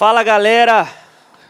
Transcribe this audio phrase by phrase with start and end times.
[0.00, 0.90] Fala galera,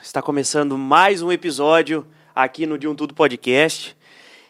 [0.03, 3.97] está começando mais um episódio aqui no De Um Tudo Podcast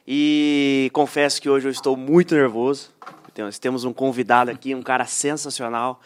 [0.08, 2.94] e confesso que hoje eu estou muito nervoso.
[3.36, 6.00] Nós temos um convidado aqui, um cara sensacional,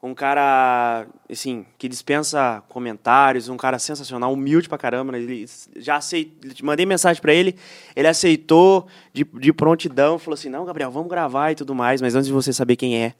[0.00, 5.10] um cara assim que dispensa comentários, um cara sensacional, humilde pra caramba.
[5.10, 5.18] né?
[5.18, 5.44] Ele
[5.74, 7.56] já aceitou, mandei mensagem para ele,
[7.96, 12.00] ele aceitou de, de prontidão, falou assim: "Não, Gabriel, vamos gravar e tudo mais".
[12.00, 13.12] Mas antes de você saber quem é,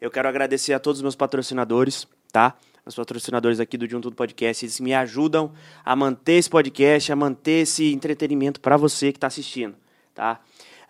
[0.00, 2.56] eu quero agradecer a todos os meus patrocinadores, tá?
[2.88, 5.52] Os patrocinadores aqui do De Um Tudo Podcast, eles me ajudam
[5.84, 9.76] a manter esse podcast, a manter esse entretenimento para você que está assistindo,
[10.14, 10.40] tá?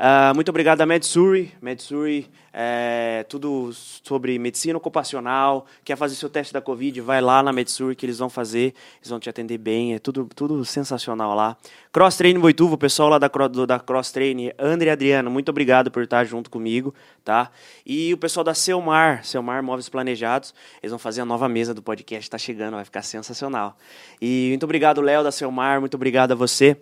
[0.01, 1.53] Ah, muito obrigado a MedSuri.
[1.61, 5.67] MedSuri é tudo sobre medicina ocupacional.
[5.85, 7.01] Quer fazer seu teste da Covid?
[7.01, 8.75] Vai lá na MedSuri que eles vão fazer.
[9.01, 9.95] Eles vão te atender bem.
[9.95, 11.57] É tudo, tudo sensacional lá.
[11.93, 15.49] Cross Train Boituva, o pessoal lá da, do- da Cross Train, André e Adriano, muito
[15.49, 17.51] obrigado por estar junto comigo, tá?
[17.85, 21.83] E o pessoal da Selmar, Selmar Móveis Planejados, eles vão fazer a nova mesa do
[21.83, 23.77] podcast, tá chegando, vai ficar sensacional.
[24.21, 26.77] E muito obrigado, Léo da Selmar, muito obrigado a você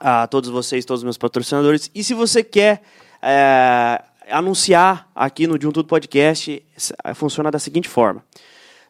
[0.00, 1.90] a todos vocês, todos os meus patrocinadores.
[1.94, 2.82] E se você quer
[3.22, 8.22] é, anunciar aqui no De Um Tudo Podcast, s- funciona da seguinte forma.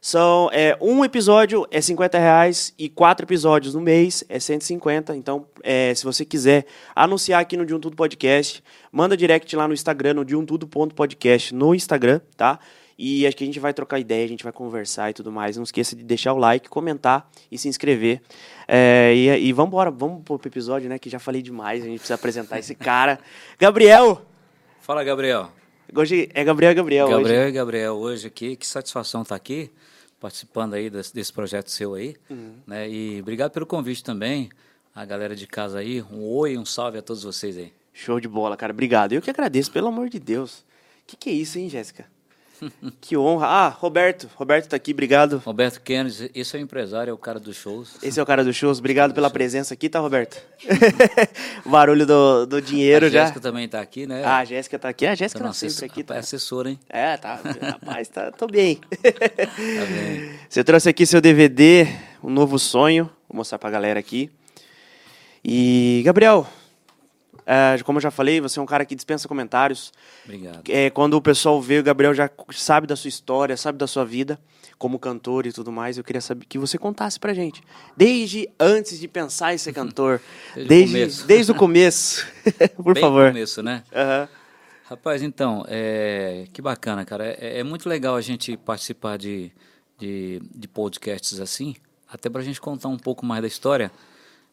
[0.01, 5.17] São, é, um episódio é 50 reais e quatro episódios no mês é 150.
[5.17, 8.63] Então, é, se você quiser anunciar aqui no De Um Tudo Podcast,
[8.93, 12.61] manda direct lá no Instagram, no de um tudo.podcast no Instagram, tá?
[12.97, 15.57] E acho que a gente vai trocar ideia, a gente vai conversar e tudo mais.
[15.57, 18.21] Não esqueça de deixar o like, comentar e se inscrever.
[18.71, 20.99] É, e, e vamos embora, vamos pro episódio, né?
[20.99, 23.19] Que já falei demais, a gente precisa apresentar esse cara.
[23.59, 24.21] Gabriel!
[24.83, 25.51] Fala, Gabriel.
[25.95, 27.07] Hoje é Gabriel e Gabriel.
[27.07, 27.17] hoje.
[27.17, 29.71] Gabriel e Gabriel, hoje aqui, que satisfação estar aqui,
[30.21, 32.57] participando aí desse, desse projeto seu aí, Uhum.
[32.67, 32.87] né?
[32.89, 34.51] E obrigado pelo convite também,
[34.95, 37.73] a galera de casa aí, um oi e um salve a todos vocês aí.
[37.95, 38.73] Show de bola, cara.
[38.73, 39.15] Obrigado.
[39.15, 40.63] Eu que agradeço, pelo amor de Deus.
[41.07, 42.05] Que que é isso, hein, Jéssica?
[43.01, 43.47] que honra.
[43.47, 44.29] Ah, Roberto.
[44.37, 45.43] Roberto tá aqui, obrigado.
[45.45, 47.97] Roberto Kennedy, esse é o empresário, é o cara dos shows.
[48.03, 48.79] Esse é o cara do shows.
[48.79, 50.41] Obrigado pela presença aqui, tá, Roberto?
[51.65, 53.21] o barulho do, do dinheiro a já.
[53.23, 54.23] Jéssica também tá aqui, né?
[54.25, 55.07] Ah, a Jéssica tá aqui.
[55.07, 56.17] A Jéssica Tá nossa sempre aqui, tá?
[56.17, 56.79] É assessora, hein?
[56.89, 57.41] É, tá.
[57.63, 58.81] Rapaz, tá, tô bem.
[58.99, 60.31] Tá bem.
[60.49, 61.87] Você trouxe aqui seu DVD,
[62.23, 63.05] Um Novo Sonho.
[63.29, 64.31] Vou mostrar pra galera aqui.
[65.45, 66.47] E, Gabriel,
[67.51, 69.91] é, como eu já falei, você é um cara que dispensa comentários.
[70.27, 70.61] Obrigado.
[70.69, 74.05] É, quando o pessoal vê, o Gabriel já sabe da sua história, sabe da sua
[74.05, 74.39] vida
[74.77, 75.97] como cantor e tudo mais.
[75.97, 77.63] Eu queria saber que você contasse pra gente.
[77.97, 80.21] Desde antes de pensar em ser cantor.
[80.55, 81.27] Desde o desde, começo.
[81.27, 82.27] desde o começo.
[82.77, 83.25] Por Bem favor.
[83.25, 83.83] no começo, né?
[83.95, 84.29] Aham.
[84.85, 87.35] Rapaz, então, é, que bacana, cara.
[87.39, 89.51] É, é muito legal a gente participar de,
[89.99, 91.77] de, de podcasts assim,
[92.11, 93.91] até pra gente contar um pouco mais da história.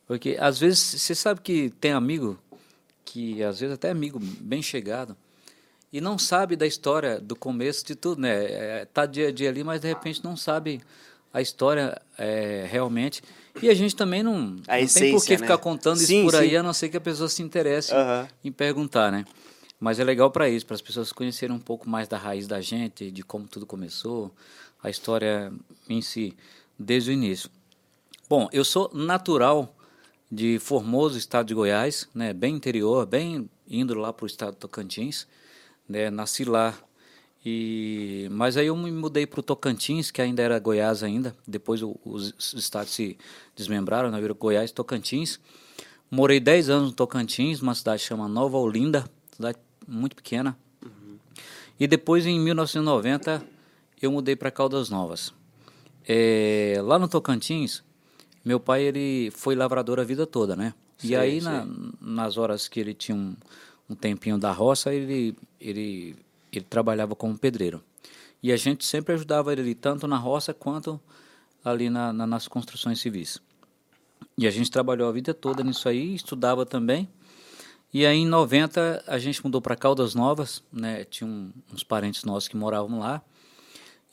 [0.07, 2.37] Porque às vezes você sabe que tem amigo,
[3.05, 5.15] que às vezes até amigo bem chegado,
[5.93, 8.45] e não sabe da história do começo de tudo, né?
[8.45, 10.81] É, tá dia a dia ali, mas de repente não sabe
[11.31, 13.21] a história é, realmente.
[13.61, 15.63] E a gente também não, não A tem por que essência, ficar né?
[15.63, 16.55] contando Sim, isso por aí, sim.
[16.57, 18.27] a não ser que a pessoa se interesse Aham.
[18.43, 19.23] em perguntar, né?
[19.79, 22.59] Mas é legal para isso, para as pessoas conhecerem um pouco mais da raiz da
[22.59, 24.33] gente, de como tudo começou,
[24.81, 25.53] a história
[25.87, 26.33] em si,
[26.77, 27.49] desde o início.
[28.27, 29.73] Bom, eu sou natural
[30.31, 34.57] de Formoso, estado de Goiás, né, bem interior, bem indo lá para o estado do
[34.57, 35.27] Tocantins,
[35.87, 36.73] né, nasci lá.
[37.47, 41.35] E mas aí eu me mudei para o Tocantins, que ainda era Goiás ainda.
[41.47, 43.17] Depois o- os, os estados se
[43.55, 45.39] desmembraram, né, virou Goiás, Tocantins.
[46.09, 50.57] Morei 10 anos no Tocantins, uma cidade chama Nova Olinda, cidade muito pequena.
[51.79, 53.45] E depois, em 1990,
[54.01, 55.33] eu mudei para Caldas Novas.
[56.07, 57.83] É, lá no Tocantins,
[58.45, 60.73] meu pai ele foi lavrador a vida toda, né?
[61.03, 61.67] e Sei, aí, na-
[61.99, 63.35] nas horas que ele tinha um,
[63.89, 66.15] um tempinho da roça, ele, ele,
[66.51, 67.83] ele trabalhava como pedreiro.
[68.41, 70.99] E a gente sempre ajudava ele, tanto na roça quanto
[71.63, 73.39] ali na, na- nas construções civis.
[74.37, 77.09] E a gente trabalhou a vida toda nisso aí, estudava também.
[77.93, 81.03] E aí em 90 a gente mudou para Caldas Novas, né?
[81.05, 83.21] Tinha um- uns parentes nossos que moravam lá.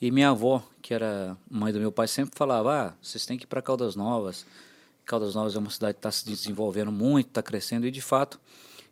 [0.03, 3.45] E minha avó, que era mãe do meu pai, sempre falava: "Ah, vocês têm que
[3.45, 4.45] ir para Caldas Novas.
[5.05, 8.37] Caldas Novas é uma cidade que está se desenvolvendo muito, está crescendo e de fato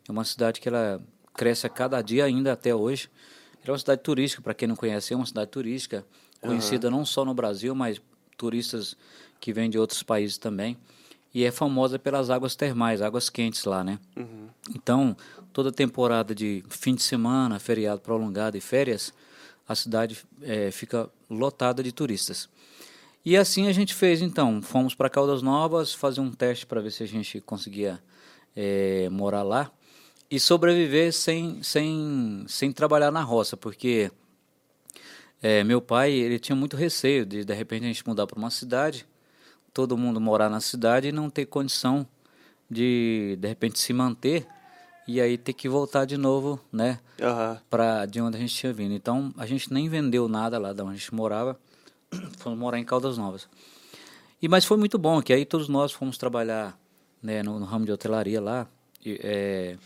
[0.08, 1.02] é uma cidade que ela
[1.34, 3.10] cresce a cada dia ainda até hoje.
[3.56, 6.02] Ela é uma cidade turística, para quem não conhece, é uma cidade turística
[6.40, 8.00] conhecida não só no Brasil, mas
[8.38, 8.96] turistas
[9.38, 10.78] que vêm de outros países também.
[11.34, 13.98] E é famosa pelas águas termais, águas quentes lá, né?
[14.74, 15.14] Então,
[15.52, 19.12] toda temporada de fim de semana, feriado prolongado e férias,
[19.66, 22.48] a cidade eh, fica lotada de turistas.
[23.24, 24.60] E assim a gente fez, então.
[24.62, 28.02] Fomos para Caldas Novas fazer um teste para ver se a gente conseguia
[28.56, 29.70] eh, morar lá
[30.30, 34.10] e sobreviver sem, sem, sem trabalhar na roça, porque
[35.44, 38.48] É, meu pai, ele tinha muito receio de, de repente, a gente mudar para uma
[38.48, 39.04] cidade,
[39.74, 42.06] todo mundo morar na cidade e não ter condição
[42.70, 44.46] de, de repente, se manter
[45.06, 47.60] e aí ter que voltar de novo, né, Aham.
[47.68, 48.94] para de onde a gente tinha vindo.
[48.94, 51.58] Então, a gente nem vendeu nada lá de onde a gente morava,
[52.38, 53.48] fomos morar em Caldas Novas.
[54.40, 56.78] E mas foi muito bom, que aí todos nós fomos trabalhar,
[57.22, 58.66] né, no, no ramo de hotelaria lá.
[59.04, 59.76] E, é,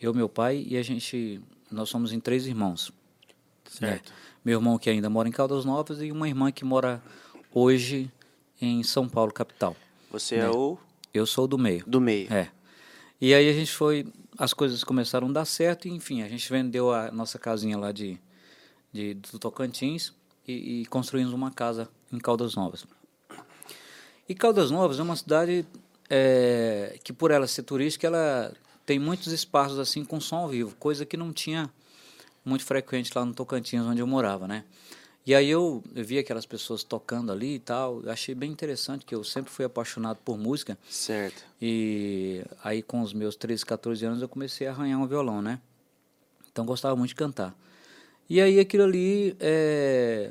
[0.00, 1.40] eu, meu pai e a gente,
[1.70, 2.90] nós somos em três irmãos.
[3.68, 4.10] Certo.
[4.10, 4.16] né?
[4.44, 7.02] Meu irmão que ainda mora em Caldas Novas e uma irmã que mora
[7.52, 8.10] hoje
[8.60, 9.74] em São Paulo, capital.
[10.10, 10.78] Você é o
[11.12, 11.82] Eu sou do meio.
[11.86, 12.32] do meio.
[12.32, 12.48] É.
[13.20, 16.50] E aí a gente foi, as coisas começaram a dar certo, e, enfim, a gente
[16.50, 18.20] vendeu a nossa casinha lá de,
[18.92, 20.12] de do Tocantins
[20.46, 22.86] e, e construímos uma casa em Caldas Novas.
[24.28, 25.66] E Caldas Novas é uma cidade
[26.10, 28.52] é, que, por ela ser turística, ela
[28.84, 31.70] tem muitos espaços assim com som ao vivo, coisa que não tinha
[32.44, 34.64] muito frequente lá no Tocantins, onde eu morava, né?
[35.26, 39.12] E aí eu, eu vi aquelas pessoas tocando ali e tal, achei bem interessante, que
[39.12, 40.78] eu sempre fui apaixonado por música.
[40.88, 41.44] Certo.
[41.60, 45.60] E aí com os meus 13, 14 anos eu comecei a arranhar um violão, né?
[46.52, 47.52] Então gostava muito de cantar.
[48.30, 50.30] E aí aquilo ali, é,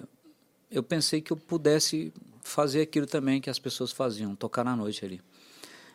[0.72, 5.04] eu pensei que eu pudesse fazer aquilo também que as pessoas faziam, tocar na noite
[5.04, 5.22] ali.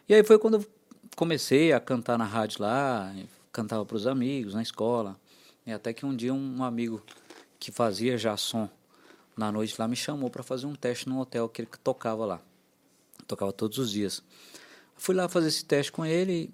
[0.06, 0.67] E aí foi quando eu
[1.17, 3.14] comecei a cantar na rádio lá,
[3.50, 5.19] cantava para os amigos, na escola.
[5.67, 7.02] E até que um dia um amigo
[7.58, 8.69] que fazia já som
[9.37, 12.41] na noite lá me chamou para fazer um teste num hotel que ele tocava lá.
[13.27, 14.23] Tocava todos os dias.
[14.97, 16.53] Fui lá fazer esse teste com ele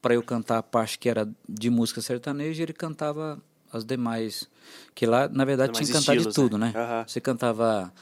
[0.00, 3.40] para eu cantar a parte que era de música sertaneja e ele cantava
[3.72, 4.48] as demais.
[4.94, 6.72] Que lá, na verdade, tinha que cantar de tudo, né?
[6.74, 6.80] né?
[6.80, 7.04] Aham.
[7.06, 7.92] Você cantava.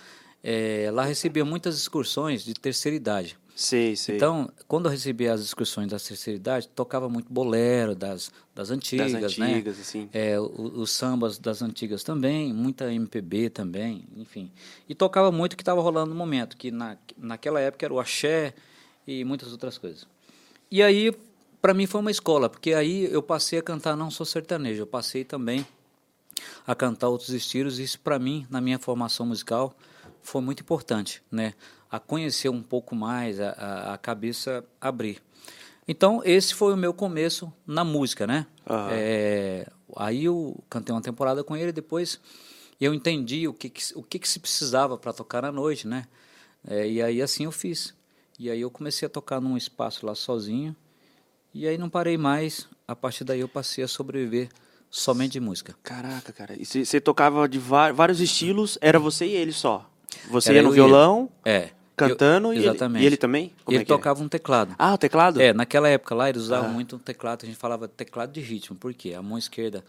[0.43, 3.39] eh, lá recebia muitas excursões de terceira idade.
[3.61, 4.17] Sei, sei.
[4.17, 9.13] Então, quando eu recebia as excursões da terceira idade, tocava muito bolero das, das antigas,
[9.13, 9.53] das né?
[9.53, 10.09] antigas, assim.
[10.15, 10.47] É, o-
[10.81, 14.51] os sambas das antigas também, muita MPB também, enfim.
[14.89, 18.01] E tocava muito o que estava rolando no momento, que na, naquela época era o
[18.01, 18.55] axé
[19.07, 20.07] e muitas outras coisas.
[20.71, 21.13] E aí,
[21.61, 24.87] para mim foi uma escola, porque aí eu passei a cantar não só sertanejo, eu
[24.87, 25.67] passei também
[26.67, 29.77] a cantar outros estilos, e isso para mim, na minha formação musical,
[30.23, 31.55] foi muito importante, né?
[31.91, 35.21] A conhecer um pouco mais, a, a, a cabeça abrir.
[35.89, 38.47] Então, esse foi o meu começo na música, né?
[38.69, 38.91] Aham.
[38.93, 42.21] É, aí eu cantei uma temporada com ele, depois
[42.81, 46.07] eu entendi o que, que- o que, que se precisava para tocar à noite, né?
[46.67, 47.93] É, e aí assim eu fiz.
[48.39, 50.75] E aí eu comecei a tocar num espaço lá sozinho,
[51.53, 52.69] e aí não parei mais.
[52.87, 54.49] A partir daí eu passei a sobreviver
[54.89, 55.75] somente de música.
[55.83, 56.55] Caraca, cara.
[56.59, 59.91] E você tocava de vários estilos, era você e ele só.
[60.31, 61.71] Você Era ia no violão, É.
[61.97, 63.03] cantando, eu, e, ele, exatamente.
[63.03, 63.53] e ele também?
[63.65, 63.95] Como ele é que é?
[63.97, 64.75] tocava um teclado.
[64.79, 65.41] Ah, o teclado?
[65.41, 66.73] É, naquela época lá eles usavam Ah.
[66.73, 69.15] muito um teclado, a gente falava teclado de ritmo, por quê?
[69.15, 69.85] A mão esquerda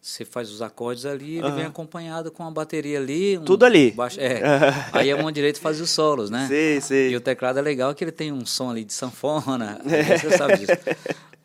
[0.00, 3.38] você faz os acordes ali, ele vem acompanhado com a bateria ali.
[3.38, 3.90] um Tudo ali.
[3.90, 4.40] baixo- é.
[4.92, 6.46] Aí a mão direita faz os solos, né?
[6.46, 7.10] Sei, sei.
[7.10, 10.58] E o teclado é legal que ele tem um som ali de sanfona, você sabe
[10.58, 10.72] disso.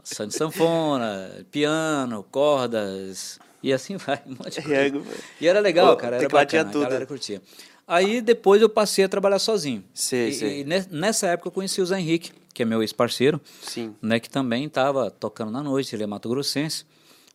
[0.04, 5.02] Som de sanfona, piano, cordas, e assim vai, um monte de coisa.
[5.40, 6.82] E era legal, cara, era bacana, tudo.
[6.84, 7.42] a galera curtia.
[7.88, 9.84] Aí depois eu passei a trabalhar sozinho.
[9.94, 10.60] Sei, e, sei.
[10.62, 13.96] e ne- nessa época eu conheci o Zé Henrique, que é meu ex-parceiro, Sim.
[14.02, 16.86] né, que também estava tocando na noite, ele é Mato Grossense,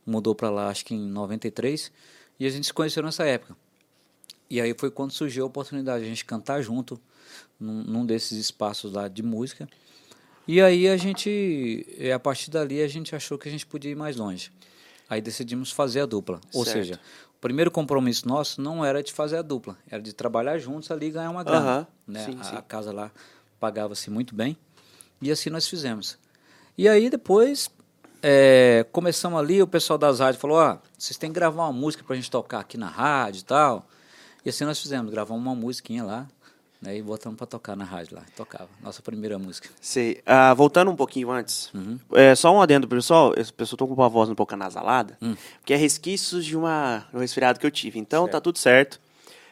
[0.07, 1.91] mudou para lá acho que em 93,
[2.39, 3.57] e a gente se conheceu nessa época.
[4.49, 7.01] E aí foi quando surgiu a oportunidade de a gente cantar junto
[7.59, 9.69] num, num desses espaços lá de música.
[10.47, 13.91] E aí a gente, eh, a partir dali a gente achou que a gente podia
[13.91, 14.53] ir mais longe.
[15.09, 16.41] Aí decidimos fazer a dupla.
[16.53, 16.77] Ou Certo.
[16.77, 17.01] seja,
[17.47, 21.11] primeiro compromisso nosso não era de fazer a dupla, era de trabalhar juntos ali e
[21.13, 21.87] ganhar uma grana.
[22.05, 22.25] Né?
[22.25, 22.57] sim, a, sim.
[22.57, 23.13] a casa lá
[23.61, 24.57] pagava-se muito bem.
[25.23, 26.19] E assim nós fizemos.
[26.77, 27.71] E aí depois
[28.21, 32.03] é, começamos ali, o pessoal das rádios falou, ó, vocês têm que gravar uma música
[32.03, 33.87] pra gente tocar aqui na rádio e tal.
[34.45, 36.27] E assim nós fizemos, gravamos uma musiquinha lá,
[36.95, 38.23] e botamos pra tocar na rádio lá.
[38.37, 39.69] Tocava, nossa primeira música.
[39.81, 40.21] Sei.
[40.27, 41.99] Ah, voltando um pouquinho antes, Uhum.
[42.13, 45.17] é, só um adendo pro pessoal, esse pessoal tô com a voz um pouco anasalada,
[45.23, 45.35] Hum.
[45.65, 47.99] que é resquícios de uma, um resfriado que eu tive.
[47.99, 48.33] Então Certo.
[48.33, 49.01] tá tudo certo.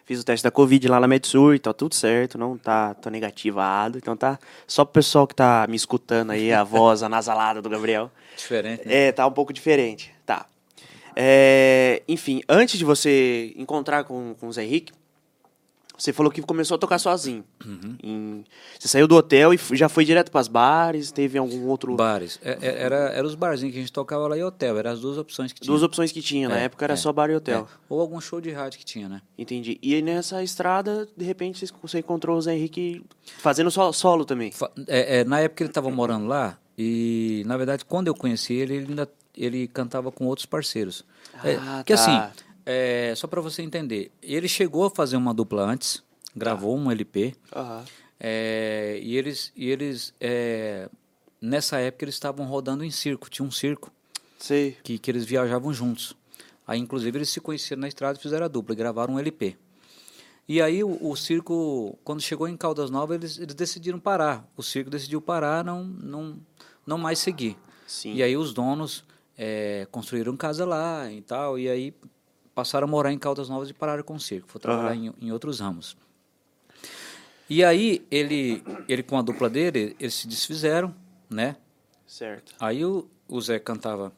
[0.06, 3.96] Fiz o teste da Covid lá na Metsur, tá tudo certo, não tá tô negativado.
[3.96, 8.10] Então tá só pro pessoal que tá me escutando aí, a voz anasalada do Gabriel.
[8.36, 9.06] Diferente, né?
[9.08, 10.12] É, tá um pouco diferente.
[10.26, 10.44] Tá.
[11.16, 14.92] É, enfim, antes de você encontrar com, com o Zé Henrique,
[15.96, 17.44] você falou que começou a tocar sozinho.
[17.64, 17.96] Uhum.
[18.02, 18.44] Em-
[18.78, 21.12] você saiu do hotel e já foi direto pras bares?
[21.12, 21.94] Teve algum outro.
[21.94, 22.38] Bares.
[22.42, 25.00] É, é, era, era os barzinhos que a gente tocava lá e hotel, eram as
[25.00, 25.70] duas opções que tinha.
[25.70, 26.48] Duas opções que tinha.
[26.48, 27.68] Na É, época era é, só bar e hotel.
[27.70, 27.76] É.
[27.88, 29.22] Ou algum show de rádio que tinha, né?
[29.38, 29.78] Entendi.
[29.82, 33.04] E aí nessa estrada, de repente, você- encontrou o Zé Henrique
[33.38, 34.52] fazendo solo, também.
[34.88, 38.74] É, é, na época ele estava morando lá e, na verdade, quando eu conheci ele,
[38.74, 41.04] ele ainda ele cantava com outros parceiros.
[41.42, 42.00] É, Ah, que tá.
[42.00, 46.02] assim, é, só para você entender, ele chegou a fazer uma dupla antes,
[46.34, 47.84] gravou um LP, Aham.
[48.18, 50.88] é, e eles, e eles é,
[51.40, 53.92] nessa época eles estavam rodando em circo, tinha um circo
[54.38, 54.76] Sei.
[54.82, 56.16] que, que eles viajavam juntos.
[56.66, 59.56] Aí, inclusive, eles se conheceram na estrada e fizeram a dupla, e gravaram um LP.
[60.48, 64.50] E aí, o, o circo, quando chegou em Caldas Novas, eles, eles decidiram parar.
[64.56, 66.38] O circo decidiu parar, não, não,
[66.86, 67.56] não mais seguir.
[67.86, 68.14] Sim.
[68.14, 69.04] E aí, os donos
[69.36, 71.94] eh, construíram casa lá e tal, e aí
[72.54, 74.48] passaram a morar em Caldas Novas e pararam com o circo.
[74.48, 75.96] Foram trabalhar em, em outros ramos.
[77.48, 80.94] E aí, ele, ele com a dupla dele, eles se desfizeram,
[81.28, 81.56] né?
[82.06, 82.54] Certo.
[82.58, 84.12] Aí o, o Zé cantava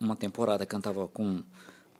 [0.00, 1.42] uma temporada, cantava com,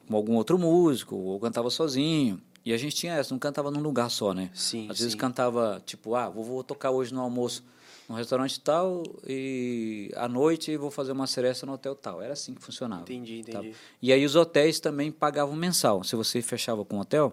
[0.08, 2.40] com algum outro músico, ou cantava sozinho.
[2.64, 4.50] E a gente tinha essa, não cantava num lugar só, né?
[4.52, 5.18] Sim, Às vezes sim.
[5.18, 7.62] cantava, tipo, ah, vou, vou tocar hoje no almoço
[8.10, 12.20] num restaurante tal, e à noite vou fazer uma seresta no hotel tal.
[12.20, 13.02] Era assim que funcionava.
[13.02, 13.60] Entendi, Tá?
[13.60, 13.76] entendi.
[14.02, 16.02] E aí os hotéis também pagavam mensal.
[16.02, 17.32] Se você fechava com um hotel,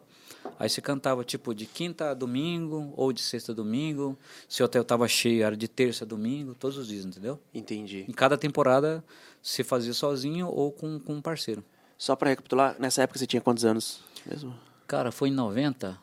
[0.59, 4.15] aí você cantava tipo de quinta a domingo ou de sexta a domingo.
[4.47, 7.39] Se o hotel estava cheio, era de terça a domingo, todos os dias, entendeu?
[7.51, 8.05] Entendi.
[8.07, 9.03] Em cada temporada
[9.41, 11.63] você fazia sozinho ou com, com um parceiro.
[11.97, 14.53] Só pra recapitular, nessa época você tinha quantos anos mesmo?
[14.85, 15.97] Cara, foi em 90.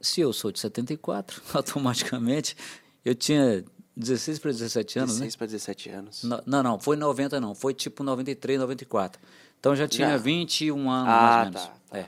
[0.00, 2.56] Se eu sou de 74, automaticamente
[3.04, 3.62] eu tinha
[3.96, 6.24] 16 para 17 anos, 16 para 17 anos.
[6.24, 6.36] né?
[6.36, 9.20] No- Não, não, foi 90 não, foi tipo 93, 94.
[9.58, 10.16] Então já tinha Já.
[10.16, 11.62] 21 anos Ah, mais ou menos.
[11.62, 12.06] tá, tá, é.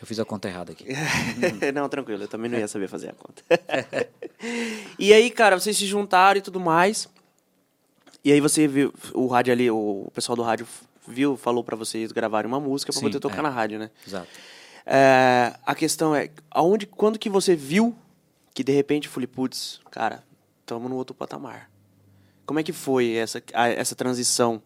[0.00, 0.86] Eu fiz a conta errada aqui.
[1.72, 3.42] não, tranquilo, eu também não ia saber fazer a conta.
[4.98, 7.08] e aí, cara, vocês se juntaram e tudo mais.
[8.24, 10.66] E aí você viu, o rádio ali, o pessoal do rádio
[11.06, 13.42] viu, falou pra vocês gravarem uma música pra Sim, poder tocar é.
[13.42, 13.90] na rádio, né?
[14.06, 14.26] Exato.
[14.86, 17.94] É, a questão é, aonde, quando que você viu
[18.52, 20.22] que de repente eu falei, putz, cara,
[20.64, 21.70] estamos no outro patamar.
[22.46, 24.60] Como é que foi essa, a- essa transição?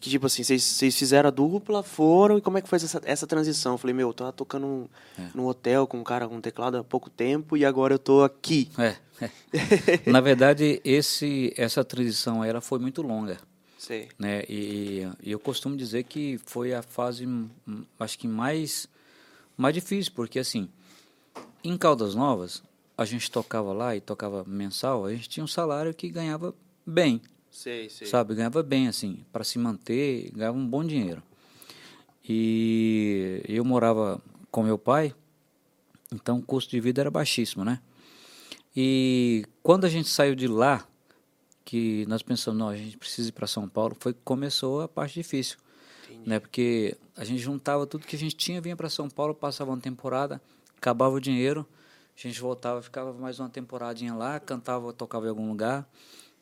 [0.00, 3.26] Que tipo assim, vocês fizeram a dupla, foram, e como é que foi essa, essa
[3.26, 3.72] transição?
[3.74, 5.28] Eu falei, meu, eu tava tocando num, É.
[5.34, 8.68] num hotel com um cara com teclado há pouco tempo e agora eu tô aqui.
[8.76, 8.96] É.
[9.20, 10.10] é.
[10.10, 13.38] Na verdade, esse, essa transição ela foi muito longa.
[13.78, 14.08] Sei.
[14.18, 14.42] né?
[14.48, 17.48] E, e eu costumo dizer que foi a fase, hum,
[17.98, 18.88] acho que mais,
[19.56, 20.68] mais difícil, porque assim,
[21.64, 22.62] em Caldas Novas,
[22.96, 26.54] a gente tocava lá e tocava mensal, a gente tinha um salário que ganhava
[26.86, 27.20] bem,
[27.50, 28.06] Sei, sei.
[28.06, 28.34] sabe?
[28.34, 31.22] Ganhava bem, assim, para se manter, ganhava um bom dinheiro.
[32.26, 35.14] E eu morava com meu pai,
[36.12, 37.80] então o custo de vida era baixíssimo, né?
[38.74, 40.86] E quando a gente saiu de lá,
[41.64, 44.88] que nós pensamos, não, a gente precisa ir para São Paulo, foi que começou a
[44.88, 45.58] parte difícil,
[46.24, 46.38] né?
[46.38, 49.80] Porque a gente juntava tudo que a gente tinha, vinha para São Paulo, passava uma
[49.80, 50.40] temporada,
[50.76, 51.66] acabava o dinheiro,
[52.26, 55.88] a gente voltava, ficava mais uma temporadinha lá, cantava, tocava em algum lugar,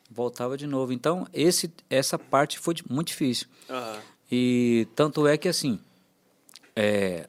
[0.09, 0.93] voltava de novo.
[0.93, 3.47] Então, esse essa parte foi muito difícil.
[3.69, 3.99] Aham.
[4.31, 5.79] E tanto é que assim,
[6.75, 7.27] é,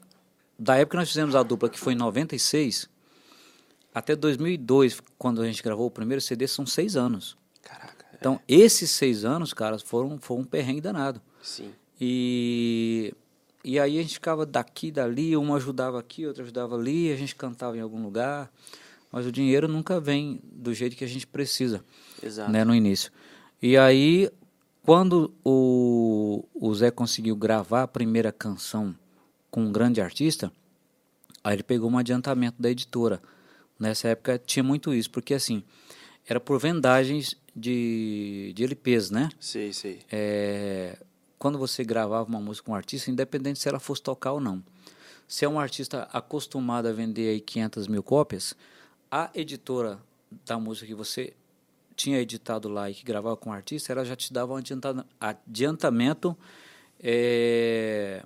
[0.57, 2.89] da época que nós fizemos a dupla, que foi em 96,
[3.93, 7.37] até 2002, quando a gente gravou o primeiro CD, são seis anos.
[7.61, 8.05] Caraca.
[8.11, 11.21] é, Então, esses seis anos, caras, foram, foram um perrengue danado.
[11.41, 11.73] Sim.
[11.99, 13.13] E,
[13.63, 17.35] e aí a gente ficava daqui, dali, um ajudava aqui, outro ajudava ali, a gente
[17.35, 18.51] cantava em algum lugar,
[19.11, 21.83] mas o dinheiro nunca vem do jeito que a gente precisa
[22.21, 22.51] Exato.
[22.51, 23.11] né, no início.
[23.61, 24.29] E aí,
[24.83, 28.93] quando o, o Zé conseguiu gravar a primeira canção
[29.49, 30.51] com um grande artista,
[31.43, 33.21] aí ele pegou um adiantamento da editora.
[33.79, 35.63] Nessa época tinha muito isso, porque assim,
[36.27, 39.29] era por vendagens de, de LPs, né?
[39.39, 40.01] Sei, sei.
[40.11, 40.97] É,
[41.43, 44.63] quando você gravava uma música com um artista, independente se ela fosse tocar ou não.
[45.27, 48.55] Se é um artista acostumado a vender aí 500 mil cópias,
[49.11, 49.99] a editora
[50.45, 51.33] da música que você
[51.97, 55.05] tinha editado lá e que gravava com o artista, ela já te dava um adianta-
[55.19, 56.35] adiantamento,
[57.01, 58.23] é,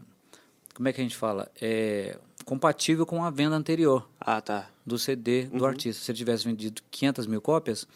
[0.76, 1.52] como é que a gente fala?
[1.60, 4.70] É, compatível com a venda anterior Ah, tá.
[4.86, 6.04] do CD do artista.
[6.04, 7.88] Se ele tivesse vendido 500 mil cópias,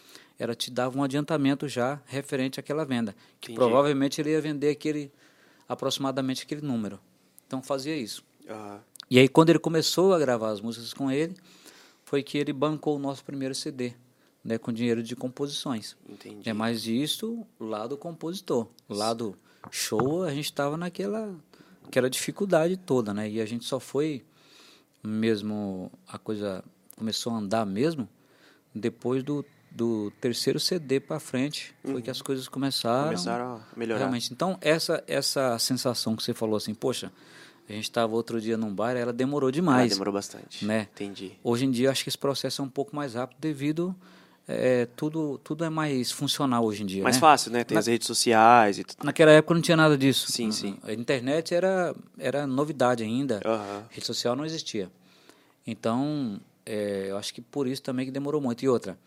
[0.42, 3.14] ela te dava um adiantamento já referente àquela venda.
[3.40, 3.54] Que Entendi.
[3.54, 5.12] provavelmente ele ia vender aquele,
[5.68, 6.98] aproximadamente aquele número.
[7.46, 8.24] Então fazia isso.
[8.48, 8.80] Aham.
[9.08, 11.36] E aí quando ele começou a gravar as músicas com ele,
[12.04, 13.92] foi que ele bancou o nosso primeiro CD,
[14.42, 15.96] né, com dinheiro de composições.
[16.08, 16.50] Entendi.
[16.50, 18.66] É mais isso lá do compositor.
[18.88, 19.36] Lá do
[19.70, 21.36] show, a gente estava naquela
[21.84, 23.30] aquela dificuldade toda, né?
[23.30, 24.24] E a gente só foi
[25.04, 26.64] mesmo a coisa
[26.96, 28.08] começou a andar mesmo
[28.74, 34.00] depois do, do terceiro CD para frente, foi que as coisas começaram, Começaram a melhorar.
[34.00, 34.32] Realmente.
[34.32, 37.10] Então, essa essa sensação que você falou assim, poxa,
[37.68, 39.90] a gente estava outro dia num bar, ela demorou Ah, demais.
[39.90, 40.64] demorou bastante.
[40.64, 40.88] né?
[40.94, 41.32] Entendi.
[41.42, 43.94] Hoje em dia, acho que esse processo é um pouco mais rápido devido
[44.46, 47.02] é, tudo, tudo é mais funcional hoje em dia.
[47.02, 47.20] Mais né?
[47.20, 47.64] fácil, né?
[47.64, 49.04] Tem Na- as redes sociais e tudo.
[49.04, 50.30] Naquela época não tinha nada disso.
[50.30, 50.76] Sim, sim.
[50.82, 53.40] A internet era, era novidade ainda.
[53.44, 53.84] Aham.
[53.88, 54.90] Rede social não existia.
[55.66, 58.62] Então, é, eu acho que por isso também que demorou muito.
[58.64, 58.98] E outra,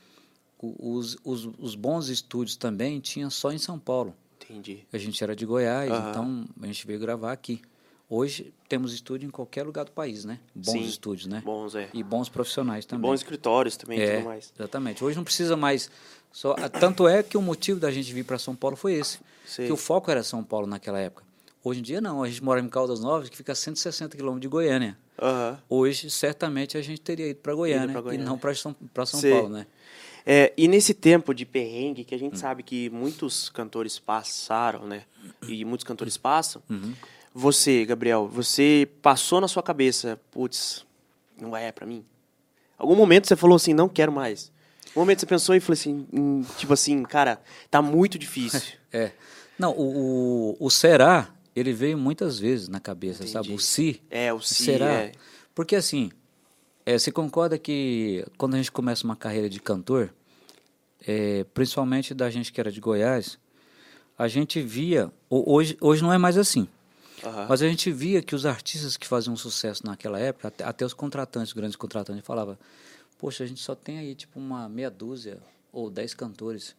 [0.80, 4.16] os, os, os bons estúdios também tinha só em São Paulo.
[4.42, 4.86] Entendi.
[4.94, 6.10] A gente era de Goiás, Aham.
[6.10, 7.62] então a gente veio gravar aqui.
[8.08, 10.40] Hoje temos estúdio em qualquer lugar do país, né?
[10.54, 10.84] Bons Sim.
[10.84, 11.42] estúdios, né?
[11.44, 11.90] Bons, é.
[11.92, 13.02] E bons profissionais também.
[13.10, 14.54] Bons escritórios também e é, tudo mais.
[14.58, 15.04] exatamente.
[15.04, 15.90] Hoje não precisa mais.
[16.32, 19.20] Só, tanto é que o motivo da gente vir para São Paulo foi esse.
[19.46, 19.66] Sei.
[19.66, 21.24] Que o foco era São Paulo naquela época.
[21.64, 22.22] Hoje em dia não.
[22.22, 24.96] A gente mora em Caldas Novas, que fica a 160 quilômetros de Goiânia.
[25.20, 25.58] Aham.
[25.68, 28.22] Hoje, certamente, a gente teria ido para Goiânia, Goiânia.
[28.22, 29.32] e não para São, pra São Sei.
[29.32, 29.66] Paulo, né?
[30.26, 32.20] É, e nesse tempo de perrengue, que a Hum.
[32.20, 35.04] gente sabe que muitos cantores passaram, né?
[35.48, 36.62] E muitos cantores passam.
[36.70, 36.94] Uhum.
[37.34, 40.86] Você, Gabriel, você passou na sua cabeça, putz,
[41.40, 42.04] não é pra mim?
[42.78, 44.52] Algum momento você falou assim, não quero mais.
[44.96, 48.62] Um momento você pensou e falou assim, hum, tipo assim, cara, tá muito difícil.
[48.94, 49.12] É.
[49.60, 53.48] Não, o, o, o será, ele veio muitas vezes na cabeça, sabe?
[53.48, 53.54] Entendi.
[53.54, 54.02] O se.
[54.10, 54.86] É, o se, será.
[54.90, 55.12] é.
[55.54, 56.10] Porque assim,
[56.86, 60.14] é, você concorda que quando a gente começa uma carreira de cantor,
[61.06, 63.38] é, principalmente da gente que era de Goiás,
[64.18, 66.68] a gente via, ho- hoje, hoje não é mais assim,
[67.24, 67.48] Aham.
[67.50, 70.94] mas a gente via que os artistas que faziam sucesso naquela época, até, até os
[70.94, 72.58] contratantes, os grandes contratantes, falavam,
[73.18, 75.38] poxa, a gente só tem aí tipo uma meia dúzia
[75.72, 76.76] ou dez cantores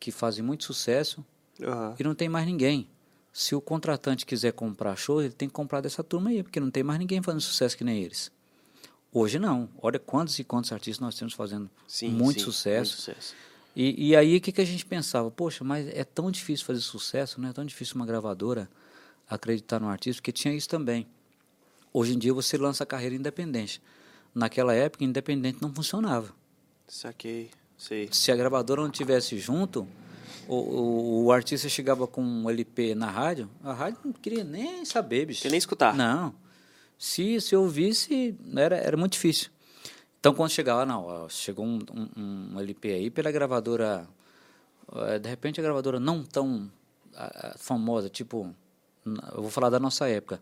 [0.00, 1.24] que fazem muito sucesso
[1.62, 1.94] Aham.
[1.98, 2.88] e não tem mais ninguém.
[3.32, 6.70] Se o contratante quiser comprar show, ele tem que comprar dessa turma aí, porque não
[6.70, 8.30] tem mais ninguém fazendo sucesso que nem eles.
[9.12, 9.68] Hoje não.
[9.80, 12.92] Olha quantos e quantos artistas nós temos fazendo Sim, muito sim, sucesso.
[12.92, 13.34] Muito sucesso.
[13.76, 15.30] E, e aí o que, que a gente pensava?
[15.30, 18.68] Poxa, mas é tão difícil fazer sucesso, não é tão difícil uma gravadora
[19.28, 21.06] acreditar no artista, porque tinha isso também.
[21.92, 23.82] Hoje em dia você lança a carreira independente.
[24.34, 26.34] Naquela época, independente não funcionava.
[26.88, 28.08] Saquei, sei.
[28.10, 29.86] Se a gravadora não tivesse junto,
[30.48, 34.84] o, o, o artista chegava com um LP na rádio, a rádio não queria nem
[34.84, 35.42] saber, bicho.
[35.42, 35.94] Quer nem escutar.
[35.94, 36.34] Não.
[37.02, 39.50] Se, se eu ouvisse, era, era muito difícil.
[40.20, 44.08] Então, quando chegava, não, ó, chegou um, um, um LP aí pela gravadora,
[44.94, 46.70] eh, de repente a gravadora não tão
[47.56, 48.54] famosa, tipo,
[49.34, 50.40] eu vou falar da nossa época.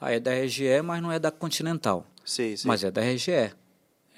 [0.00, 2.04] Ah, é da RGE, mas não é da Continental.
[2.24, 2.66] Sei, sei.
[2.66, 3.30] Mas é da RGE.
[3.30, 3.54] É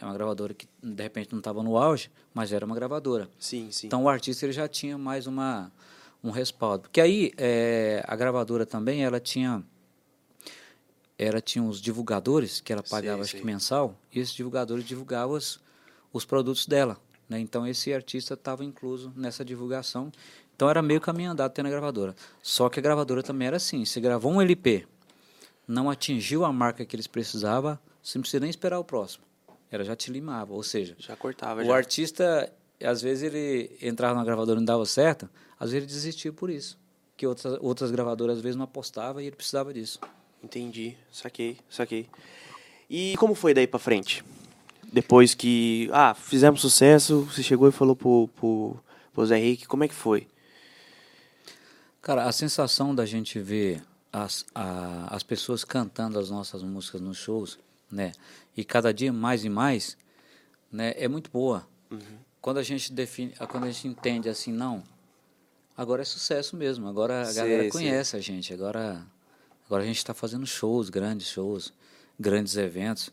[0.01, 3.29] uma gravadora que, de repente, não estava no auge, mas era uma gravadora.
[3.39, 3.87] Sim, sim.
[3.87, 5.71] Então o artista ele já tinha mais uma
[6.25, 6.85] um respaldo.
[6.85, 9.63] Porque aí eh, a gravadora também ela tinha
[11.19, 13.41] ela tinha os divulgadores que ela pagava acho sei.
[13.41, 15.61] que mensal e esses divulgadores divulgavam os,
[16.13, 16.99] os produtos dela.
[17.29, 17.41] Né?
[17.41, 20.13] Então esse artista estava incluso nessa divulgação.
[20.55, 22.15] Então era meio caminho andado ter na gravadora.
[22.43, 24.87] Só que a gravadora também era assim: você gravou um LP,
[25.67, 29.25] não atingiu a marca que eles precisavam, você não precisa nem esperar o próximo.
[29.71, 30.53] Ela já te limava.
[30.55, 31.75] Ou seja, Já cortava, o já.
[31.77, 32.53] artista,
[32.83, 36.49] às vezes ele entrava na gravadora e não dava certo, às vezes ele desistia por
[36.49, 36.79] isso.
[37.17, 39.99] Que outras, outras gravadoras às vezes não apostavam e ele precisava disso.
[40.43, 42.09] Entendi, saquei, saquei.
[42.89, 44.25] E como foi daí pra frente?
[44.93, 48.77] Depois que, ah, fizemos sucesso, você chegou e falou pro, pro,
[49.13, 50.29] pro Zé Henrique, como é que foi?
[52.01, 57.17] Cara, a sensação da gente ver as, a, as pessoas cantando as nossas músicas nos
[57.19, 57.59] shows,
[57.91, 58.13] né?
[58.57, 59.97] E cada dia mais e mais,
[60.71, 60.95] né?
[60.97, 61.67] É muito boa.
[62.41, 64.85] Quando a gente define, quando a gente entende assim, não,
[65.77, 66.87] agora é sucesso mesmo.
[66.89, 67.71] Agora a Sei, galera sei.
[67.71, 68.55] conhece a gente.
[68.55, 69.05] Agora,
[69.67, 71.73] agora a gente está fazendo shows, grandes shows,
[72.19, 73.11] grandes eventos.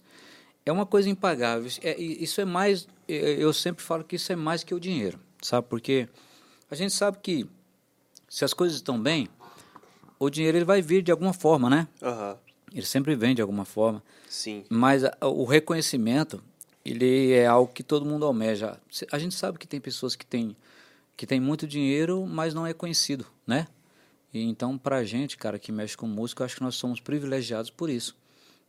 [0.65, 1.67] É uma coisa impagável.
[1.67, 2.87] Isso é, isso é mais.
[3.07, 5.67] Eu sempre falo que isso é mais que o dinheiro, sabe?
[5.67, 6.07] Porque
[6.71, 7.45] a gente sabe que
[8.29, 9.27] se as coisas estão bem,
[10.17, 11.87] o dinheiro ele vai vir de alguma forma, né?
[12.01, 12.37] Aham,
[12.73, 14.01] Ele sempre vem de alguma forma.
[14.29, 14.63] sim.
[14.69, 16.41] Mas a- o reconhecimento,
[16.83, 18.79] ele é algo que todo mundo almeja.
[19.11, 20.55] A gente sabe que tem pessoas que têm
[21.15, 23.67] que tem muito dinheiro, mas não é conhecido, né?
[24.33, 27.69] E então, pra gente, cara, que mexe com música, eu acho que nós somos privilegiados
[27.69, 28.17] por isso.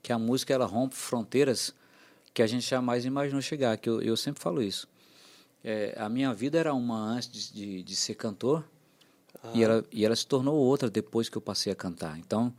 [0.02, 1.74] Que a música, ela rompe fronteiras
[2.34, 3.76] que a gente jamais imaginou chegar.
[3.78, 4.86] Que eu, eu sempre falo isso.
[5.62, 8.62] É, a minha vida era uma antes de, de, de ser cantor,
[9.52, 12.18] e, ela, e ela se tornou outra depois que eu passei a cantar.
[12.18, 12.54] Então,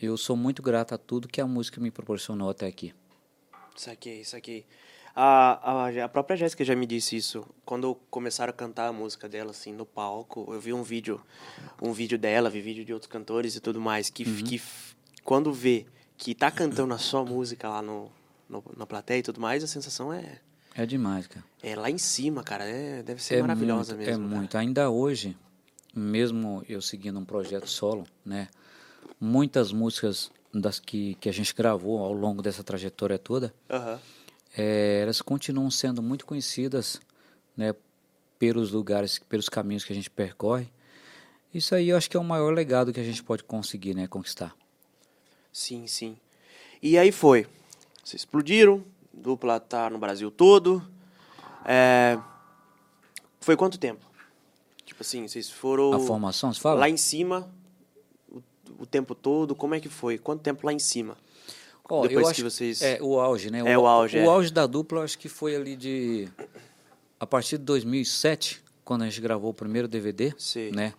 [0.00, 2.94] eu sou muito grato a tudo que a música me proporcionou até aqui.
[3.74, 4.66] Saquei, saquei.
[5.16, 7.46] A, a, a própria Jéssica já me disse isso.
[7.64, 11.20] Quando começaram a cantar a música dela, assim, no palco, eu vi um vídeo,
[11.80, 15.52] um vídeo dela, vi vídeo de outros cantores e tudo mais, que, que f- quando
[15.52, 18.10] vê que tá cantando a sua música lá no,
[18.48, 20.40] no, na plateia e tudo mais, a sensação é,
[20.74, 21.44] É demais, cara.
[21.62, 22.64] é lá em cima, cara.
[22.64, 24.24] É, deve ser maravilhosa muito, mesmo.
[24.24, 24.40] É cara.
[24.40, 24.58] muito.
[24.58, 25.36] Ainda hoje,
[25.94, 28.48] mesmo eu seguindo um projeto solo, né?
[29.20, 34.00] Muitas músicas das que, que a gente gravou ao longo dessa trajetória toda, Aham.
[34.56, 37.00] Eh, elas continuam sendo muito conhecidas
[37.56, 37.74] né,
[38.38, 40.68] pelos lugares, pelos caminhos que a gente percorre.
[41.52, 44.06] Isso aí eu acho que é o maior legado que a gente pode conseguir, né,
[44.06, 44.54] conquistar.
[45.52, 46.16] Sim, sim.
[46.82, 47.46] E aí foi.
[48.02, 50.86] Vocês explodiram, dupla tá no Brasil todo.
[51.64, 52.18] É...
[53.40, 54.04] Foi quanto tempo?
[54.84, 55.92] Tipo assim, vocês foram.
[55.92, 56.80] A formação, você fala?
[56.80, 57.50] Lá em cima,
[58.28, 58.42] o,
[58.80, 60.18] o tempo todo, como é que foi?
[60.18, 61.16] Quanto tempo lá em cima?
[61.88, 63.58] Ó, Depois eu que acho, vocês- É, o auge, né?
[63.60, 64.26] É, o auge, O é.
[64.26, 66.28] auge da dupla, eu acho que foi ali de...
[67.20, 70.70] A partir de 2007, quando a gente gravou o primeiro DVD, Sei.
[70.70, 70.94] né?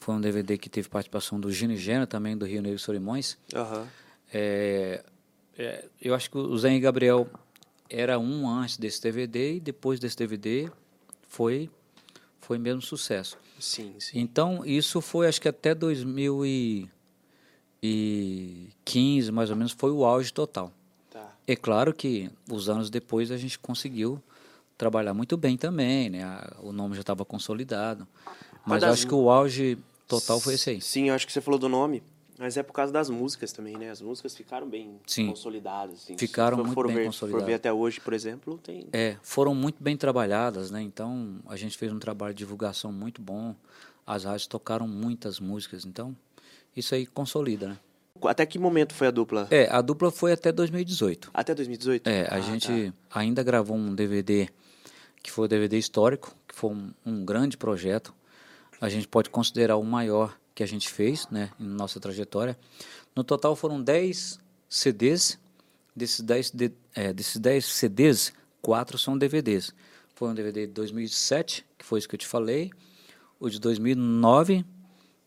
[0.00, 3.36] Foi um DVD que teve participação do Gino e Gena, também do Rio Negro Solimões.
[3.54, 3.86] Aham.
[4.32, 5.02] É,
[5.58, 7.28] é, eu acho que o Zé e Gabriel
[7.90, 10.70] era um antes desse DVD e depois desse DVD
[11.28, 11.70] foi
[12.40, 13.36] foi mesmo sucesso.
[13.60, 14.18] Sim, sim.
[14.20, 15.74] Então isso foi acho que até
[17.82, 20.72] 2015 mais ou menos foi o auge total.
[21.10, 21.32] Tá.
[21.46, 24.22] É claro que os anos depois a gente conseguiu
[24.76, 26.24] trabalhar muito bem também, né?
[26.60, 28.06] O nome já estava consolidado.
[28.66, 30.80] Mas acho que o auge total foi esse aí.
[30.80, 32.02] Sim, acho que você falou do nome,
[32.38, 33.90] mas é por causa das músicas também, né?
[33.90, 35.26] As músicas ficaram bem Sim.
[35.28, 36.02] consolidadas.
[36.04, 36.16] Assim.
[36.18, 37.42] Ficaram Se for- muito for bem ver, consolidadas.
[37.44, 38.86] For ver até hoje, por exemplo, tem.
[38.92, 40.82] É, foram muito bem trabalhadas, né?
[40.82, 43.54] Então a gente fez um trabalho de divulgação muito bom.
[44.06, 46.16] As rádios tocaram muitas músicas, então
[46.80, 47.78] isso aí consolida, né?
[48.24, 49.46] Até que momento foi a dupla?
[49.50, 51.30] É, a dupla foi até 2018.
[51.32, 52.06] Até 2018?
[52.08, 53.20] É, a Ah, gente tá.
[53.20, 54.48] ainda gravou um DVD
[55.22, 58.12] que foi o DVD histórico, que foi um, um grande projeto.
[58.80, 62.58] A gente pode considerar o maior que a gente fez, né, em nossa trajetória.
[63.14, 64.38] No total foram 10
[64.68, 65.38] CDs.
[65.94, 69.72] Desses 10, de, é, desses 10 CDs, quatro são DVDs.
[70.14, 72.70] Foi um DVD de 2007, que foi isso que eu te falei.
[73.40, 74.64] O de 2009,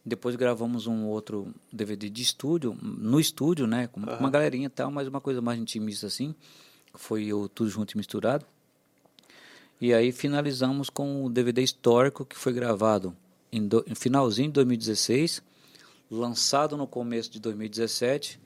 [0.05, 3.87] depois gravamos um outro DVD de estúdio, no estúdio, né?
[3.87, 6.33] Com uma galerinha e tal, mas uma coisa mais intimista assim.
[6.93, 8.45] Foi o Tudo Junto e Misturado.
[9.79, 13.15] E aí finalizamos com o DVD histórico que foi gravado
[13.51, 15.41] em, do, em finalzinho de 2016,
[16.09, 18.39] lançado no começo de 2017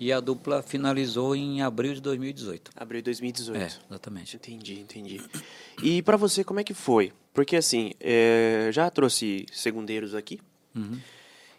[0.00, 2.70] e a dupla finalizou em abril de 2018.
[2.76, 3.60] Abril de 2018.
[3.60, 4.36] É, exatamente.
[4.36, 5.20] Entendi, entendi.
[5.82, 7.12] E pra você, como é que foi?
[7.32, 10.40] Porque assim, é, já trouxe segundeiros aqui,
[10.74, 10.98] Uhum.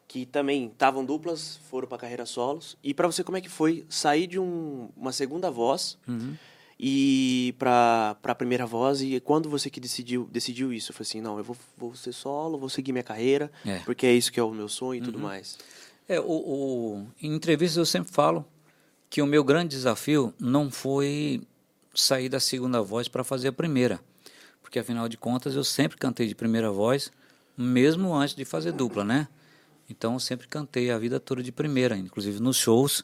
[0.07, 2.75] que também estavam duplas, foram pra carreira solos.
[2.83, 6.35] E pra você, como é que foi sair de um- uma segunda voz Uhum.
[6.79, 9.01] e pra, pra primeira voz?
[9.01, 10.93] E quando você que decidiu, decidiu isso?
[10.93, 13.79] Falei assim, não, eu vou, vou ser solo, vou seguir minha carreira, É.
[13.79, 15.57] porque é isso que é o meu sonho e tudo mais.
[16.07, 18.43] É, o, o- em entrevistas eu sempre falo
[19.11, 21.41] que o meu grande desafio não foi
[21.93, 23.99] sair da segunda voz para fazer a primeira.
[24.61, 27.11] Porque afinal de contas eu sempre cantei de primeira voz,
[27.61, 29.27] mesmo antes de fazer dupla, né?
[29.89, 33.03] Então eu sempre cantei a vida toda de primeira, inclusive nos shows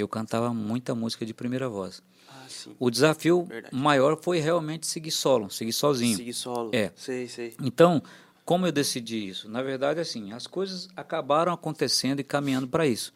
[0.00, 2.02] eu cantava muita música de primeira voz.
[2.28, 2.46] Ah.
[2.78, 3.74] O desafio Verdade.
[3.74, 6.16] maior foi realmente seguir solo, seguir sozinho.
[6.16, 6.70] Seguir solo.
[6.72, 6.92] É.
[6.94, 7.54] Sei, sei.
[7.60, 8.02] Então,
[8.44, 9.48] como eu decidi isso?
[9.48, 13.12] Na verdade, assim, as coisas acabaram acontecendo e caminhando para isso.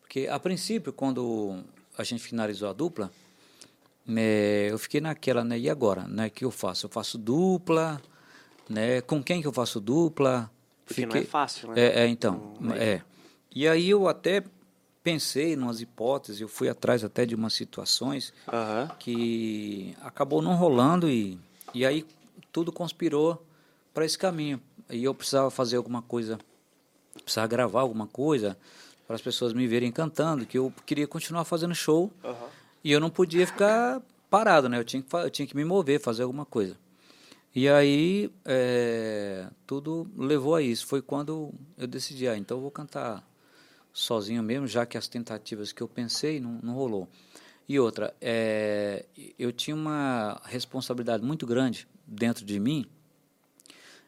[0.00, 1.62] Porque, a princípio, quando
[1.96, 3.10] a gente finalizou a dupla,
[4.06, 6.06] né, eu fiquei naquela, né, e agora?
[6.08, 6.86] Né, o que eu faço?
[6.86, 8.00] Eu faço dupla,
[8.68, 10.50] né, com quem que eu faço dupla?
[10.86, 11.80] Porque não é fácil, né?
[11.80, 12.94] É, é, então, Não é.
[12.94, 13.02] é.
[13.54, 14.42] E aí eu até
[15.02, 18.32] pensei em umas hipóteses, eu fui atrás até de umas situações
[18.98, 21.38] que acabou não rolando e,
[21.74, 22.06] e aí
[22.50, 23.44] tudo conspirou
[23.92, 24.60] para esse caminho.
[24.90, 26.38] E eu precisava fazer alguma coisa,
[27.22, 28.56] precisava gravar alguma coisa
[29.06, 32.10] para as pessoas me verem cantando, que eu queria continuar fazendo show
[32.82, 34.78] e eu não podia ficar parado, né?
[34.78, 36.76] Eu tinha que, eu tinha que me mover, fazer alguma coisa.
[37.54, 40.86] E aí é, tudo levou a isso.
[40.86, 43.28] Foi quando eu decidi, ah, então eu vou cantar
[43.92, 47.08] sozinho mesmo, já que as tentativas que eu pensei não, não rolou.
[47.68, 49.04] E outra, é,
[49.38, 52.86] eu tinha uma responsabilidade muito grande dentro de mim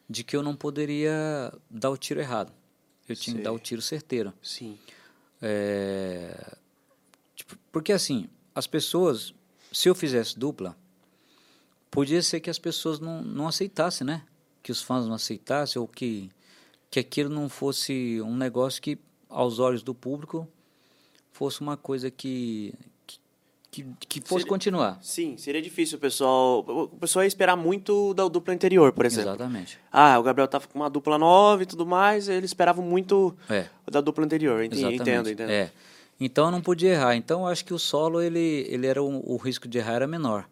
[0.09, 2.51] de que eu não poderia dar o tiro errado.
[3.07, 4.33] Eu tinha que dar o tiro certeiro.
[4.41, 4.77] Sim.
[5.41, 6.57] É,
[7.35, 9.33] tipo, porque assim, as pessoas,
[9.71, 10.75] se eu fizesse dupla,
[11.91, 14.21] podia ser que as pessoas não, não aceitassem, né?
[14.61, 16.29] Que os fãs não aceitassem ou que,
[16.89, 18.97] que aquilo não fosse um negócio que,
[19.29, 20.47] aos olhos do público,
[21.31, 22.73] fosse uma coisa que,
[23.71, 24.99] que, que, fosse Seria- continuar.
[25.01, 26.59] Sim, seria difícil o pessoal.
[26.67, 29.29] O pessoal ia esperar muito da dupla anterior, por exemplo.
[29.31, 29.77] Exatamente.
[29.91, 33.67] Ah, o Gabriel tava com uma dupla nova e tudo mais, eles esperavam muito É.
[33.91, 34.63] da dupla anterior.
[34.63, 35.01] Entendi, Exatamente.
[35.01, 35.49] entendo, entendo.
[35.49, 35.71] É.
[36.19, 37.15] Então eu não podia errar.
[37.17, 40.07] Então eu acho que o solo ele, ele era o, o risco de errar era
[40.07, 40.49] menor.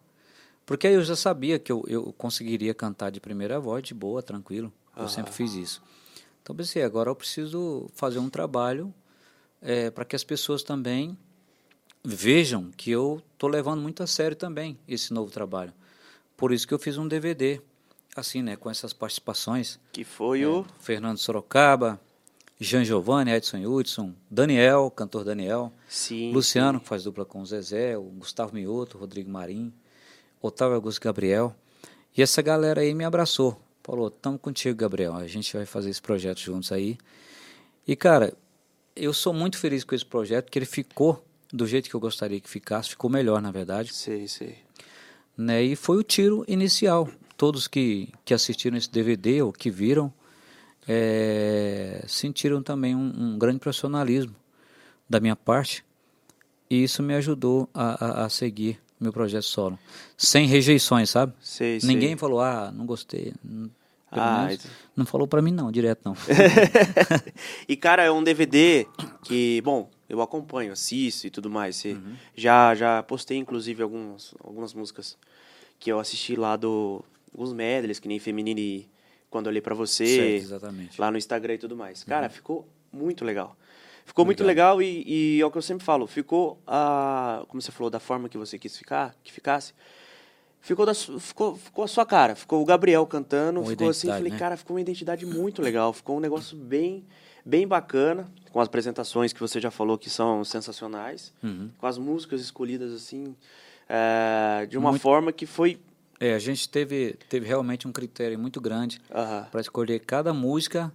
[0.66, 4.22] Porque aí eu já sabia que eu, eu conseguiria cantar de primeira voz, de boa,
[4.22, 4.72] tranquilo.
[4.96, 5.82] Eu sempre fiz isso.
[6.42, 8.92] Então pensei, agora eu preciso fazer um trabalho
[9.60, 11.16] é, para que as pessoas também
[12.04, 15.72] vejam que eu estou levando muito a sério também esse novo trabalho.
[16.36, 17.60] Por isso que eu fiz um DVD,
[18.16, 19.78] assim, né, com essas participações.
[19.92, 20.64] Que foi É, o.
[20.80, 22.00] Fernando Sorocaba,
[22.60, 26.32] Jean Giovanni, Edson Hudson, Daniel, cantor Daniel, Sim.
[26.32, 29.72] Luciano, que faz dupla com o Zezé, o Gustavo Mioto, Rodrigo Marim,
[30.46, 31.54] Otávio Augusto Gabriel.
[32.16, 33.58] E essa galera aí me abraçou.
[33.82, 35.14] Falou, tamo contigo, Gabriel.
[35.14, 36.98] A gente vai fazer esse projeto juntos aí.
[37.86, 38.34] E, cara,
[38.94, 42.40] eu sou muito feliz com esse projeto, porque ele ficou do jeito que eu gostaria
[42.40, 43.94] que ficasse, ficou melhor, na verdade.
[43.94, 44.58] Sei, sei.
[45.36, 45.62] Né?
[45.62, 47.08] E foi o tiro inicial.
[47.36, 50.12] Todos que, que assistiram esse DVD ou que viram
[50.86, 54.34] é, sentiram também um, um grande profissionalismo
[55.08, 55.84] da minha parte.
[56.68, 59.78] E isso me ajudou a, a, a seguir meu projeto solo.
[60.16, 61.32] Sem rejeições, sabe?
[61.40, 61.88] Sei, sei.
[61.88, 63.32] Ninguém falou, ah, não gostei.
[64.10, 66.14] Ah, menos não falou pra mim não, direto não.
[67.68, 68.86] E, cara, é um DVD
[69.22, 71.84] que, bom, eu acompanho, assisto e tudo mais.
[71.84, 72.14] Uhum.
[72.34, 75.16] já, já postei, inclusive, algumas, algumas músicas
[75.78, 77.04] que eu assisti lá do.
[77.32, 78.88] Alguns medleys, que nem Feminine
[79.28, 80.06] quando eu olhei pra você.
[80.06, 81.00] Certo, exatamente.
[81.00, 82.04] lá no Instagram e tudo mais.
[82.04, 83.56] Cara, ficou muito legal.
[84.04, 87.72] Ficou muito legal e, e é o que eu sempre falo, ficou a, como você
[87.72, 89.72] falou, da forma que você quis ficar, que ficasse,
[90.60, 94.30] ficou, da, ficou, ficou a sua cara, ficou o Gabriel cantando, Uma ficou assim, falei,
[94.32, 94.38] né?
[94.38, 97.04] cara, ficou uma identidade muito legal, ficou um negócio bem,
[97.44, 101.70] bem bacana, com as apresentações que você já falou que são sensacionais, Uhum.
[101.78, 103.34] com as músicas escolhidas assim,
[103.88, 105.80] eh, de uma Muito- forma que foi,
[106.20, 110.92] É, a gente teve, teve realmente um critério muito grande aham, para escolher cada música,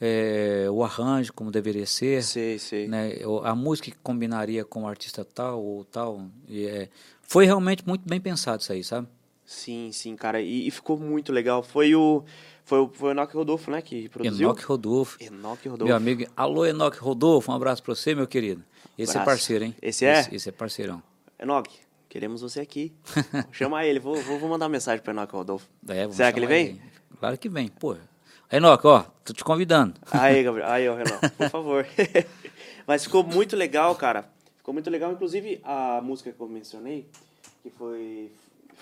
[0.00, 4.86] é, o arranjo como deveria ser, sei, sei, né, a música que combinaria com o
[4.86, 6.22] artista tal ou tal.
[6.46, 6.88] E, é,
[7.22, 9.08] foi realmente muito bem pensado isso aí, sabe?
[9.44, 10.40] Sim, sim, cara.
[10.42, 11.62] E, e ficou muito legal.
[11.62, 12.22] Foi o.
[12.64, 13.80] Foi o, foi o Enoque Rodolfo, né?
[13.80, 14.46] Que produziu.
[14.46, 15.16] Enoque Rodolfo.
[15.22, 15.86] Enoque Rodolfo.
[15.86, 18.62] Meu amigo, alô Enoque Rodolfo, um abraço para você, meu querido.
[18.98, 19.38] Esse é Abraço.
[19.38, 19.74] parceiro, hein?
[19.80, 20.20] Esse é?
[20.20, 21.02] Esse, esse é parceirão.
[21.38, 21.78] Enoque,
[22.10, 22.92] queremos você aqui.
[23.52, 23.98] Chama ele.
[23.98, 25.66] Vou, vou, mandar uma mensagem pro Enoque Rodolfo.
[25.88, 26.78] É, Será que ele vem?
[27.18, 27.96] Claro que vem, pô.
[28.50, 29.94] Enoque, ó, tô te convidando.
[30.10, 30.68] Aí, Gabriel.
[30.68, 31.86] Aí, ó, Renan, por favor.
[32.86, 34.24] Mas ficou muito legal, cara.
[34.56, 35.12] Ficou muito legal.
[35.12, 37.06] Inclusive, a música que eu mencionei,
[37.62, 38.30] que foi.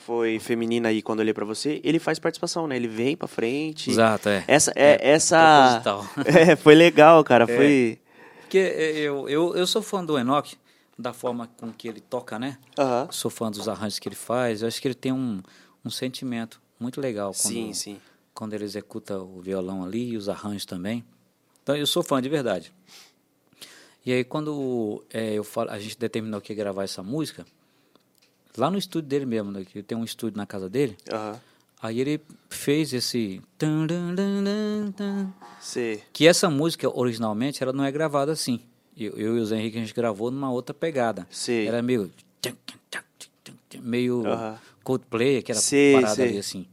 [0.04, 2.76] Foi feminina aí quando eu olhei pra você, ele faz participação, né?
[2.76, 3.90] Ele vem pra frente.
[3.90, 4.44] Exato, é.
[4.46, 5.80] Essa, é, essa.
[5.82, 6.24] proposital.
[6.52, 7.46] É, foi legal, cara.
[7.46, 7.98] Foi.
[8.42, 10.56] Porque é, eu, eu, eu sou fã do Enoch,
[10.96, 12.58] da forma com que ele toca, né?
[12.78, 13.08] Aham.
[13.10, 14.62] Sou fã dos arranjos que ele faz.
[14.62, 15.42] Eu acho que ele tem um,
[15.84, 17.98] um sentimento muito legal quando, Sim, sim.
[18.36, 21.02] Quando ele executa o violão ali e os arranjos também.
[21.62, 22.72] Então eu sou fã de verdade.
[24.04, 27.44] E aí quando é, eu falo, a gente determinou que ia gravar essa música,
[28.56, 31.40] lá no estúdio dele mesmo, né, que tem um estúdio na casa dele, Aham.
[31.82, 32.20] aí ele
[32.50, 33.42] fez esse...
[35.60, 36.02] Sei.
[36.12, 38.60] que essa música originalmente ela não é gravada assim.
[38.96, 41.26] Eu, eu e o Zé Henrique a gente gravou numa outra pegada.
[41.30, 41.66] Sei.
[41.66, 42.10] Era meio
[43.80, 44.58] meio Aham.
[44.84, 46.28] Coldplay, aquela Sei, parada sei.
[46.28, 46.66] ali assim.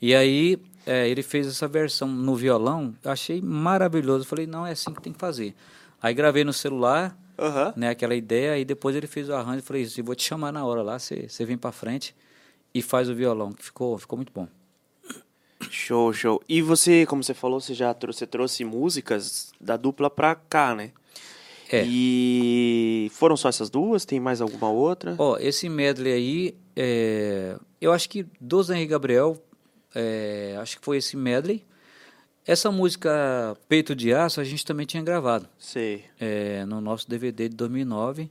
[0.00, 4.24] E aí é, ele fez essa versão no violão, eu achei maravilhoso.
[4.24, 5.54] Eu falei, não, é assim que tem que fazer.
[6.02, 7.72] Aí gravei no celular, Aham.
[7.76, 9.62] né, aquela ideia, e depois ele fez o arranjo.
[9.62, 12.14] Falei, "Isso, eu vou te chamar na hora lá, você você vem pra frente
[12.74, 14.46] e faz o violão, que ficou, ficou muito bom.
[15.70, 16.42] Show, show.
[16.48, 20.74] E você, como você falou, você já trouxe, você trouxe músicas da dupla pra cá,
[20.74, 20.90] né?
[21.72, 21.84] É.
[21.86, 24.04] E foram só essas duas?
[24.04, 25.14] Tem mais alguma outra?
[25.18, 29.42] Ó, esse medley aí, é, eu acho que do Zé Henrique Gabriel,
[29.94, 31.64] é, acho que foi esse medley.
[32.46, 36.04] Essa música Peito de Aço a gente também tinha gravado Sei.
[36.20, 38.30] é, no nosso DVD de 2009.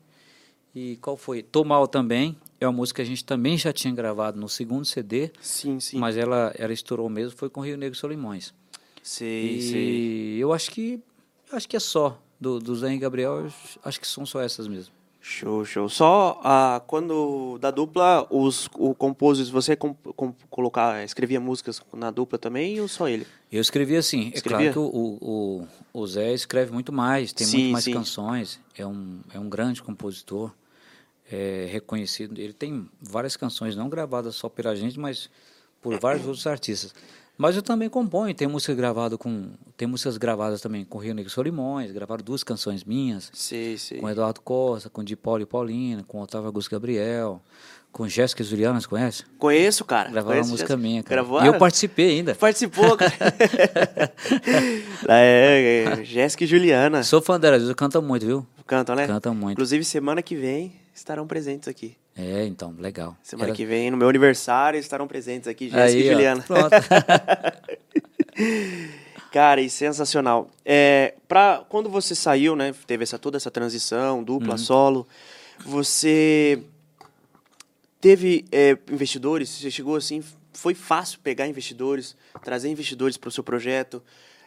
[0.75, 1.43] E qual foi?
[1.43, 4.85] Tô Mal também, é uma música que a gente também já tinha gravado no segundo
[4.85, 5.99] CD, Sim, sim.
[5.99, 8.53] mas ela, ela estourou mesmo, foi com Rio Negro Solimões.
[9.03, 10.37] Sei, e sei.
[10.39, 10.99] eu acho que
[11.51, 13.47] acho que é só do, do Zé Henrique Gabriel,
[13.83, 14.93] acho que são só essas mesmo.
[15.25, 15.87] Show, show.
[15.87, 22.11] Só ah, quando da dupla, os o compositores, você com, com- colocar, escrevia músicas na
[22.11, 23.25] dupla também ou só ele?
[23.49, 24.31] Eu escrevi assim.
[24.33, 24.73] É Escrevia?
[24.73, 25.61] claro que o, o,
[25.93, 27.93] o, o Zé escreve muito mais, tem Sim, muito mais sim.
[27.93, 28.59] canções.
[28.77, 30.51] É um, é um grande compositor,
[31.31, 32.37] é reconhecido.
[32.37, 35.29] Ele tem várias canções, não gravadas só pela gente, mas
[35.81, 36.93] por vários outros artistas.
[37.37, 39.49] Mas eu também componho, tem música gravada com.
[39.75, 43.97] Tem músicas gravadas também com Rio Negro Solimões, gravaram duas canções minhas, Sei, sei.
[43.99, 47.41] com Eduardo Costa, com Di Paulo e Paulina, com Otávio Augusto Gabriel,
[47.91, 49.23] com Jéssica e Juliana, você conhece?
[49.39, 50.09] Conheço, cara.
[50.11, 51.21] Gravaram uma Conheço música já- minha, cara.
[51.23, 51.45] Gravaram?
[51.45, 52.35] E eu participei ainda.
[52.35, 53.11] Participou, cara.
[55.09, 57.03] é, é, Jéssica e Juliana.
[57.03, 58.45] Sou fã dela, eu canta muito, viu?
[58.67, 59.07] Cantam, né?
[59.07, 59.53] Canta muito.
[59.53, 61.95] Inclusive, semana que vem estarão presentes aqui.
[62.15, 63.17] É, então, legal.
[63.23, 66.45] Semana Era- que vem, no meu aniversário, estarão presentes aqui, Jéssica e Juliana.
[69.31, 70.49] Cara, e sensacional.
[70.63, 74.57] É, pra, quando você saiu, né, teve essa, toda essa transição, dupla, Uhum.
[74.59, 75.07] solo,
[75.65, 76.61] você
[77.99, 79.49] teve é, investidores?
[79.49, 84.03] Você chegou assim, foi fácil pegar investidores, trazer investidores para o seu projeto?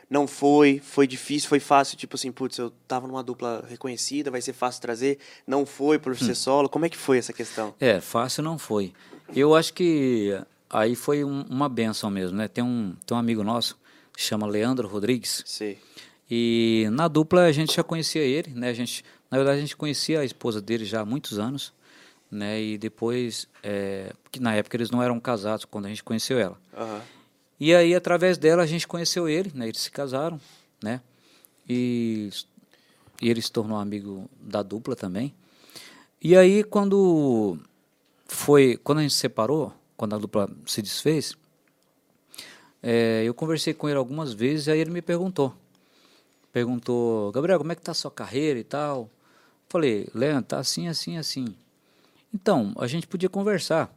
[0.08, 4.40] Não foi, foi difícil, foi fácil, tipo assim, putz, eu tava numa dupla reconhecida, vai
[4.40, 5.18] ser fácil trazer.
[5.46, 6.68] Não foi por ser solo.
[6.68, 7.74] Como é que foi essa questão?
[7.80, 8.92] É, fácil não foi.
[9.34, 10.38] Eu acho que
[10.70, 12.46] aí foi um- uma benção mesmo, né?
[12.46, 13.76] Tem um, tem um amigo nosso,
[14.16, 15.78] chama Leandro Rodrigues, Sei.
[16.30, 18.68] e na dupla a gente já conhecia ele, né?
[18.70, 21.72] A gente, na verdade, a gente conhecia a esposa dele já há muitos anos,
[22.30, 22.60] né?
[22.62, 26.56] E depois, é, porque na época eles não eram casados quando a gente conheceu ela.
[26.76, 27.02] Aham.
[27.58, 29.68] E aí, através dela, a gente conheceu ele, né?
[29.68, 30.40] Eles se casaram,
[30.82, 31.00] né?
[31.68, 32.30] E,
[33.20, 35.34] e ele se tornou amigo da dupla também.
[36.20, 37.58] E aí, quando
[38.26, 41.36] foi, quando a gente se separou, quando a dupla se desfez,
[42.82, 45.54] é, eu conversei com ele algumas vezes, aí ele me perguntou,
[46.52, 49.10] perguntou, Gabriel, como é que tá a sua carreira e tal?
[49.68, 51.54] Falei, Leandro, tá assim, assim, assim.
[52.32, 53.92] Então, a gente podia conversar.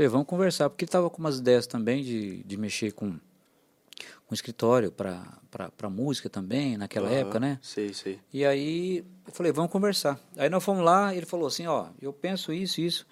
[0.00, 3.18] Falei, vamos conversar, porque ele estava com umas ideias também de, de mexer com,
[4.26, 7.18] com escritório para música também, naquela Aham.
[7.18, 7.58] época, né?
[7.60, 8.18] Sei, sei.
[8.32, 10.18] E aí eu falei, vamos conversar.
[10.38, 13.06] Aí nós fomos lá, ele falou assim, ó, eu penso isso, isso.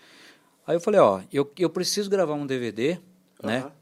[0.67, 2.99] Aí eu falei, ó, eu, eu preciso gravar um DVD,
[3.43, 3.59] né?
[3.59, 3.73] Aham.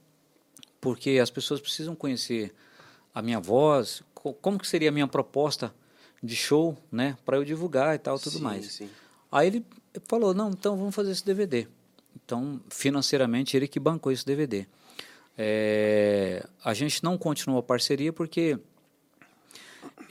[0.81, 2.53] Porque as pessoas precisam conhecer
[3.15, 5.73] a minha voz, co- como que seria a minha proposta
[6.21, 7.17] de show, né?
[7.25, 8.73] Para eu divulgar e tal, tudo Sim, mais.
[8.73, 8.91] Sim.
[9.31, 9.67] Aí ele
[10.09, 11.69] falou, não, então vamos fazer esse DVD.
[12.25, 14.67] Então, financeiramente, ele que bancou esse DVD.
[15.37, 18.59] É, a gente não continuou a parceria porque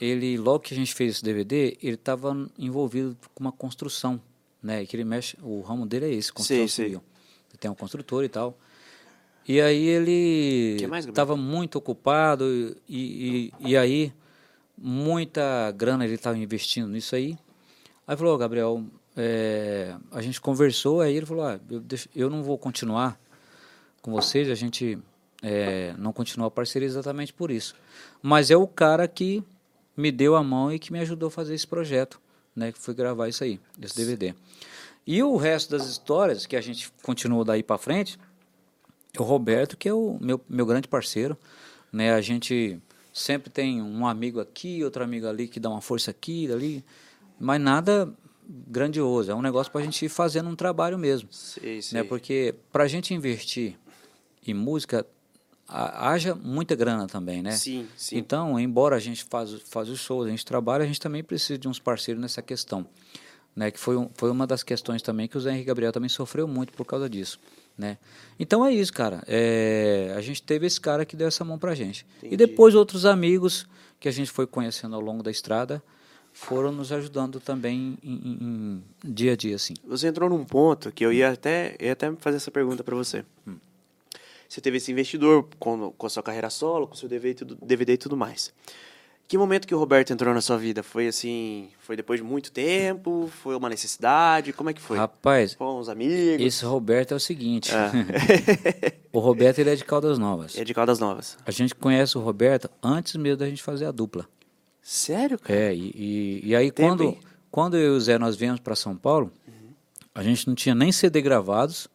[0.00, 4.20] ele, logo que a gente fez esse DVD, ele estava envolvido com uma construção,
[4.62, 4.82] né?
[4.82, 6.84] E que ele mexe, o ramo dele é esse, construção sei.
[6.84, 7.02] civil.
[7.50, 8.56] Ele tem um construtor e tal.
[9.48, 10.76] E aí ele
[11.08, 12.44] estava muito ocupado
[12.88, 14.12] e, e, e aí
[14.76, 17.38] muita grana ele estava investindo nisso aí.
[18.06, 18.84] Aí falou, "Ô, Gabriel,
[19.16, 21.82] é, a gente conversou, aí ele falou, ah, eu,
[22.14, 23.18] eu não vou continuar
[24.02, 24.98] com vocês, a gente
[25.42, 27.74] é, não continua a parceria exatamente por isso.
[28.22, 29.42] Mas é o cara que
[29.96, 32.20] me deu a mão e que me ajudou a fazer esse projeto,
[32.54, 34.34] né, que foi gravar isso aí, esse DVD.
[35.06, 38.18] E o resto das histórias que a gente continuou daí para frente,
[39.14, 41.38] é o Roberto, que é o meu, meu grande parceiro,
[41.92, 42.12] né?
[42.12, 42.78] A gente
[43.12, 46.84] sempre tem um amigo aqui, outro amigo ali que dá uma força aqui, ali,
[47.40, 48.12] mas nada
[48.48, 49.30] grandioso.
[49.30, 52.00] É um negócio para a gente ir fazendo um trabalho mesmo, Sei, sei.
[52.00, 52.06] né?
[52.06, 53.76] Porque para a gente investir
[54.46, 55.04] em música
[55.68, 57.52] ha- haja muita grana também, né?
[57.52, 58.16] Sim, sim.
[58.18, 61.58] Então, embora a gente faz, faz os shows, a gente trabalha, a gente também precisa
[61.58, 62.86] de uns parceiros nessa questão.
[63.54, 66.10] Né, que foi, um, foi uma das questões também que o Zé Henrique Gabriel também
[66.10, 67.40] sofreu muito por causa disso.
[67.76, 67.96] Né?
[68.38, 69.24] Então é isso, cara.
[69.26, 72.06] É, a gente teve esse cara que deu essa mão pra gente.
[72.18, 72.34] Entendi.
[72.34, 73.66] E depois outros amigos
[73.98, 75.82] que a gente foi conhecendo ao longo da estrada
[76.38, 79.72] foram nos ajudando também em, em- em dia a dia, assim.
[79.86, 83.24] Você entrou num ponto que eu ia até, ia até fazer essa pergunta para você.
[83.48, 83.56] Hum.
[84.46, 87.34] Você teve esse investidor com, com a sua carreira solo, com o seu DVD e,
[87.34, 88.52] tudo, DVD e tudo mais.
[89.26, 90.82] Que momento que o Roberto entrou na sua vida?
[90.84, 93.28] Foi assim, foi depois de muito tempo?
[93.42, 94.52] Foi uma necessidade?
[94.52, 94.98] Como é que foi?
[94.98, 96.46] Rapaz, Foram uns amigos?
[96.46, 97.72] esse Roberto é o seguinte.
[97.74, 97.90] Ah.
[99.12, 100.56] o Roberto ele é de Caldas Novas.
[100.56, 101.36] é de Caldas Novas.
[101.46, 104.28] A gente conhece o Roberto antes mesmo da gente fazer a dupla.
[104.86, 105.58] Sério, cara?
[105.58, 107.18] É, e, e, e aí Tempo, quando, hein?
[107.50, 109.32] quando eu e o Zé nós viemos para São Paulo,
[110.14, 111.88] a gente não tinha nem CD gravados.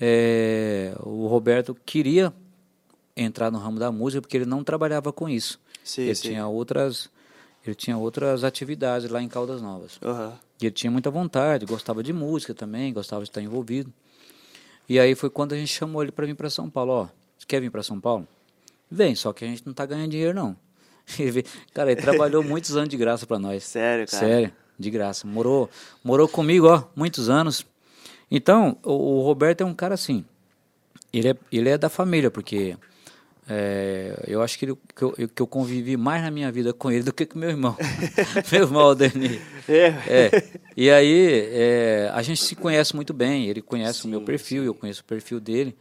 [0.00, 2.32] É, o Roberto queria
[3.16, 5.58] entrar no ramo da música porque ele não trabalhava com isso.
[5.82, 6.30] Sei, ele sei.
[6.30, 7.10] tinha outras
[7.66, 9.98] ele tinha outras atividades lá em Caldas Novas.
[10.00, 10.38] Aham.
[10.62, 13.92] E ele tinha muita vontade, gostava de música também, gostava de estar envolvido.
[14.88, 16.92] E aí foi quando a gente chamou ele para vir para São Paulo.
[16.92, 18.28] Ó, você quer vir para São Paulo?
[18.88, 20.56] Vem, só que a gente não tá ganhando dinheiro não.
[21.74, 23.64] Cara, ele trabalhou muitos anos de graça para nós.
[23.64, 24.26] Sério, cara?
[24.26, 25.26] Sério, de graça.
[25.26, 25.68] Morou,
[26.02, 27.64] morou comigo, ó, muitos anos.
[28.30, 30.24] Então, o, o Roberto é um cara assim.
[31.12, 32.76] Ele é, ele é da família, porque
[33.48, 36.90] é, eu acho que, ele- que, eu, que eu convivi mais na minha vida com
[36.90, 37.76] ele do que com meu irmão.
[38.50, 39.40] meu irmão, o Dani.
[39.68, 39.86] É.
[40.08, 40.52] É.
[40.76, 43.46] E aí, é, a gente se conhece muito bem.
[43.46, 45.76] Ele conhece o meu Sim, perfil, eu conheço o perfil dele.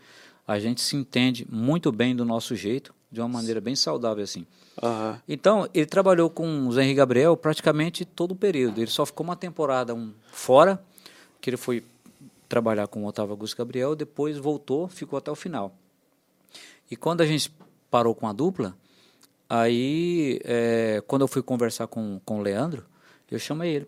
[0.48, 4.46] A gente se entende muito bem do nosso jeito, de uma maneira bem saudável, assim.
[4.82, 5.22] Aham.
[5.28, 8.80] Então, ele trabalhou com o Zé Henrique Gabriel praticamente todo o período.
[8.80, 10.84] Ele só ficou uma temporada um, fora,
[11.40, 11.84] que ele foi
[12.50, 15.76] trabalhar com o Otávio Augusto Gabriel, depois voltou, ficou até o final.
[16.90, 17.52] E quando a gente
[17.90, 18.76] parou com a dupla,
[19.50, 22.84] aí, é, quando eu fui conversar com, com o Leandro,
[23.32, 23.88] eu chamei ele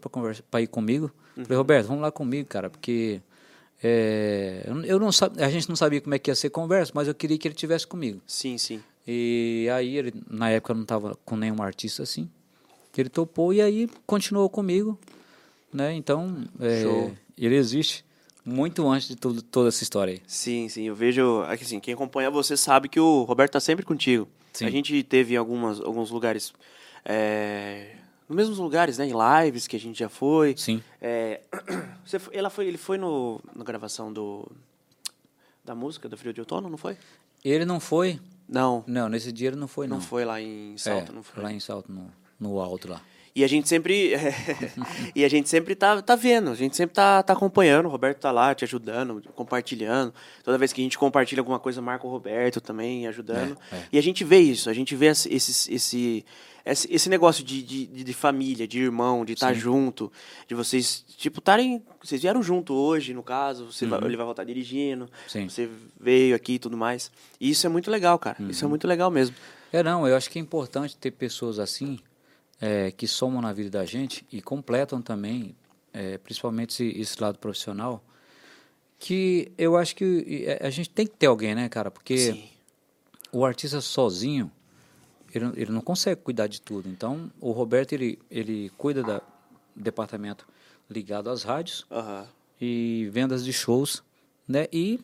[0.50, 1.12] para ir comigo.
[1.36, 3.22] Falei, Roberto, vamos lá comigo, cara, porque
[3.84, 7.14] é, eu- não a gente não sabia como é que ia ser conversa, mas eu
[7.14, 8.22] queria que ele tivesse comigo.
[8.26, 8.82] Sim, sim.
[9.08, 12.30] E aí ele, na época não estava com nenhum artista assim.
[12.98, 14.98] Ele topou e aí continuou comigo,
[15.72, 15.94] né?
[15.94, 18.06] Então, é, ele existe
[18.46, 20.22] muito antes de tudo, toda essa história aí.
[20.28, 20.84] Sim, sim.
[20.84, 21.42] Eu vejo.
[21.42, 24.28] Assim, quem acompanha você sabe que o Roberto tá sempre contigo.
[24.54, 24.66] Sim.
[24.66, 26.54] A gente teve algumas, alguns lugares.
[27.04, 27.96] É,
[28.30, 29.08] nos mesmos lugares, né?
[29.08, 29.14] Em
[29.46, 30.56] lives que a gente já foi.
[30.56, 30.82] Sim.
[31.02, 31.42] É,
[32.06, 34.50] você ela foi, ele foi no, na gravação do.
[35.64, 36.96] Da música do Frio de Outono, não foi?
[37.44, 38.84] Ele não foi, Não.
[38.86, 39.98] não, nesse dia ele não foi, não.
[39.98, 41.44] Não foi lá em Salto, É, não foi.
[41.44, 43.02] Lá em Salto, no, no alto lá.
[43.36, 44.14] E a gente sempre.
[45.14, 47.88] e a gente sempre tá, tá vendo, a gente sempre tá, tá acompanhando.
[47.88, 50.14] O Roberto tá lá te ajudando, compartilhando.
[50.42, 53.58] Toda vez que a gente compartilha alguma coisa, marca o Roberto também ajudando.
[53.74, 53.84] É, é.
[53.92, 56.26] E a gente vê isso, a gente vê esse, esse,
[56.66, 59.60] esse, negócio de, de, de- família, de irmão, de estar Sim.
[59.60, 60.12] junto,
[60.48, 61.84] de vocês, tipo, estarem.
[62.04, 65.10] Vocês vieram junto hoje, no caso, você vai- ele vai voltar dirigindo, Uhum.
[65.28, 65.48] Sim.
[65.50, 67.12] você veio aqui e tudo mais.
[67.40, 68.38] E isso é muito legal, cara.
[68.50, 68.70] Isso Uhum.
[68.70, 69.36] é muito legal mesmo.
[69.72, 72.00] É, não, eu acho que é importante ter pessoas assim,
[72.60, 75.56] é, que somam na vida da gente e completam também,
[75.94, 78.04] é, principalmente esse, esse lado profissional,
[78.98, 81.92] que eu acho que é, a gente tem que ter alguém, né, cara?
[81.92, 82.44] Porque Sim.
[83.32, 84.50] o artista sozinho,
[85.38, 86.88] ele, ele não consegue cuidar de tudo.
[86.90, 89.20] Então, o Roberto, ele, ele cuida da-
[89.76, 90.48] do departamento
[90.90, 92.28] ligado às rádios Aham.
[92.62, 94.04] e vendas de shows,
[94.48, 94.68] né?
[94.72, 95.00] E,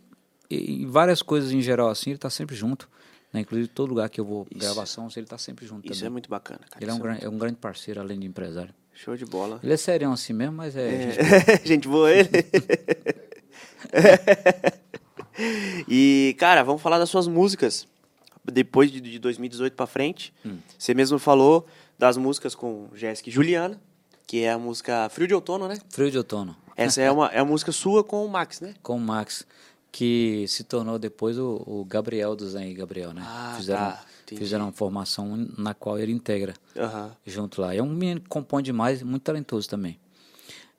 [0.50, 2.90] e várias coisas em geral, assim, ele está sempre junto.
[3.34, 3.40] Né?
[3.42, 4.60] Inclusive, todo lugar que eu vou Isso.
[4.60, 6.08] gravação, ele está sempre junto Isso também.
[6.08, 6.84] é muito bacana, cara.
[6.84, 8.74] Ele é um, Isso gran- é um grande parceiro, além de empresário.
[8.94, 9.60] Show de bola.
[9.64, 10.90] Ele é serião assim mesmo, mas é.
[11.14, 11.18] gente
[11.64, 12.30] É, gente boa ele.
[15.88, 17.88] e, cara, vamos falar das suas músicas.
[18.52, 20.58] Depois de, de 2018 pra frente, Hum.
[20.78, 21.66] você mesmo falou
[21.98, 23.80] das músicas com Jéssica e Juliana,
[24.28, 25.78] que é a música Frio de Outono, né?
[25.90, 26.56] Frio de outono.
[26.76, 28.74] Essa é uma, é uma música sua com o Max, né?
[28.82, 29.46] Com o Max,
[29.92, 33.22] que se tornou depois o, o Gabriel do Zen e Gabriel, né?
[33.26, 36.54] Ah, fizeram, tá, fizeram uma formação na qual ele integra
[37.26, 37.76] junto lá.
[37.76, 40.00] É um menino que compõe demais, muito talentoso também.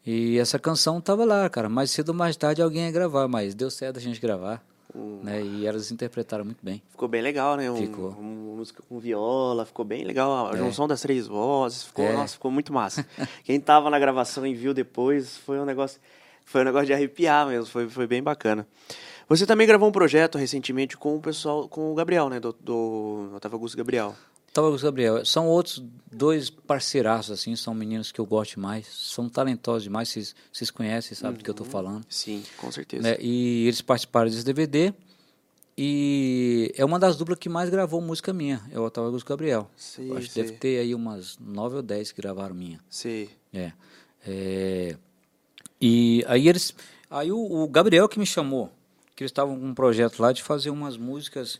[0.05, 1.69] E essa canção tava lá, cara.
[1.69, 4.65] Mais cedo ou mais tarde alguém ia gravar, mas deu certo a gente gravar.
[4.95, 5.43] Né?
[5.43, 6.83] E elas interpretaram muito bem.
[6.91, 7.71] Ficou bem legal, né?
[7.71, 8.11] Um, Ficou.
[8.11, 10.49] Uma música com viola, ficou bem legal.
[10.49, 10.57] A É.
[10.59, 12.13] junção das três vozes, ficou, É.
[12.13, 13.07] nossa, ficou muito massa.
[13.45, 16.01] Quem tava na gravação e viu depois, foi um negócio,
[16.45, 18.67] foi um negócio de arrepiar mesmo, foi, foi bem bacana.
[19.29, 22.39] Você também gravou um projeto recentemente com o pessoal, com o Gabriel, né?
[22.39, 24.15] Do, do Otávio Augusto Gabriel.
[24.55, 25.25] O Gabriel.
[25.25, 28.87] São outros dois parceiraços, assim, são meninos que eu gosto demais.
[28.87, 30.09] São talentosos demais,
[30.53, 32.05] vocês, conhecem, sabem do que eu tô falando.
[32.09, 33.03] Sim, com certeza.
[33.03, 33.17] né?
[33.19, 34.93] E eles participaram desse DVD.
[35.77, 39.71] E é uma das duplas que mais gravou música minha, é o Otávio Augusto Gabriel.
[39.99, 42.79] Eu Acho que deve ter aí umas nove ou dez que gravaram minha.
[42.91, 43.31] Sei.
[43.55, 43.73] É.
[44.27, 44.97] É,
[45.81, 46.75] E aí eles.
[47.11, 48.71] Aí o, o Gabriel que me chamou,
[49.17, 51.59] que eles estavam com um projeto lá de fazer umas músicas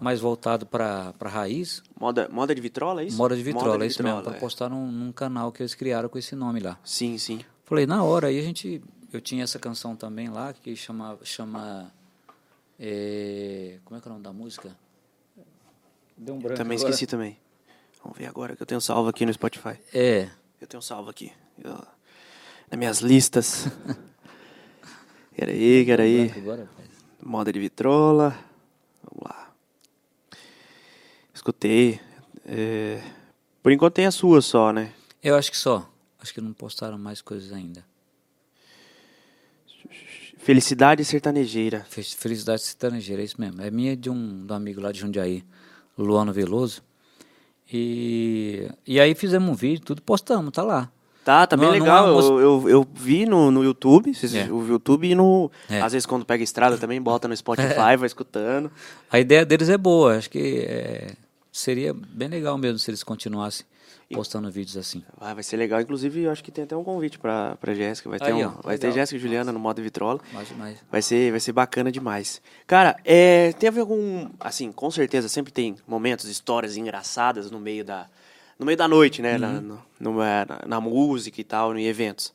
[0.00, 3.16] mais voltado para para raiz, Moda, moda de vitrola, é isso?
[3.16, 4.38] moda de vitrola, é isso mesmo, para é.
[4.40, 6.78] postar num, num canal que eles criaram com esse nome lá.
[6.84, 7.40] Sim, sim.
[7.64, 8.82] Falei, na hora, aí a gente.
[9.12, 11.18] Eu tinha essa canção também lá, que chama.
[11.22, 11.90] chama
[12.78, 14.76] é, como é que é o nome da música?
[16.16, 16.90] Deu um branco Também agora.
[16.90, 17.38] esqueci também.
[18.02, 19.78] Vamos ver agora que eu tenho salvo aqui no Spotify.
[19.92, 20.28] É.
[20.60, 21.32] Eu tenho salvo aqui.
[21.62, 21.74] Eu-
[22.70, 23.66] nas minhas listas.
[25.36, 26.32] Peraí, peraí.
[26.36, 26.68] agora.
[27.22, 28.36] Moda de vitrola.
[29.02, 29.52] Vamos lá.
[31.52, 31.98] Escutei.
[32.46, 33.00] É,
[33.62, 34.90] Por enquanto tem a sua só, né?
[35.24, 35.88] Eu acho que só.
[36.20, 37.82] Acho que não postaram mais coisas ainda.
[40.36, 41.86] Felicidade sertanejeira.
[41.88, 43.62] Fe- Felicidade Sertanejeira, é isso mesmo.
[43.62, 45.42] É minha de um, de um amigo lá de Jundiaí,
[45.96, 46.82] Luano Veloso.
[47.72, 50.90] E, e aí fizemos um vídeo, tudo postamos, tá lá.
[51.24, 52.08] Tá, tá bem Não- não legal.
[52.08, 54.52] é uma eu, eu, eu vi no, no YouTube, vocês- É.
[54.52, 55.50] o YouTube e no.
[55.70, 55.80] É.
[55.80, 58.70] Às vezes quando pega estrada também, bota no Spotify, vai escutando.
[59.10, 61.12] A ideia deles é boa, acho que é,
[61.52, 63.66] seria bem legal mesmo se eles continuassem
[64.12, 65.04] postando vídeos assim.
[65.18, 65.80] Vai, vai ser legal.
[65.80, 68.08] Inclusive, eu acho que tem até um convite pra, pra Jéssica.
[68.08, 68.90] Vai ter, Aí, um, ó, vai ter.
[68.92, 70.18] Jéssica e Juliana no modo vitrola.
[70.32, 72.40] Mas, mas Vai ser, vai ser bacana demais.
[72.66, 74.28] Cara, é, teve algum.
[74.40, 78.06] Assim, com certeza sempre tem momentos, histórias engraçadas no meio da.
[78.58, 79.34] No meio da noite, né?
[79.34, 79.38] Uhum.
[79.38, 82.32] Na, no- no- é, na, na música e tal, em eventos.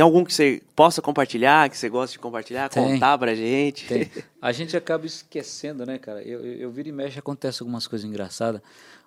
[0.00, 2.82] Tem algum que você possa compartilhar, que você gosta de compartilhar, Tem.
[2.82, 3.86] contar pra gente?
[3.86, 4.10] tem.
[4.40, 6.22] A gente acaba esquecendo, né, cara?
[6.22, 8.62] Eu, eu, eu viro e mexe, acontece algumas coisas engraçadas.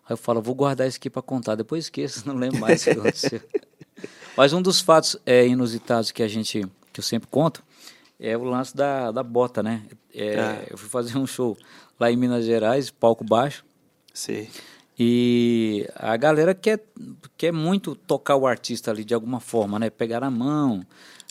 [0.06, 1.56] Aí eu falo, vou guardar isso aqui pra contar.
[1.56, 3.42] Depois esqueço, não lembro mais o que aconteceu.
[4.38, 6.62] Mas um dos fatos é, inusitados que a gente,
[6.94, 7.64] que eu sempre conto,
[8.20, 9.82] é o lance da, da bota, né?
[10.14, 10.64] É, Ah.
[10.70, 11.58] Eu fui fazer um show
[12.00, 13.66] lá em Minas Gerais, palco baixo.
[14.14, 14.48] Sei.
[14.98, 16.84] E a galera quer,
[17.38, 19.90] quer muito tocar o artista ali de alguma forma, né?
[19.90, 20.86] Pegar na mão,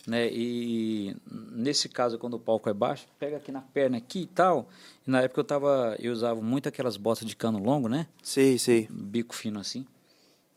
[0.06, 0.28] né?
[0.32, 1.14] E
[1.52, 4.68] nesse caso, quando o palco é baixo, pega aqui na perna aqui e tal.
[5.06, 8.06] E na época eu tava, eu usava muito aquelas botas de cano longo, né?
[8.22, 8.88] Sei, sei.
[8.90, 9.86] Bico fino assim.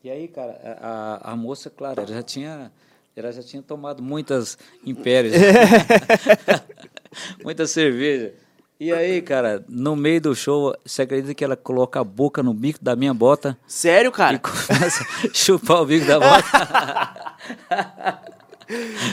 [0.02, 0.88] E aí, cara, a,
[1.30, 2.72] a- a moça, claro, ela já tinha
[3.14, 5.32] ela já tinha tomado muitas impérios.
[7.42, 8.34] Muita cerveja.
[8.78, 12.52] E aí, cara, no meio do show, você acredita que ela coloca a boca no
[12.52, 14.36] bico da minha bota Sério, cara?
[14.36, 17.36] e começa a chupar o bico da bota?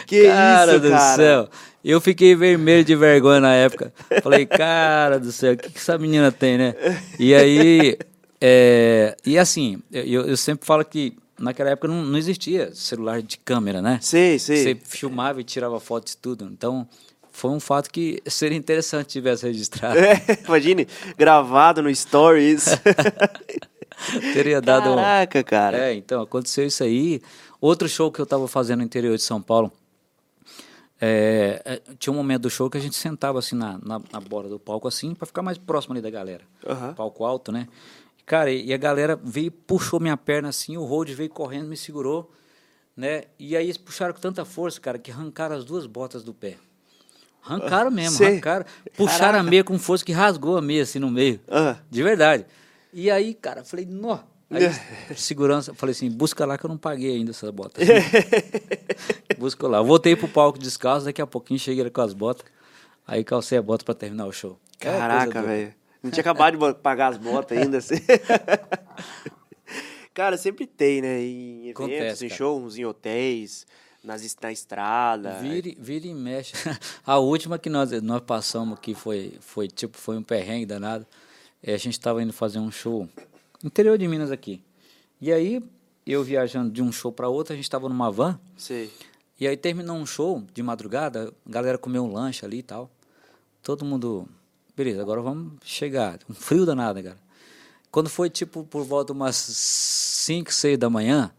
[0.08, 1.16] Que cara isso, do cara?
[1.16, 1.50] céu.
[1.84, 3.94] Eu fiquei vermelho de vergonha na época.
[4.24, 6.74] Falei, cara do céu, o que, que essa menina tem, né?
[7.20, 7.98] E aí,
[8.42, 13.38] é, e assim, eu, eu sempre falo que naquela época não, não existia celular de
[13.38, 14.00] câmera, né?
[14.02, 14.58] Sei, sei.
[14.58, 16.50] Você filmava e tirava fotos e tudo.
[16.52, 16.88] Então,
[17.36, 19.98] foi um fato que seria interessante se tivesse registrado.
[20.00, 22.66] É, imagine, gravado no Stories.
[24.34, 24.92] Teria dado.
[24.92, 25.78] um- Caraca, cara.
[25.90, 27.22] É, então, aconteceu isso aí.
[27.60, 29.72] Outro show que eu estava fazendo no interior de São Paulo,
[31.02, 34.20] é, é, tinha um momento do show que a gente sentava assim na, na, na
[34.22, 36.44] borda do palco, assim, para ficar mais próximo ali da galera.
[36.66, 36.94] Aham.
[36.94, 37.68] Palco alto, né?
[38.26, 41.76] Cara, e, e a galera veio, puxou minha perna assim, o Road veio correndo, me
[41.76, 42.32] segurou,
[42.96, 43.24] né?
[43.40, 46.58] E aí eles puxaram com tanta força, cara, que arrancaram as duas botas do pé.
[47.46, 48.28] Arrancaram mesmo, Sei.
[48.28, 48.66] arrancaram.
[48.96, 51.40] Puxaram a meia com força que rasgou a meia assim no meio.
[51.50, 51.76] Ah.
[51.90, 52.46] De verdade.
[52.94, 54.20] E aí, cara, falei, nó.
[54.50, 54.64] Aí,
[55.18, 57.86] segurança, falei assim, busca lá que eu não paguei ainda essas botas.
[59.38, 59.82] busca lá.
[59.82, 62.46] Voltei pro palco descalço, daqui a pouquinho cheguei com as botas.
[63.06, 64.58] Aí calcei a bota pra terminar o show.
[64.80, 65.74] É Caraca, velho.
[66.02, 67.80] Não tinha acabado de pagar as botas ainda.
[67.80, 67.96] Assim.
[70.14, 71.22] cara, sempre tem, né?
[71.22, 73.66] Em eventos, Acontece, em shows, em hotéis,
[74.04, 75.40] nas, na estrada.
[75.40, 76.54] Vira, vira e mexe.
[77.06, 81.06] A última que nós, nós passamos aqui foi, foi tipo, foi um perrengue danado.
[81.62, 83.08] É, a gente estava indo fazer um show
[83.64, 84.62] interior de Minas aqui.
[85.22, 85.64] E aí,
[86.06, 88.38] eu viajando de um show para outro, a gente estava numa van.
[88.58, 88.92] Sei.
[89.40, 92.92] E aí terminou um show de madrugada, a galera comeu um lanche ali e tal.
[93.62, 94.28] Todo mundo,
[94.76, 96.20] beleza, agora vamos chegar.
[96.30, 97.18] Um frio danado, cara.
[97.90, 101.32] Quando foi tipo por volta de umas 5, 6 da manhã,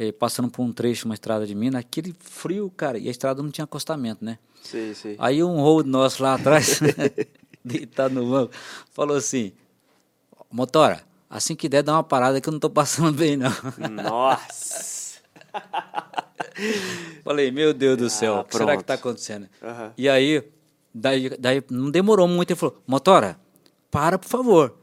[0.00, 3.42] eh, passando por um trecho, uma estrada de Minas, aquele frio, cara, e a estrada
[3.42, 4.38] não tinha acostamento, né?
[4.62, 5.14] Sei, sei.
[5.18, 6.80] Aí um road nosso lá atrás,
[7.62, 8.54] deitado no banco,
[8.92, 9.52] falou assim:
[10.50, 13.52] Motora, assim que der, dá uma parada que eu não tô passando bem, não.
[14.02, 15.20] Nossa.
[17.22, 19.48] Falei, meu Deus do céu, Ah, o que será que tá acontecendo?
[19.62, 19.92] Aham.
[19.98, 20.42] E aí,
[20.94, 23.38] daí, daí não demorou muito, ele falou, Motora,
[23.90, 24.79] para, por favor.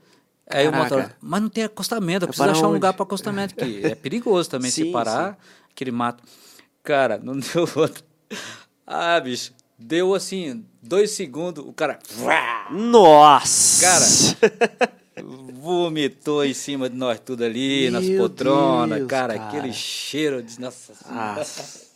[0.49, 0.95] Aí o Caraca.
[0.95, 2.73] motora, mas não tem acostamento, eu Vai preciso achar um onde?
[2.75, 3.81] lugar para acostamento aqui.
[3.83, 5.37] É perigoso também Sim, se parar,
[5.69, 6.23] aquele mato.
[6.83, 8.03] Cara, não deu outro.
[8.85, 11.99] Ah, bicho, deu assim, dois segundos, o cara
[12.71, 14.37] Nossa.
[14.39, 14.91] Cara,
[15.53, 19.47] vomitou em cima de nós tudo ali, nas Meu poltronas, Deus, cara, cara.
[19.49, 20.59] aquele cheiro de.
[20.61, 21.86] Nossa.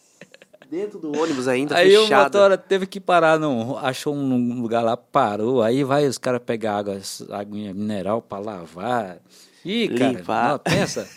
[0.71, 2.23] Dentro do ônibus ainda, Aí o fechado.
[2.23, 5.61] motora teve que parar, num, achou um lugar lá, parou.
[5.61, 6.97] Aí vai os caras pegar água,
[7.31, 9.17] aguinha mineral pra lavar.
[9.65, 10.49] Ih, cara, Limpar.
[10.51, 11.09] não, pensa,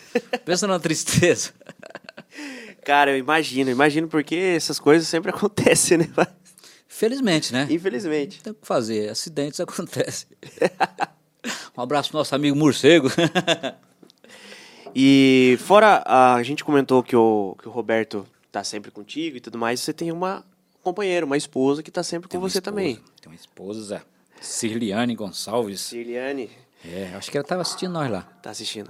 [0.43, 1.51] pensa na tristeza.
[2.83, 6.07] Cara, eu imagino, imagino porque essas coisas sempre acontecem, né?
[6.85, 7.65] Felizmente, né?
[7.71, 8.43] Infelizmente.
[8.43, 10.27] Tem o que fazer, acidentes acontecem.
[11.75, 13.09] um abraço pro nosso amigo morcego.
[14.93, 18.27] E fora, a gente comentou que o, que o Roberto
[18.59, 20.45] tá sempre contigo e tudo mais, você tem uma
[20.81, 22.95] companheira, uma esposa que tá sempre com Tem você esposa, também.
[23.21, 24.01] Tem uma esposa,
[24.39, 25.81] Cirliane Gonçalves.
[25.81, 26.49] Cirliane
[26.85, 28.21] É, acho que ela estava assistindo nós lá.
[28.41, 28.89] tá assistindo.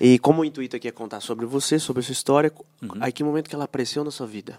[0.00, 2.50] E como o intuito aqui é contar sobre você, sobre a sua história,
[2.80, 2.88] Uhum.
[3.02, 4.58] a que momento que ela apareceu na sua vida?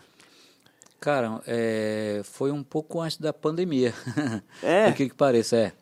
[1.00, 3.92] Cara, é, foi um pouco antes da pandemia.
[4.62, 4.86] É?
[4.90, 5.74] Por que que pareça, é.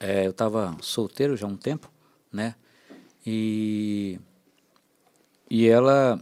[0.00, 1.90] É, Eu estava solteiro já há um tempo,
[2.32, 2.54] né?
[3.26, 4.18] E,
[5.50, 6.18] e ela,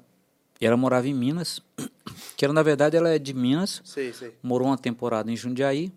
[0.67, 1.61] ela morava em Minas,
[2.37, 4.35] que ela, na verdade, ela é de Minas, Sei, sei.
[4.43, 5.93] morou uma temporada em Jundiaí,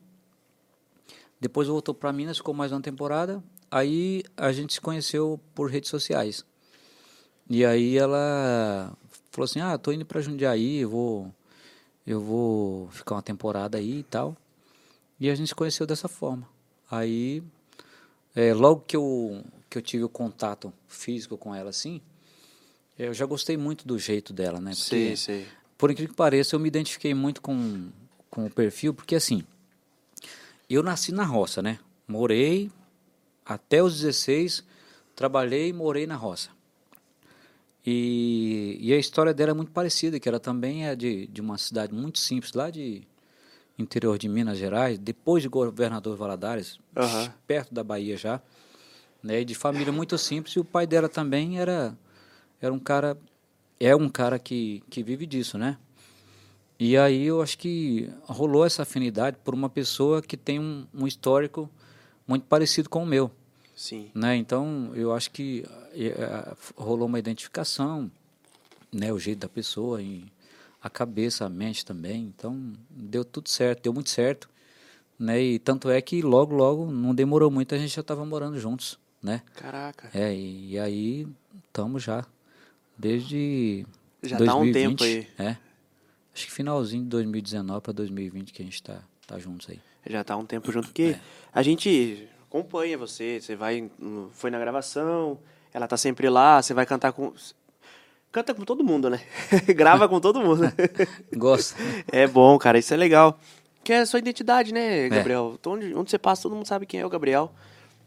[1.39, 5.89] depois voltou para Minas, ficou mais uma temporada, aí a gente se conheceu por redes
[5.89, 6.45] sociais.
[7.49, 8.95] E aí ela
[9.29, 11.35] falou assim, ah, tô indo para Jundiaí, eu vou,
[12.07, 14.37] eu vou ficar uma temporada aí e tal.
[15.19, 16.47] E a gente se conheceu dessa forma.
[16.89, 17.43] Aí,
[18.35, 22.01] é, logo que eu, que eu tive o contato físico com ela, assim,
[22.97, 24.71] eu já gostei muito do jeito dela, né?
[24.71, 25.47] Porque, Sei, sei.
[25.77, 27.89] por incrível que pareça, eu me identifiquei muito com,
[28.29, 29.43] com o perfil, porque assim,
[30.69, 31.79] eu nasci na roça, né?
[32.07, 32.71] Morei
[33.45, 34.63] até os 16,
[35.15, 36.49] trabalhei e morei na roça.
[37.85, 41.57] E, e a história dela é muito parecida, que ela também é de, de uma
[41.57, 43.03] cidade muito simples, lá de
[43.77, 47.33] interior de Minas Gerais, depois de Governador Valadares, Aham.
[47.45, 48.41] perto da Bahia já,
[49.21, 49.41] né?
[49.41, 51.97] E de família muito simples, e o pai dela também era,
[52.65, 53.17] era um cara,
[53.79, 55.77] é um cara que, que vive disso, né?
[56.79, 61.07] E aí eu acho que rolou essa afinidade por uma pessoa que tem um, um
[61.07, 61.69] histórico
[62.27, 63.31] muito parecido com o meu
[63.75, 64.11] Sim.
[64.13, 64.35] né?
[64.35, 68.09] Então eu acho que eh, eh, rolou uma identificação,
[68.91, 69.11] né?
[69.11, 70.25] O jeito da pessoa, e
[70.81, 72.33] a cabeça, a mente também.
[72.35, 74.49] Então, deu tudo certo, deu muito certo.
[75.17, 75.41] Né?
[75.41, 78.99] E tanto é que logo, logo, não demorou muito, a gente já estava morando juntos,
[79.21, 79.41] né?
[79.55, 80.09] Caraca.
[80.13, 81.27] É, e, e aí
[81.67, 82.25] estamos já
[83.03, 83.85] desde
[84.23, 85.27] Já 2020, tá um tempo aí.
[85.37, 85.57] É.
[86.33, 89.79] Acho que finalzinho de 2019 para 2020 que a gente tá, tá juntos aí.
[90.09, 91.17] Já tá um tempo junto, porque
[91.53, 93.91] a gente acompanha você, você vai,
[94.31, 95.37] foi na gravação,
[95.73, 97.33] ela tá sempre lá, você vai cantar com...
[98.31, 99.21] Canta com todo mundo, né?
[99.75, 100.63] Grava com todo mundo.
[101.35, 101.75] Gosto.
[102.11, 103.39] É bom, cara, isso é legal.
[103.83, 105.55] Que é a sua identidade, né, Gabriel?
[105.59, 107.53] Então, onde, onde você passa, todo mundo sabe quem é o Gabriel.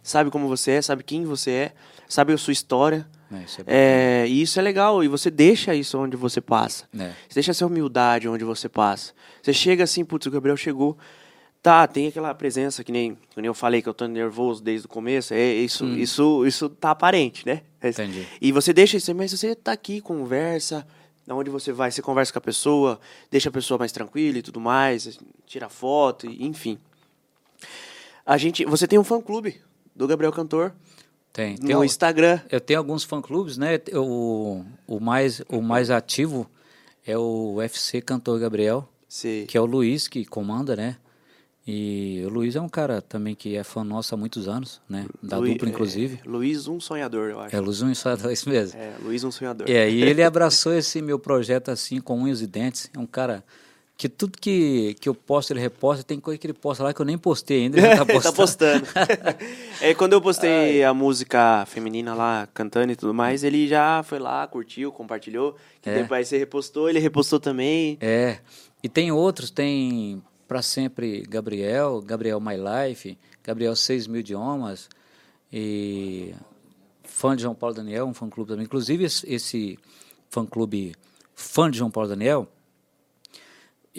[0.02, 1.72] Sabe como você é, sabe quem você é,
[2.08, 3.06] sabe a sua história.
[3.32, 3.64] É, isso é.
[3.66, 6.84] É, e isso é legal, e você deixa isso onde você passa.
[6.96, 7.08] É.
[7.28, 9.12] Você deixa essa humildade onde você passa.
[9.42, 10.96] Você chega assim, putz, o Gabriel chegou.
[11.62, 14.86] Tá, tem aquela presença que nem, que nem eu falei que eu tô nervoso desde
[14.86, 15.34] o começo.
[15.34, 17.62] É, isso, isso, isso tá aparente, né?
[17.80, 18.24] É- Entendi.
[18.40, 20.86] E você deixa isso, mas você tá aqui, conversa.
[21.28, 24.60] Onde você vai, você conversa com a pessoa, deixa a pessoa mais tranquila e tudo
[24.60, 26.78] mais, tira foto, enfim.
[28.24, 29.60] A gente, você tem um fã clube
[29.94, 30.72] do Gabriel Cantor
[31.36, 31.54] Tem.
[31.56, 32.40] tem no um- Instagram.
[32.50, 33.78] Eu tenho alguns fã-clubes, né?
[33.94, 36.50] O, o, mais, o mais ativo
[37.06, 40.96] é o UFC Cantor Gabriel, Você, que é o Luiz que comanda, né?
[41.68, 45.04] E o Luiz é um cara também que é fã nosso há muitos anos, né?
[45.22, 46.20] Da Lui- dupla, inclusive.
[46.24, 47.54] É, Luiz Um Sonhador, eu acho.
[47.54, 48.78] É, Luiz um só isso mesmo.
[48.78, 49.68] É, Luiz Um Sonhador.
[49.68, 52.88] É, e ele abraçou esse meu projeto assim, com unhas e dentes.
[52.96, 53.44] É um cara
[53.98, 56.04] que tudo que, que eu posto, ele reposta.
[56.04, 58.22] Tem coisa que ele posta lá que eu nem postei ainda, ele já tá Ele
[58.22, 58.84] tá postando.
[58.86, 59.38] postando.
[59.80, 64.18] é, quando eu postei a música feminina lá, cantando e tudo mais, ele já foi
[64.18, 65.56] lá, curtiu, compartilhou.
[65.80, 66.02] Que É.
[66.02, 67.96] depois você repostou, ele repostou também.
[68.00, 68.38] É.
[68.82, 74.88] E tem outros, tem Pra Sempre Gabriel, Gabriel My Life, Gabriel 6 mil idiomas,
[75.52, 76.34] e
[77.02, 78.64] fã de João Paulo Daniel, um fã clube também.
[78.64, 79.78] Inclusive, esse, esse
[80.28, 80.94] fã clube
[81.34, 82.46] fã de João Paulo Daniel,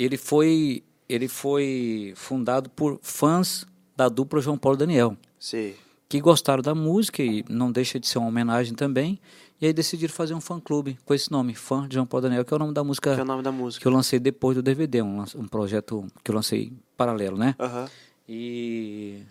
[0.05, 5.75] ele foi, ele foi fundado por fãs da dupla João Paulo Daniel Sei.
[6.07, 9.19] que gostaram da música e não deixa de ser uma homenagem também.
[9.59, 12.53] E aí decidiram fazer um fã-clube com esse nome, Fã de João Paulo Daniel, que
[12.53, 13.87] é o nome da música Que é o nome da que música.
[13.87, 17.55] eu lancei depois do DVD, um, um projeto que eu lancei paralelo, né?
[17.59, 17.89] Aham.
[18.29, 19.23] E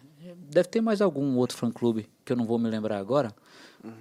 [0.50, 3.32] deve ter mais algum outro fã-clube que eu não vou me lembrar agora,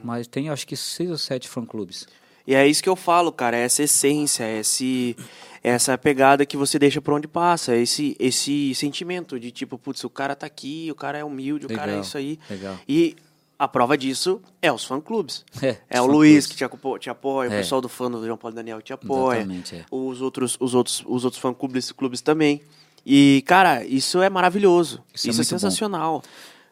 [0.04, 2.08] mas tem acho que seis ou sete fã-clubes.
[2.48, 5.16] E é isso que eu falo, cara, é essa essência, é esse,
[5.64, 9.78] é essa pegada que você deixa por onde passa, é esse, esse sentimento de tipo,
[9.78, 12.40] putz, o cara tá aqui, o cara é humilde, o cara é Legal, isso aí.
[12.50, 12.78] legal.
[12.88, 13.16] E
[13.58, 15.44] a prova disso é os fã-clubes.
[15.64, 16.66] É, É o Luiz que te,
[17.00, 17.58] te apoia, o É.
[17.58, 19.38] pessoal do fã do João Paulo Daniel te apoia.
[19.40, 19.86] Exatamente, é.
[19.90, 22.62] Os outros, os outros, os outros fã-clubes clubes também.
[23.06, 25.04] E, cara, isso é maravilhoso.
[25.14, 25.60] Isso Isso, é é, muito bom.
[25.60, 26.24] sensacional.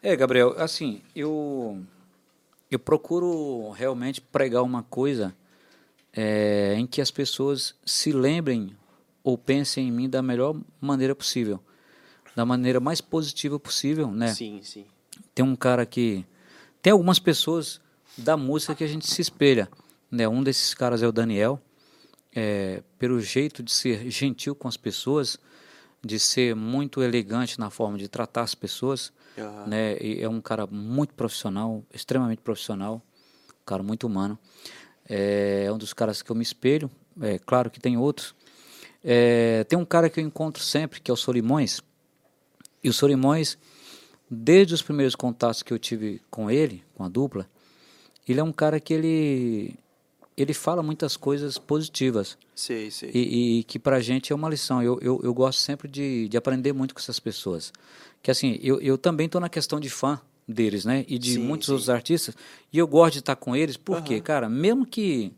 [0.02, 1.80] É, Gabriel, assim, eu
[2.70, 5.34] eu procuro realmente pregar uma coisa
[6.16, 8.76] é, em que as pessoas se lembrem
[9.22, 11.60] ou pensem em mim da melhor maneira possível,
[12.36, 14.28] da maneira mais positiva possível, né?
[14.28, 14.86] Sim, sim.
[15.34, 16.24] Tem um cara que
[16.80, 17.80] tem algumas pessoas
[18.16, 19.68] da música que a gente se espelha,
[20.10, 20.28] né?
[20.28, 21.60] Um desses caras é o Daniel,
[22.34, 25.38] é, pelo jeito de ser gentil com as pessoas,
[26.04, 29.66] de ser muito elegante na forma de tratar as pessoas, Aham.
[29.66, 29.96] né?
[30.00, 33.02] E é um cara muito profissional, extremamente profissional,
[33.50, 34.38] um cara muito humano.
[35.08, 36.90] É um dos caras que eu me espelho.
[37.20, 38.34] É claro que tem outros.
[39.02, 41.80] É, tem um cara que eu encontro sempre, que é o Solimões.
[42.82, 43.58] E o Solimões,
[44.30, 47.48] desde os primeiros contatos que eu tive com ele, com a dupla,
[48.26, 49.78] ele é um cara que ele
[50.36, 53.10] ele fala muitas coisas positivas Sei, sei.
[53.14, 54.82] e, e que pra gente é uma lição.
[54.82, 57.72] Eu, eu, eu gosto sempre de, de aprender muito com essas pessoas.
[58.20, 61.04] Que assim, eu, eu também tô na questão de fã deles, né?
[61.08, 61.72] E de Sim, muitos sim.
[61.72, 62.36] outros artistas.
[62.72, 65.32] E eu gosto de estar com eles, porque, cara, mesmo que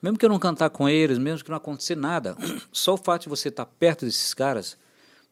[0.00, 2.36] mesmo que eu não cantar com eles, mesmo que não acontecer nada,
[2.70, 4.76] só o fato de você estar perto desses caras,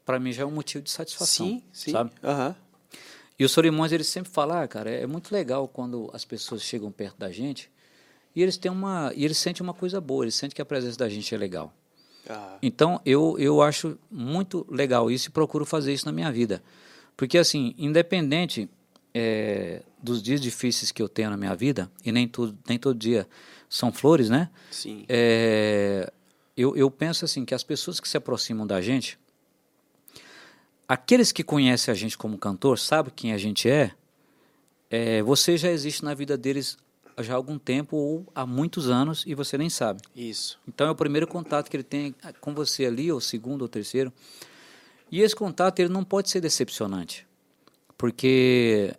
[0.04, 1.92] pra mim já é um motivo de satisfação, sim, sim.
[1.92, 2.10] sabe?
[2.22, 2.56] Aham.
[3.38, 6.90] E o Solimões, ele sempre fala, ah, cara, é muito legal quando as pessoas chegam
[6.90, 7.70] perto da gente
[8.34, 10.98] e eles têm uma, e eles sentem uma coisa boa, eles sentem que a presença
[10.98, 11.72] da gente é legal.
[12.28, 12.58] Aham.
[12.62, 16.62] Então, eu, eu acho muito legal isso e procuro fazer isso na minha vida.
[17.16, 18.68] Porque, assim, independente
[19.14, 22.98] é, dos dias difíceis que eu tenho na minha vida, e nem, tudo, nem todo
[22.98, 23.26] dia
[23.68, 24.50] são flores, né?
[24.70, 25.04] Sim.
[25.08, 26.12] É,
[26.56, 29.18] eu, eu penso assim, que as pessoas que se aproximam da gente,
[30.88, 33.92] aqueles que conhecem a gente como cantor, sabem quem a gente é,
[34.90, 36.76] é, você já existe na vida deles
[37.18, 40.00] já há algum tempo ou há muitos anos e você nem sabe.
[40.14, 40.58] Isso.
[40.66, 43.68] Então é o primeiro contato que ele tem com você ali, ou o segundo ou
[43.68, 44.12] terceiro.
[45.10, 47.26] E esse contato ele não pode ser decepcionante,
[47.96, 48.94] porque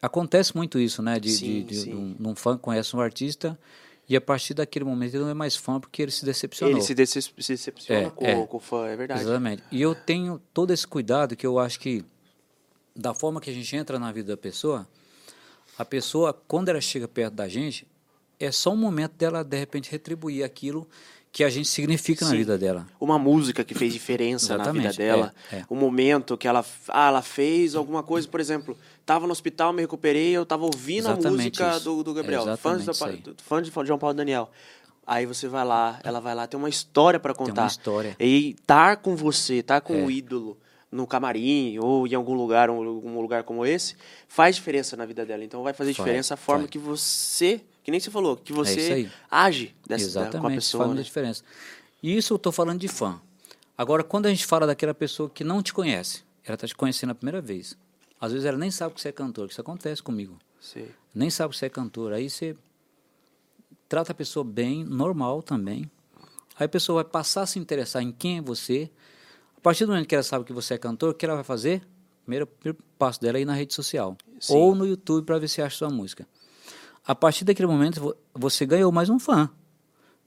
[0.00, 1.18] acontece muito isso, né?
[1.18, 3.58] De, Sim, de, de, um, um fã conhece um artista
[4.08, 6.76] E a partir daquele momento ele não é mais fã porque ele se decepcionou.
[6.76, 8.46] Ele se, decep se decepciona É, com, é.
[8.46, 9.20] com o fã, é verdade.
[9.20, 9.62] Exatamente.
[9.70, 12.04] E eu tenho todo esse cuidado que eu acho que,
[12.96, 14.88] da forma que a gente entra na vida da pessoa,
[15.78, 17.86] a pessoa, quando ela chega perto da gente,
[18.38, 20.88] é só um momento dela, de repente, retribuir aquilo
[21.32, 22.38] que a gente significa na Sim.
[22.38, 22.86] vida dela.
[22.98, 25.32] Uma música que fez diferença na vida dela.
[25.52, 25.64] é, é.
[25.70, 28.76] Um momento que ela, ah, ela fez alguma coisa, por exemplo,
[29.06, 31.84] tava no hospital, me recuperei, eu tava ouvindo a Exatamente música isso.
[31.84, 32.78] do, do Gabriel, É fã,
[33.38, 34.50] fã de João Paulo Daniel.
[35.06, 37.62] Aí você vai lá, ela vai lá, tem uma história para contar.
[37.62, 38.16] uma história.
[38.18, 40.02] E estar com você, estar com É.
[40.04, 40.58] o ídolo
[40.90, 43.94] no camarim ou em algum lugar, um, algum lugar como esse,
[44.28, 45.44] faz diferença na vida dela.
[45.44, 48.64] Então vai fazer Faz, diferença a forma que você, que nem você falou, que isso
[48.64, 49.12] você aí.
[49.30, 50.80] age dessa, Exatamente, com a pessoa.
[50.80, 50.94] faz né?
[50.94, 51.44] muita diferença.
[52.02, 53.20] E isso eu estou falando de fã.
[53.76, 57.10] Agora, quando a gente fala daquela pessoa que não te conhece, ela está te conhecendo
[57.10, 57.76] a primeira vez.
[58.20, 60.38] Às vezes ela nem sabe que você é cantor, que isso acontece comigo.
[60.60, 60.90] Sei.
[61.14, 62.12] Nem sabe que você é cantor.
[62.12, 62.54] Aí você
[63.88, 65.90] trata a pessoa bem, normal também.
[66.56, 68.90] Aí a pessoa vai passar a se interessar em quem é você.
[69.56, 71.44] A partir do momento que ela sabe que você é cantor, o que ela vai
[71.44, 71.82] fazer?
[72.24, 74.16] Primeiro, primeiro passo dela é ir na rede social.
[74.38, 74.54] Sim.
[74.54, 76.28] Ou no YouTube para ver se acha sua música.
[77.06, 79.50] A partir daquele momento, vo- você ganhou mais um fã.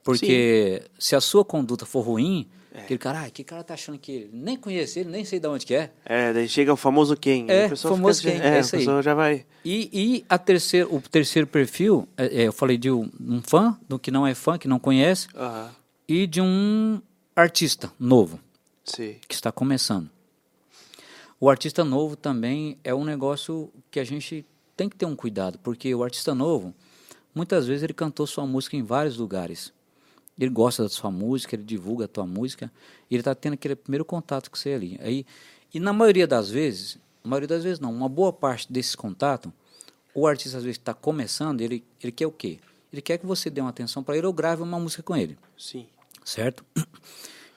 [0.03, 4.11] Porque se a sua conduta for ruim, aquele cara, ah, que cara tá achando que
[4.11, 5.91] ele nem conhece ele, nem sei de onde que é.
[6.03, 7.45] É, daí chega o famoso quem.
[7.49, 8.81] É, pessoa famoso fica- quem, É, é isso aí.
[8.81, 9.45] pessoa já vai.
[9.63, 13.79] E, e a terceiro, o terceiro perfil, é, é, eu falei de um, um fã,
[13.87, 15.71] do que não é fã, que não conhece, Aham.
[16.05, 17.01] e de um
[17.33, 18.39] artista novo,
[18.83, 19.21] Sei.
[19.25, 20.09] que está começando.
[21.39, 24.45] O artista novo também é um negócio que a gente
[24.75, 26.73] tem que ter um cuidado, porque o artista novo,
[27.33, 29.73] muitas vezes ele cantou sua música em vários lugares.
[30.37, 32.71] Ele gosta da sua música, ele divulga a tua música,
[33.09, 34.99] e ele está tendo aquele primeiro contato com você ali.
[35.01, 35.25] Aí,
[35.73, 39.51] e na maioria das vezes, na maioria das vezes não, uma boa parte desses contatos,
[40.13, 42.59] o artista às vezes está começando, ele, ele quer o quê?
[42.91, 45.35] Ele quer que você dê uma atenção para ele ou grave uma música com ele
[45.57, 45.87] Sim.
[46.23, 46.63] certo?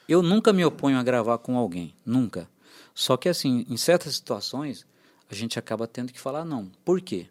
[0.08, 2.48] Eu nunca me oponho a gravar com alguém, nunca.
[2.94, 4.86] Só que assim, em certas situações,
[5.30, 6.70] a gente acaba tendo que falar não.
[6.84, 7.26] Por quê?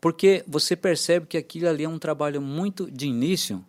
[0.00, 3.64] Porque você percebe que aquilo ali é um trabalho muito de início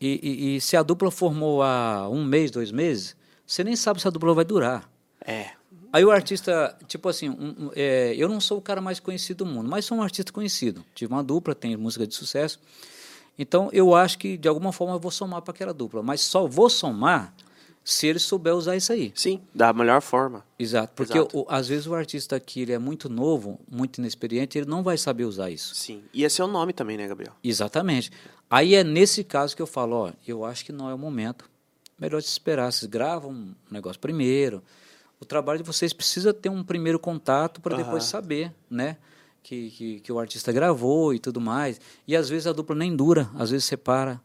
[0.00, 3.16] e, e- e se a dupla formou há um mês, dois meses,
[3.46, 4.90] você nem sabe se a dupla vai durar.
[5.24, 5.50] É.
[5.92, 9.44] Aí o artista, tipo assim, um- um, é, eu não sou o cara mais conhecido
[9.44, 10.84] do mundo, mas sou um artista conhecido.
[10.94, 12.58] Tive uma dupla, tenho música de sucesso.
[13.38, 16.46] Então eu acho que de alguma forma eu vou somar para aquela dupla, mas só
[16.46, 17.34] vou somar
[17.84, 19.12] se ele souber usar isso aí.
[19.14, 20.42] Sim, da melhor forma.
[20.58, 21.38] Exato, porque Exato.
[21.38, 24.96] o- às vezes o artista que ele é muito novo, muito inexperiente, ele não vai
[24.96, 25.74] saber usar isso.
[25.74, 26.02] Sim.
[26.12, 27.34] E esse é o nome também, né, Gabriel?
[27.44, 28.10] Exatamente.
[28.50, 31.48] Aí é nesse caso que eu falo, ó, eu acho que não é o momento.
[31.98, 34.62] Melhor se esperar, vocês gravam um negócio primeiro.
[35.20, 38.10] O trabalho de vocês precisa ter um primeiro contato para depois Aham.
[38.10, 38.96] saber, né?
[39.42, 41.78] Que, que, que o artista gravou e tudo mais.
[42.08, 44.20] E às vezes a dupla nem dura, às vezes separa.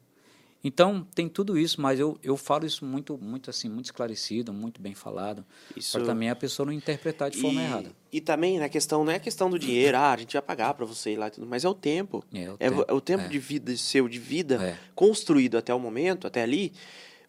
[0.62, 4.82] Então tem tudo isso, mas eu, eu falo isso muito, muito assim, muito esclarecido, muito
[4.82, 5.45] bem falado,
[5.91, 7.91] para também a pessoa não interpretar de forma e, errada.
[8.12, 10.86] E também, na questão, não é questão do dinheiro, ah, a gente vai pagar pra
[10.86, 12.24] você ir lá e tudo, mas é o tempo.
[12.34, 13.28] É, o É, tempo, é o tempo é.
[13.30, 14.78] de vida seu, de vida, É.
[14.93, 16.74] construído até o momento, até ali.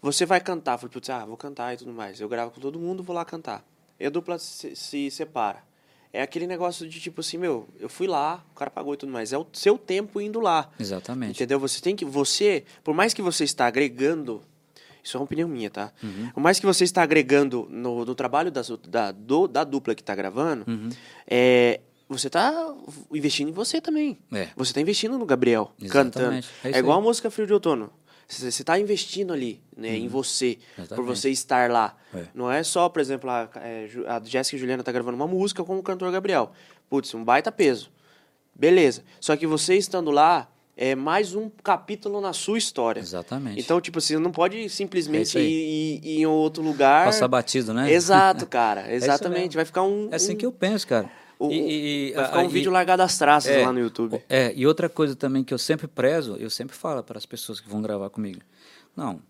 [0.03, 2.21] Você vai cantar, putz, ah, vou cantar e tudo mais.
[2.21, 3.65] Eu gravo com todo mundo, vou lá cantar.
[3.99, 5.63] E a dupla se, se separa.
[6.13, 9.13] É aquele negócio de tipo assim, meu, eu fui lá, o cara pagou e tudo
[9.13, 9.33] mais.
[9.33, 10.69] É o seu tempo indo lá.
[10.79, 11.33] Exatamente.
[11.37, 11.61] Entendeu?
[11.61, 12.05] Você tem que.
[12.05, 14.43] Você, por mais que você está agregando.
[15.03, 15.93] Isso é uma opinião minha, tá?
[16.03, 16.31] Uhum.
[16.35, 20.03] Por mais que você está agregando no, no trabalho das- da, do- da dupla que
[20.03, 20.91] está gravando, Uhum.
[21.27, 22.75] é, você está
[23.13, 24.19] investindo em você também.
[24.33, 24.49] É.
[24.57, 26.13] Você está investindo no Gabriel, Exatamente.
[26.21, 26.47] cantando.
[26.65, 27.91] É É, igual a música Frio de Outono.
[28.31, 30.85] Você está investindo ali, né, em você, por Uhum.
[30.85, 31.07] Exatamente.
[31.19, 31.97] você estar lá.
[32.15, 32.25] É.
[32.33, 35.65] Não é só, por exemplo, a, é, a Jéssica e Juliana tá gravando uma música
[35.65, 36.53] com o cantor Gabriel.
[36.89, 37.91] Putz, um baita peso.
[38.55, 39.03] Beleza.
[39.21, 43.01] Só que você estando lá é mais um capítulo na sua história.
[43.01, 43.61] Exatamente.
[43.61, 45.45] Então, tipo assim, não pode É simplesmente isso aí.
[45.45, 47.07] ir, ir em outro lugar.
[47.07, 47.93] Passar batido, né?
[47.93, 48.83] Exato, cara.
[48.83, 49.41] isso Exatamente.
[49.41, 49.55] mesmo.
[49.55, 50.09] Vai ficar um.
[50.11, 51.11] É assim um- que eu penso, cara.
[51.41, 53.81] O- E- e- vai ficar um a- vídeo e- largado às traças é, lá no
[53.81, 54.23] YouTube.
[54.29, 57.59] É, e outra coisa também que eu sempre prezo, eu sempre falo para as pessoas
[57.61, 58.41] que vão gravar comigo.
[58.97, 59.21] Não,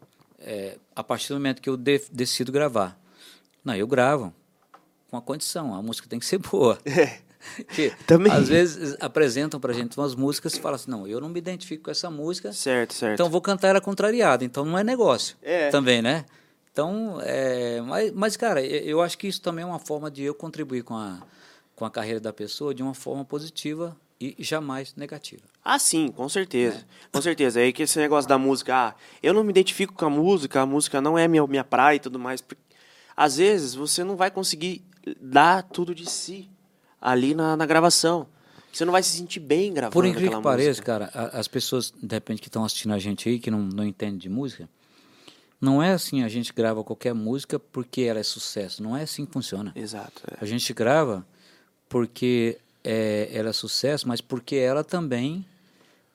[0.41, 2.99] é, a partir do momento que eu de- decido gravar,
[3.65, 4.35] não, eu gravo
[5.11, 6.79] com a condição, a música tem que ser boa.
[7.75, 8.31] Que, Também.
[8.31, 11.85] Às vezes apresentam pra gente umas músicas e falam assim, não, eu não me identifico
[11.85, 13.15] com essa música, Certo, certo.
[13.15, 15.71] então vou cantar ela contrariada, então não é negócio É.
[15.71, 16.27] também, né?
[16.71, 20.35] Então, é, mas, mas, cara, eu acho que isso também é uma forma de eu
[20.35, 21.19] contribuir com a,
[21.81, 25.41] com a carreira da pessoa de uma forma positiva e jamais negativa.
[25.65, 26.77] Ah, sim, com certeza.
[26.77, 26.85] É.
[27.11, 27.59] Com certeza.
[27.59, 30.67] Aí que esse negócio da música, ah, eu não me identifico com a música, a
[30.67, 32.43] música não é minha, minha praia e tudo mais.
[32.43, 32.61] porque
[33.17, 34.85] Às vezes você não vai conseguir
[35.19, 36.51] dar tudo de si
[37.01, 38.27] ali na, na gravação.
[38.71, 42.15] Você não vai se sentir bem gravando Por incrível que pareça, cara, as pessoas, de
[42.15, 44.69] repente, que estão assistindo a gente aí, que não, não entendem de música,
[45.59, 48.83] não é assim, a gente grava qualquer música porque ela é sucesso.
[48.83, 49.73] Não é assim que funciona.
[49.75, 50.23] Exato.
[50.31, 50.37] é.
[50.43, 51.27] A gente grava
[51.91, 55.45] porque é, ela é sucesso, mas porque ela também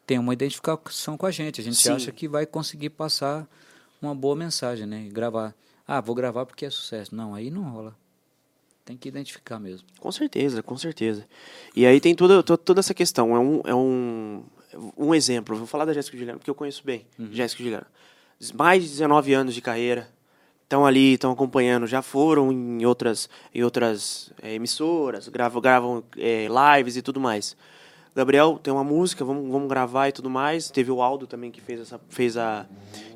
[0.08, 1.60] tem uma identificação com a gente.
[1.62, 1.92] A gente Sim.
[1.92, 3.46] acha que vai conseguir passar
[4.02, 5.04] uma boa mensagem, né?
[5.06, 5.54] E gravar.
[5.88, 7.14] Ah, vou gravar porque é sucesso.
[7.14, 7.96] Não, aí não rola.
[8.86, 9.86] Tem que identificar mesmo.
[10.00, 11.28] Com certeza, com certeza.
[11.76, 13.36] E aí tem toda, to- toda essa questão.
[13.36, 14.44] É um, é um,
[14.98, 15.56] um exemplo.
[15.58, 17.06] Vou falar da Jéssica Juliana, porque eu conheço bem.
[17.32, 17.88] Jéssica Juliana.
[18.54, 20.08] Mais de 19 anos de carreira.
[20.66, 21.86] Estão ali, estão acompanhando.
[21.88, 26.48] Já foram em outras, em outras eh, emissoras, gravam, gravam eh,
[26.78, 27.56] lives e tudo mais.
[28.16, 30.72] Gabriel, tem uma música, vamos, vamos gravar e tudo mais.
[30.72, 32.00] Teve o Aldo também que fez essa.
[32.10, 32.66] Fez a,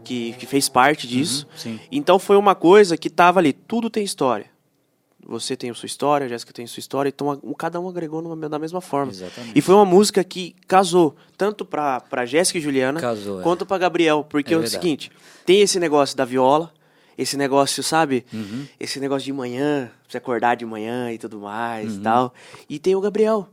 [0.03, 1.47] que, que fez parte disso.
[1.55, 1.79] sim.
[1.91, 4.45] Então foi uma coisa que tava ali, tudo tem história.
[5.25, 7.87] Você tem a sua história, a Jéssica tem a sua história, então a- cada um
[7.87, 9.11] agregou numa, da mesma forma.
[9.11, 9.57] Exatamente.
[9.57, 13.43] E foi uma música que casou, tanto pra, pra Jéssica e Juliana, Casou, é.
[13.43, 14.23] quanto pra Gabriel.
[14.27, 15.11] Porque É é, o seguinte,
[15.45, 16.73] tem esse negócio da viola,
[17.21, 18.25] esse negócio, sabe?
[18.33, 18.65] Uhum.
[18.79, 21.99] Esse negócio de manhã, você acordar de manhã e tudo mais Uhum.
[21.99, 22.33] e tal.
[22.69, 23.47] E tem o Gabriel.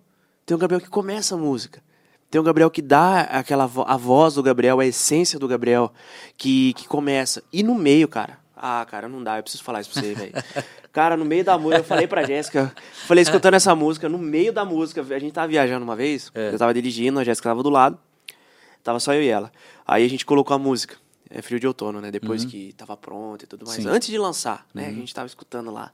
[0.45, 1.83] Tem o Gabriel que começa a música.
[2.31, 5.93] Tem o Gabriel que dá aquela vo- a voz do Gabriel, a essência do Gabriel
[6.37, 7.43] que, que começa.
[7.53, 8.39] E no meio, cara.
[8.57, 10.33] Ah, cara, não dá, eu preciso falar isso pra você, velho.
[10.91, 12.73] Cara, no meio da música, eu falei pra Jéssica,
[13.07, 16.55] falei escutando essa música, no meio da música, a gente tava viajando uma vez, É.
[16.55, 17.99] eu tava dirigindo, a Jéssica tava do lado,
[18.83, 19.53] tava só eu e ela.
[19.87, 20.97] Aí a gente colocou a música,
[21.31, 22.11] é frio de outono, né?
[22.11, 23.83] Depois que tava pronto e tudo mais.
[23.83, 23.89] Sim.
[23.89, 24.87] Antes de lançar, né?
[24.89, 25.93] A gente tava escutando lá.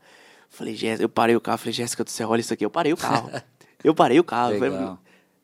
[0.48, 2.92] Falei, Jéssica, eu parei o carro, falei, Jéssica do céu, olha isso aqui, eu parei
[2.92, 3.30] o carro.
[3.82, 4.58] eu parei o carro.
[4.58, 4.98] Legal.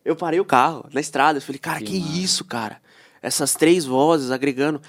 [0.04, 1.38] eu parei o carro na estrada.
[1.38, 2.80] Eu falei, cara, que, Que isso, cara?
[3.22, 4.80] Essas três vozes agregando.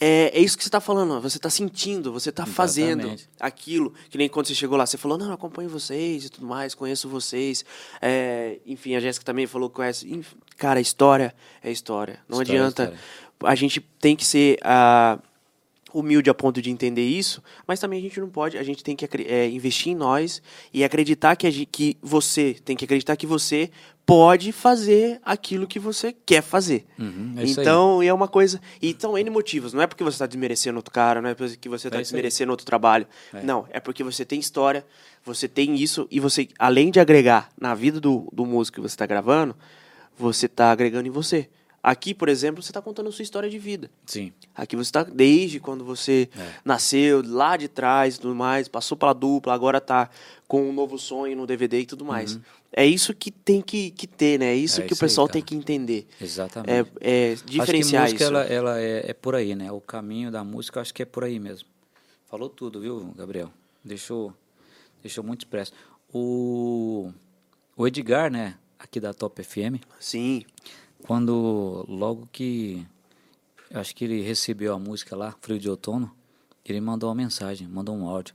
[0.00, 3.28] É, é isso que você tá falando, você tá sentindo, você tá fazendo Exatamente.
[3.40, 3.92] aquilo.
[4.08, 6.72] Que nem quando você chegou lá, você falou, não, eu acompanho vocês e tudo mais,
[6.72, 7.64] conheço vocês.
[8.00, 10.24] É, enfim, a Jéssica também falou que conhece.
[10.56, 12.20] Cara, história é história.
[12.28, 12.82] Não História é adianta.
[12.84, 13.00] história.
[13.44, 15.18] A gente tem que ser ah,
[15.92, 18.94] humilde a ponto de entender isso, mas também a gente não pode, a gente tem
[18.94, 23.16] que é, investir em nós e acreditar que, a gen- que você, tem que acreditar
[23.16, 23.70] que você
[24.04, 26.86] pode fazer aquilo que você quer fazer.
[26.98, 28.58] Uhum, é então, é uma coisa.
[28.80, 29.72] E são N motivos.
[29.74, 32.08] Não é porque você está desmerecendo outro cara, não é porque você está É isso
[32.08, 32.16] aí.
[32.16, 33.06] desmerecendo outro trabalho.
[33.34, 33.42] É.
[33.42, 34.84] Não, é porque você tem história,
[35.24, 38.94] você tem isso, e você, além de agregar na vida do, do músico que você
[38.94, 39.54] está gravando,
[40.18, 41.48] você está agregando em você.
[41.82, 43.88] Aqui, por exemplo, você está contando a sua história de vida.
[44.04, 44.32] Sim.
[44.54, 46.54] Aqui você está desde quando você É.
[46.64, 50.10] nasceu, lá de trás e tudo mais, passou pela dupla, agora tá
[50.48, 52.38] com um novo sonho no DVD e tudo mais.
[52.72, 54.46] É isso que tem que, que ter, né?
[54.46, 54.84] É isso Uhum.
[54.84, 55.32] É que o isso aí, pessoal cara.
[55.34, 56.06] tem que entender.
[56.20, 56.90] Exatamente.
[57.00, 58.52] É, é diferenciar acho que música, isso.
[58.52, 59.70] Ela, ela é, é por aí, né?
[59.72, 61.68] O caminho da música, acho que é por aí mesmo.
[62.28, 63.50] Falou tudo, viu, Gabriel?
[63.84, 64.34] Deixou,
[65.00, 65.72] deixou muito expresso.
[66.12, 67.10] O,
[67.76, 68.56] o Edgar, né?
[68.78, 70.44] Aqui da Top FM, Sim.
[71.06, 72.86] Quando logo que
[73.70, 76.10] eu acho que ele recebeu a música lá, Frio de Outono,
[76.64, 78.34] ele mandou uma mensagem, mandou um áudio.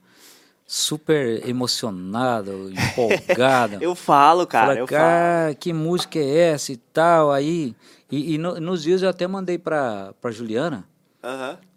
[0.66, 3.78] Super emocionado, empolgado.
[3.82, 5.00] Eu falo, cara, Fala, eu falo.
[5.00, 7.76] cara, que música é essa e tal, aí.
[8.12, 10.88] E, e no- nos dias eu até mandei pra, pra Juliana.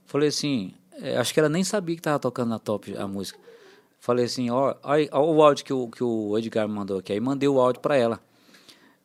[0.07, 3.39] Falei assim, é, acho que ela nem sabia que tava tocando na top a música.
[3.99, 7.13] Falei assim, ó, aí, ó o áudio que o, que o Edgar mandou aqui.
[7.13, 8.21] Aí mandei o áudio pra ela.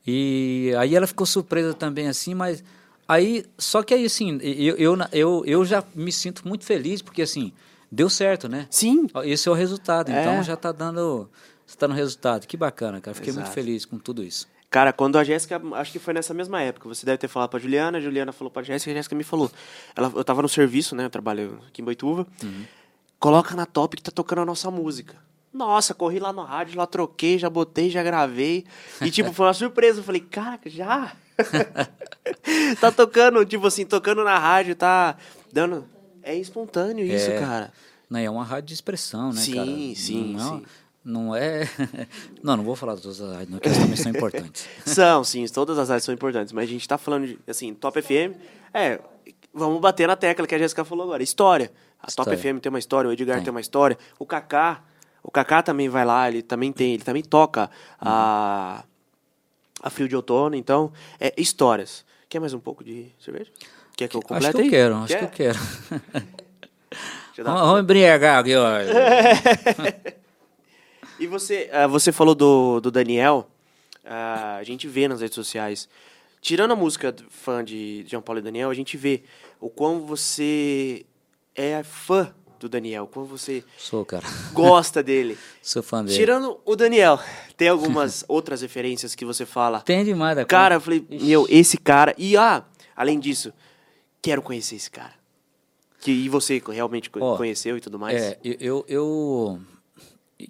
[0.06, 2.64] E aí ela ficou surpresa também, assim, mas.
[3.08, 7.22] Aí, só que aí, assim, eu, eu, eu, eu já me sinto muito feliz, porque
[7.22, 7.52] assim,
[7.92, 8.68] deu certo, né?
[8.70, 9.08] Sim.
[9.24, 10.44] Esse é o resultado, então É.
[10.44, 11.30] já tá dando.
[11.68, 12.46] Está no resultado.
[12.48, 13.14] Que bacana, cara.
[13.16, 13.54] Fiquei muito Exato.
[13.56, 14.48] feliz com tudo isso.
[14.70, 17.60] Cara, quando a Jéssica, acho que foi nessa mesma época, você deve ter falado pra
[17.60, 19.52] Juliana, a Juliana falou pra Jéssica, a Jéssica me falou.
[19.96, 21.06] Ela, eu tava no serviço, né?
[21.06, 22.26] Eu trabalho aqui em Boituva.
[23.20, 25.16] Coloca na top que tá tocando a nossa música.
[25.54, 28.66] Nossa, corri lá no rádio, lá troquei, já botei, já gravei.
[29.02, 30.00] E, tipo, foi uma surpresa.
[30.00, 31.14] Eu falei, caraca, já?
[32.80, 35.18] tá tocando, tipo assim, tocando na rádio, tá
[35.52, 35.86] dando.
[36.24, 37.40] É espontâneo isso, É.
[37.40, 37.74] cara.
[38.10, 39.66] Não, é uma rádio de expressão, né, Sim, cara?
[39.96, 40.66] sim, não, sim.
[41.04, 41.68] Não é...
[42.44, 44.68] não, não vou falar das outras rádios, não, que elas também são importantes.
[44.86, 48.00] São, sim, todas as áreas são importantes, mas a gente tá falando de, assim, Top
[48.00, 48.36] FM,
[48.74, 49.00] é,
[49.54, 51.72] vamos bater na tecla que a Jéssica falou agora, história.
[52.00, 52.38] A Top História.
[52.38, 53.46] FM tem uma história, o Edgar Tem.
[53.46, 54.84] tem uma história, o Kaká,
[55.24, 57.70] o Kaká também vai lá, ele também tem, ele também toca
[58.00, 58.84] a,
[59.82, 62.06] a Frio de Outono, então, é histórias.
[62.30, 63.52] Quer mais um pouco de cerveja?
[63.98, 65.20] Quer que eu Acho complete que eu quero, acho Quer?
[65.20, 65.60] que eu quero.
[67.44, 68.68] Vamos, vamos embriagar aqui, ó.
[71.20, 73.48] E você, ah, você falou do, do Daniel,
[74.06, 75.88] ah, a gente vê nas redes sociais.
[76.42, 79.24] Tirando a música do- fã de João Paulo e Daniel, a gente vê
[79.60, 81.06] o quão você
[81.56, 83.08] é fã do Daniel?
[83.08, 84.26] Como você Sou, cara.
[84.54, 85.38] gosta dele?
[85.62, 86.18] Sou fã dele.
[86.18, 87.20] Tirando o Daniel,
[87.58, 89.82] tem algumas outras referências que você fala?
[89.82, 92.14] Tem demais da Cara, eu falei, meu, esse cara.
[92.18, 92.64] E ah,
[92.96, 93.52] além disso,
[94.22, 95.14] quero conhecer esse cara.
[96.00, 98.20] Que, e você realmente conheceu e tudo mais?
[98.22, 98.84] É, eu.
[98.88, 99.60] eu,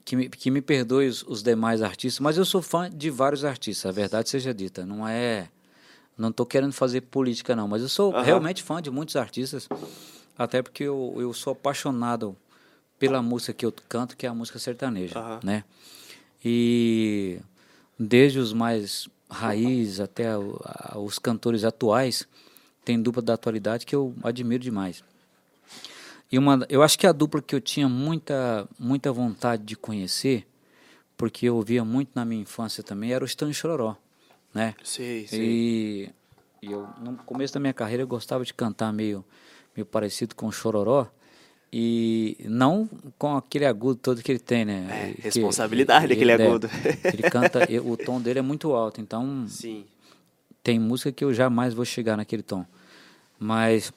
[0.05, 3.43] que, me, que me perdoe os, os demais artistas, mas eu sou fã de vários
[3.43, 4.85] artistas, a verdade seja dita.
[4.85, 5.49] Não é.
[6.17, 8.21] Não estou querendo fazer política, não, mas eu sou Aham.
[8.21, 9.67] realmente fã de muitos artistas,
[10.43, 12.35] até porque eu, eu sou apaixonado
[12.99, 15.39] pela música que eu canto, que é a música sertaneja, Aham.
[15.43, 15.63] né?
[16.43, 17.39] E
[17.97, 20.29] desde os mais raiz até
[20.95, 22.27] os cantores atuais,
[22.83, 25.03] tem dupla da atualidade que eu admiro demais.
[26.31, 30.47] E uma, eu acho que a dupla que eu tinha muita, muita vontade de conhecer,
[31.17, 33.97] porque eu ouvia muito na minha infância também, era o Stan Chororó,
[34.53, 34.75] né?
[34.83, 35.39] Sei, sei.
[35.41, 36.09] E,
[36.61, 39.25] e eu, no começo da minha carreira, eu gostava de cantar meio,
[39.75, 41.07] meio parecido com o Chororó,
[41.73, 44.87] e não com aquele agudo todo que ele tem, né?
[44.89, 46.69] É, Que- responsabilidade aquele é, agudo.
[47.13, 49.85] Ele canta, o tom dele é muito alto, então Sim.
[50.61, 52.65] tem música que eu jamais vou chegar naquele tom.
[53.39, 53.93] Mas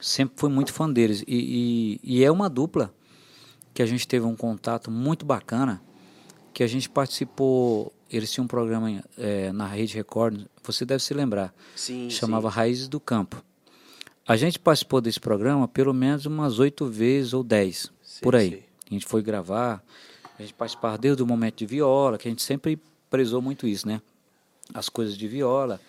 [0.00, 1.24] sempre fui muito fã deles.
[1.26, 2.94] E, e, e é uma dupla
[3.74, 5.82] que a gente teve um contato muito bacana,
[6.54, 11.12] que a gente participou, eles tinham um programa eh, na Rede Record, você deve se
[11.14, 12.56] lembrar, Sim, chamava sim.
[12.56, 13.42] Raízes do Campo.
[14.30, 17.90] A gente participou desse programa pelo menos umas oito vezes ou dez,
[18.22, 18.50] por aí.
[18.50, 18.64] sei.
[18.88, 19.82] A gente foi gravar,
[20.38, 22.78] a gente participava desde o momento de viola, que a gente sempre
[23.10, 24.00] prezou muito isso, né?
[24.72, 25.80] As coisas de viola,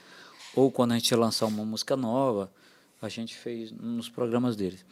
[0.56, 2.52] ou quando a gente ia lançar uma música nova,
[3.00, 4.84] a gente fez nos programas deles.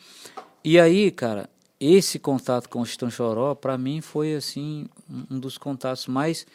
[0.63, 5.57] E aí, cara, esse contato com o Chitão Choró, para mim, foi assim um dos
[5.57, 6.45] contatos mais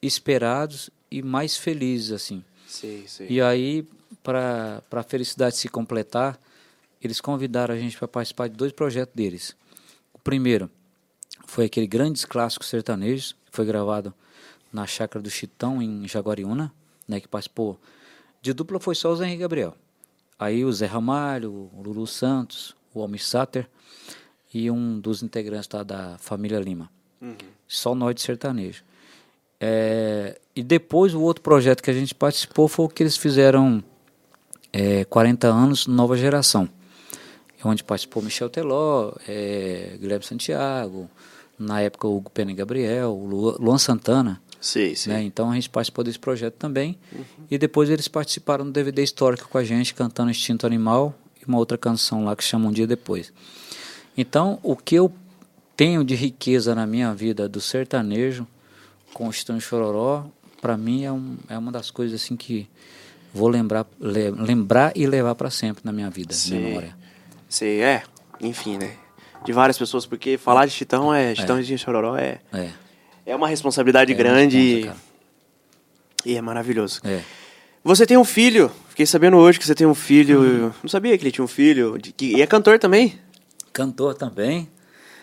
[0.00, 2.42] esperados e mais felizes, assim.
[2.66, 3.26] Sei, sei.
[3.28, 3.86] E aí,
[4.28, 6.38] para a felicidade se completar,
[7.02, 9.56] eles convidaram a gente para participar de dois projetos deles.
[10.12, 10.70] O primeiro
[11.46, 14.12] foi aquele Grandes Clássicos Sertanejos, que foi gravado
[14.70, 16.70] na Chácara do Chitão, em Jaguariúna,
[17.06, 17.80] né, que participou.
[18.42, 19.74] De dupla foi só o Zé Henrique Gabriel.
[20.38, 23.66] Aí o Zé Ramalho, o Lulu Santos, o Almir Sater
[24.52, 26.90] e um dos integrantes lá da família Lima.
[27.66, 28.84] Só nós de sertanejo.
[29.58, 33.82] É, e depois o outro projeto que a gente participou foi o que eles fizeram
[34.72, 36.68] é, 40 anos Nova Geração.
[37.64, 41.10] Onde participou Michel Teló, é, Guilherme Santiago,
[41.58, 44.40] na época o Hugo Pena e Gabriel, o Luan Santana.
[44.60, 45.12] Sei, sei.
[45.12, 45.22] Né?
[45.22, 46.96] Então a gente participou desse projeto também.
[47.50, 51.58] E depois eles participaram do DVD histórico com a gente, cantando Instinto Animal e uma
[51.58, 53.32] outra canção lá que chama Um Dia Depois.
[54.16, 55.12] Então o que eu
[55.76, 58.46] tenho de riqueza na minha vida do sertanejo
[59.14, 60.26] com o Estão Chororó,
[60.60, 62.68] para mim é, um, é uma das coisas assim que
[63.34, 66.58] vou lembrar, le- lembrar e levar para sempre na minha vida, Sei.
[66.58, 66.96] memória.
[67.48, 68.02] Sei, é.
[68.40, 68.92] Enfim, né?
[69.44, 71.34] De várias pessoas, porque falar de Chitão é.
[71.34, 72.38] Chitão de Chororó é.
[72.52, 72.70] É.
[73.26, 74.90] É uma responsabilidade é grande e-
[76.24, 77.00] e é maravilhoso.
[77.04, 77.20] É.
[77.84, 78.70] Você tem um filho.
[78.88, 80.40] Fiquei sabendo hoje que você tem um filho.
[80.40, 80.72] Uhum.
[80.82, 81.96] Não sabia que ele tinha um filho.
[81.98, 83.18] de- que, e é cantor também.
[83.72, 84.68] Cantor também.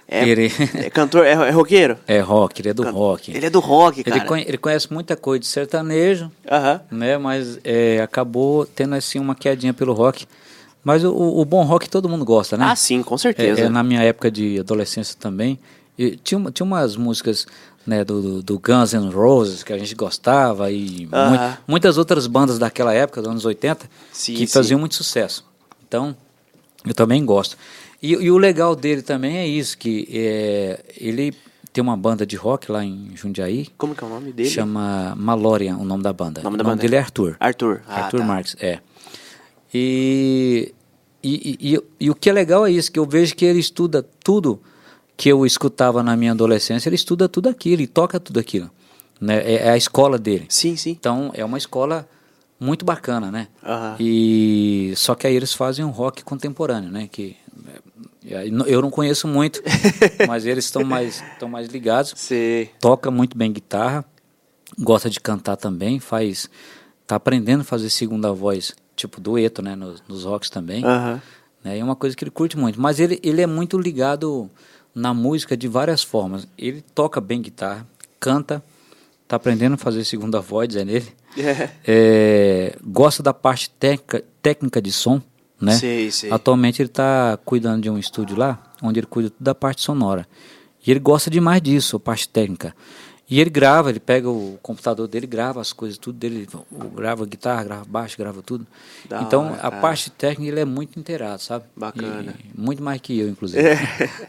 [0.07, 1.97] É, Ele é cantor, é, é roqueiro?
[2.07, 3.31] é rock, ele é do Can- rock.
[3.35, 4.25] Ele é do rock, Ele, cara.
[4.25, 6.81] conhe- ele conhece muita coisa de sertanejo, Aham.
[6.91, 7.17] né?
[7.17, 10.27] Mas é, acabou tendo assim uma quedinha pelo rock.
[10.83, 12.65] Mas o, o bom rock todo mundo gosta, né?
[12.69, 13.61] Ah, sim, com É, certeza.
[13.61, 15.57] é, na minha época de adolescência também.
[15.97, 17.47] E tinha, tinha umas músicas
[17.87, 21.29] né, do, do- Guns N' Roses que a gente gostava e Aham.
[21.29, 24.53] mui- muitas outras bandas daquela época, dos anos 80, Sim, que sim.
[24.53, 25.43] faziam muito sucesso.
[25.87, 26.15] Então,
[26.85, 27.57] eu também gosto.
[28.05, 31.33] E, e o legal dele também é isso, que é, ele
[31.73, 34.49] tem uma banda de rock lá em Jundiaí, Como que é o nome dele?
[34.49, 36.41] chama Malorian, o nome da banda.
[36.41, 37.35] O nome o da nome banda dele é Arthur.
[37.39, 37.81] Arthur.
[37.87, 38.25] Ah, Arthur tá.
[38.25, 38.79] Marques, é.
[39.73, 40.73] E,
[41.23, 44.05] e, e, e- o que é legal é isso, que eu vejo que ele estuda
[44.23, 44.61] tudo
[45.17, 48.69] que eu escutava na minha adolescência, ele estuda tudo aquilo, ele toca tudo aquilo.
[49.19, 49.37] Né?
[49.39, 50.45] É, é a escola dele.
[50.49, 50.91] Sim, sim.
[50.91, 52.07] Então, é uma escola
[52.59, 53.47] muito bacana, né?
[53.63, 53.95] Aham.
[53.99, 57.07] E só que aí eles fazem um rock contemporâneo, né?
[57.11, 57.44] Que é,
[58.67, 59.61] eu não conheço muito,
[60.27, 62.71] mas eles estão mais mais ligados Sei.
[62.79, 64.03] toca muito bem guitarra,
[64.79, 66.49] gosta de cantar também, faz
[67.05, 70.83] tá aprendendo a fazer segunda voz, tipo dueto, né, nos, nos rocks também.
[71.63, 74.49] Né, é uma coisa que ele curte muito, mas ele, ele é muito ligado
[74.93, 76.47] na música de várias formas.
[76.57, 77.85] Ele toca bem guitarra,
[78.19, 78.63] canta,
[79.27, 81.07] tá aprendendo a fazer segunda voz, é nele.
[81.37, 81.69] É.
[81.85, 85.21] É, gosta da parte técnica, técnica de som,
[85.59, 85.75] né?
[85.77, 86.31] Sei, sei.
[86.31, 90.27] Atualmente ele está cuidando de um estúdio lá, onde ele cuida da parte sonora.
[90.85, 92.75] E ele gosta demais disso, a parte técnica.
[93.27, 96.47] E ele grava, ele pega o computador dele, grava as coisas, tudo dele,
[96.93, 98.67] grava guitarra, grava baixo, grava tudo.
[99.09, 99.77] Da então, hora, a cara.
[99.77, 101.65] parte técnica ele é muito inteirado, sabe?
[101.75, 102.35] Bacana.
[102.39, 103.63] E muito mais que eu, inclusive.
[103.63, 103.79] É.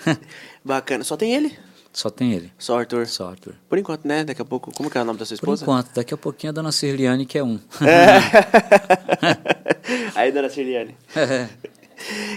[0.65, 1.05] Bacana.
[1.05, 1.53] Só tem ele?
[1.93, 2.51] Só tem ele.
[2.59, 3.07] Só Arthur.
[3.07, 3.55] Só, Arthur.
[3.69, 4.25] Por enquanto, né?
[4.25, 4.71] Daqui a pouco.
[4.73, 5.63] Como que é o nome da sua Por esposa?
[5.63, 7.59] enquanto, daqui a pouquinho a dona Cirliane, que é um.
[10.15, 10.97] Aí, dona Celiane.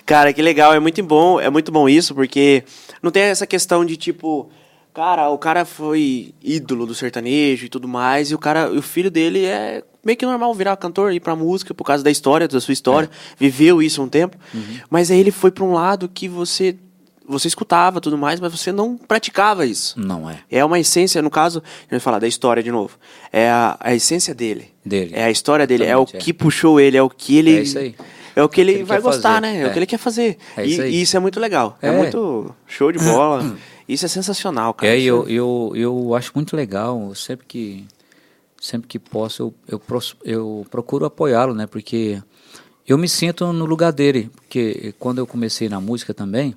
[0.05, 2.63] Cara, que legal, é muito bom, é muito bom isso, porque
[3.01, 4.49] não tem essa questão de tipo,
[4.93, 9.11] cara, o cara foi ídolo do sertanejo e tudo mais, e o cara, o filho
[9.11, 12.61] dele é meio que normal virar cantor, ir pra música por causa da história, da
[12.61, 14.37] sua história, viveu isso um tempo,
[14.89, 16.77] mas aí ele foi pra um lado que você
[17.29, 19.99] você escutava tudo mais, mas você não praticava isso.
[19.99, 20.39] Não é.
[20.49, 22.97] É uma essência, no caso, a gente falar da história de novo.
[23.31, 24.71] É a, a essência dele.
[24.83, 25.11] Dele.
[25.13, 26.17] É a história dele, é o é.
[26.17, 27.57] que puxou ele, é o que ele.
[27.57, 27.95] É isso aí.
[28.35, 29.41] É o que ele, ele vai gostar, fazer.
[29.41, 29.61] né?
[29.61, 29.69] É, o É.
[29.71, 30.37] que ele quer fazer.
[30.55, 30.93] É e, isso aí.
[30.95, 31.77] e isso é muito legal.
[31.81, 31.91] É, É.
[31.97, 33.55] muito show de bola.
[33.87, 34.91] isso é sensacional, cara.
[34.91, 37.85] É, Isso e eu, eu, eu acho muito legal, sempre que,
[38.61, 39.81] sempre que posso, eu, eu,
[40.23, 41.67] eu procuro apoiá-lo, né?
[41.67, 42.21] Porque
[42.87, 44.31] eu me sinto no lugar dele.
[44.35, 46.55] Porque quando eu comecei na música também,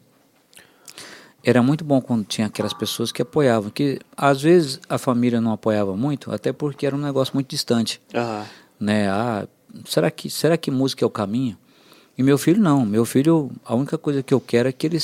[1.45, 3.71] era muito bom quando tinha aquelas pessoas que apoiavam.
[3.71, 8.01] Que às vezes a família não apoiava muito, até porque era um negócio muito distante.
[8.15, 8.47] Aham.
[8.79, 9.09] né?
[9.11, 9.47] Ah,
[9.85, 11.57] será que será que música é o caminho?
[12.17, 12.85] E meu filho não.
[12.85, 14.99] Meu filho, a única coisa que eu quero é que ele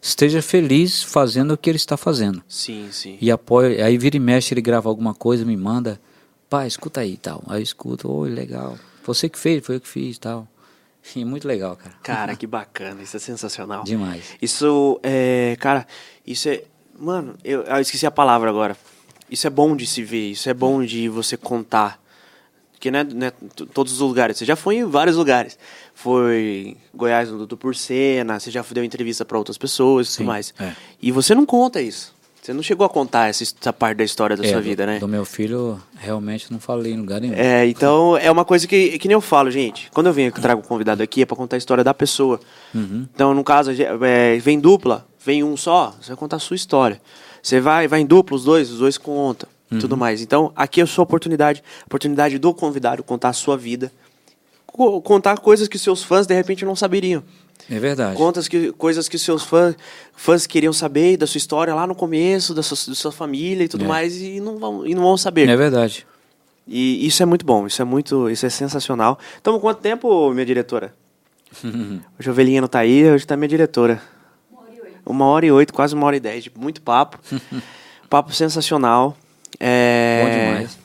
[0.00, 2.42] esteja feliz fazendo o que ele está fazendo.
[2.48, 3.18] Sim, sim.
[3.20, 6.00] E apoia, aí vira e mexe, ele grava alguma coisa, me manda,
[6.48, 7.42] pai, escuta aí tal.
[7.48, 8.78] Aí eu escuto, oi, legal.
[9.04, 10.46] Você que fez, foi eu que fiz tal.
[11.16, 11.94] E muito legal, cara.
[12.02, 13.02] Cara, que bacana.
[13.02, 13.84] Isso é sensacional.
[13.84, 14.22] Demais.
[14.40, 15.56] Isso é.
[15.60, 15.86] Cara,
[16.26, 16.62] isso é.
[16.98, 18.76] Mano, eu, eu esqueci a palavra agora.
[19.30, 22.00] Isso é bom de se ver, isso é bom de você contar.
[22.72, 24.36] Porque não é, não é t- todos os lugares.
[24.38, 25.58] Você já foi em vários lugares.
[25.94, 30.52] Foi Goiás no Dudu Porcena, você já deu entrevista para outras pessoas e tudo mais.
[30.60, 30.72] é.
[31.00, 32.14] E você não conta isso.
[32.44, 34.84] Você não chegou a contar essa, essa parte da história da É, sua do- vida,
[34.84, 34.98] né?
[34.98, 37.32] Do meu filho, realmente não falei em lugar nenhum.
[37.32, 39.90] É, então é uma coisa que, que nem eu falo, gente.
[39.94, 41.94] Quando eu venho que eu trago um convidado aqui é pra contar a história da
[41.94, 42.38] pessoa.
[42.74, 43.08] Uhum.
[43.14, 47.00] Então, no caso, é, vem dupla, vem um só, você vai contar a sua história.
[47.42, 49.78] Você vai, vai em dupla, os dois, os dois contam, Uhum.
[49.78, 50.20] tudo mais.
[50.20, 53.90] Então, aqui é a sua oportunidade, oportunidade do convidado contar a sua vida,
[54.66, 57.22] co- contar coisas que seus fãs de repente não saberiam.
[57.70, 58.16] É verdade.
[58.16, 59.74] Contas que, coisas que seus fãs,
[60.14, 63.68] fãs queriam saber da sua história lá no começo, da sua, da sua família e
[63.68, 63.88] tudo É.
[63.88, 65.48] mais, e não vão, e não vão saber.
[65.48, 66.06] É verdade.
[66.66, 69.18] E isso é muito bom, isso é muito, isso é sensacional.
[69.40, 70.94] Então, quanto tempo, minha diretora?
[71.62, 74.02] Hoje a ovelhinha não tá aí, hoje tá minha diretora.
[75.06, 77.18] Uma hora e oito, quase uma hora e dez, muito papo.
[78.08, 79.16] papo sensacional.
[79.60, 80.78] É, Bom demais.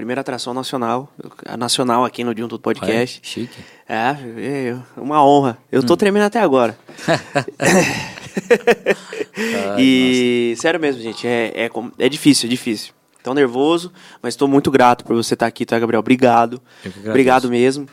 [0.00, 1.12] Primeira atração nacional,
[1.44, 3.20] a nacional aqui no Dia um Tudo Podcast.
[3.22, 3.58] É, chique.
[3.86, 5.58] É, é, uma honra.
[5.70, 6.74] Eu tô tremendo até agora.
[9.78, 12.94] e sério mesmo, gente, é, é, é difícil, é difícil.
[13.22, 13.92] Tão nervoso,
[14.22, 16.00] mas estou muito grato por você estar aqui, tá, Gabriel?
[16.00, 16.62] Obrigado.
[17.06, 17.86] Obrigado mesmo.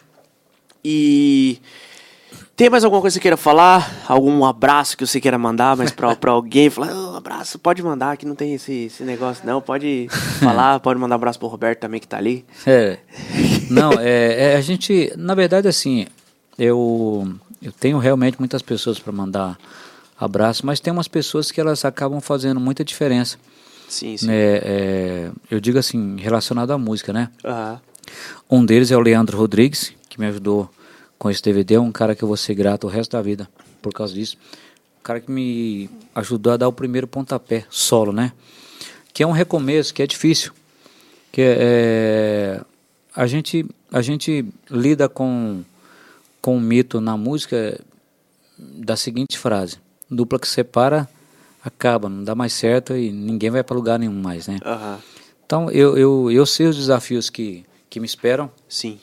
[0.85, 1.59] E
[2.57, 4.03] tem mais alguma coisa que você queira falar?
[4.07, 6.71] Algum abraço que você queira mandar, mas pra, pra alguém?
[6.71, 9.61] Falar, "Ah, um abraço, pode mandar, que não tem esse, esse negócio, não.
[9.61, 10.07] Pode
[10.41, 12.43] falar, pode mandar um abraço pro Roberto também, que tá ali.
[12.65, 12.97] É.
[13.69, 16.07] Não, é, é, a gente, na verdade, assim,
[16.57, 17.31] eu,
[17.61, 19.55] eu tenho realmente muitas pessoas para mandar
[20.19, 23.37] abraço, mas tem umas pessoas que elas acabam fazendo muita diferença.
[23.87, 24.31] Sim, sim.
[24.31, 27.29] É, é, eu digo assim, relacionado à música, né?
[27.45, 27.79] Aham.
[28.49, 30.67] Um deles é o Leandro Rodrigues, que me ajudou
[31.17, 33.49] com esse DVD, um cara que eu vou ser grato o resto da vida
[33.81, 34.37] por causa disso.
[34.99, 38.31] Um cara que me ajudou a dar o primeiro pontapé solo, né?
[39.13, 40.51] Que é um recomeço, que é difícil.
[41.31, 42.61] Que é, é,
[43.15, 45.63] a gente a gente lida com
[46.41, 47.79] com o mito na música
[48.57, 49.77] da seguinte frase:
[50.09, 51.07] dupla que separa
[51.63, 54.57] acaba, não dá mais certo e ninguém vai para lugar nenhum mais, né?
[54.63, 54.99] Aham.
[55.45, 58.99] Então eu, eu, eu sei os desafios que, que me esperam, Sim.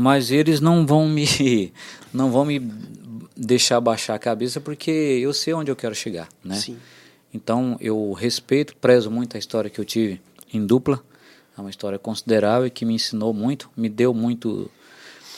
[0.00, 1.72] Mas eles não vão me
[2.12, 2.58] não vão me
[3.36, 6.56] deixar baixar a cabeça porque eu sei onde eu quero chegar, né?
[6.56, 6.78] Sim.
[7.32, 10.20] Então eu respeito, prezo muito a história que eu tive
[10.52, 11.04] em dupla,
[11.56, 14.70] é uma história considerável e que me ensinou muito, me deu muito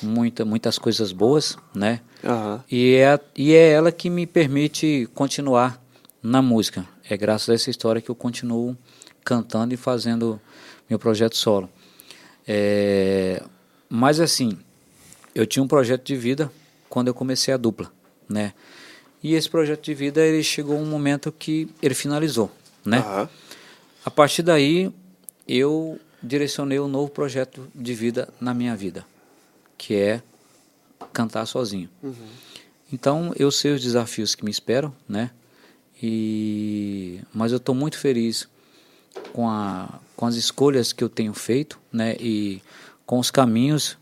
[0.01, 2.01] muita, muitas coisas boas, né?
[2.25, 2.63] Aham.
[2.71, 5.83] E é, e é ela que me permite continuar
[6.23, 6.87] na música.
[7.09, 8.77] É graças a essa história que eu continuo
[9.25, 10.41] cantando e fazendo
[10.89, 11.69] meu projeto solo.
[12.47, 13.43] É,
[13.95, 14.59] mas assim,
[15.35, 16.51] eu tinha um projeto de vida
[16.89, 17.93] quando eu comecei a dupla,
[18.27, 18.55] né?
[19.23, 22.51] E esse projeto de vida ele chegou um momento que ele finalizou,
[22.87, 23.01] né?
[23.01, 23.29] Aham.
[24.03, 24.91] A partir daí
[25.47, 29.05] eu direcionei um novo projeto de vida na minha vida,
[29.77, 30.23] que é
[31.13, 31.91] cantar sozinho.
[32.91, 35.31] Então eu sei os desafios que me esperam, né?
[36.03, 38.49] E mas eu estou muito feliz
[39.35, 42.17] com, a, com as escolhas que eu tenho feito, né?
[42.19, 42.63] E
[43.07, 43.97] com os caminhos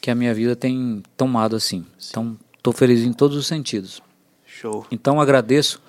[0.00, 1.84] que a minha vida tem tomado assim.
[1.98, 2.08] Sim.
[2.10, 4.00] Então, estou feliz em todos os sentidos.
[4.46, 4.86] Show.
[4.90, 5.80] Então, agradeço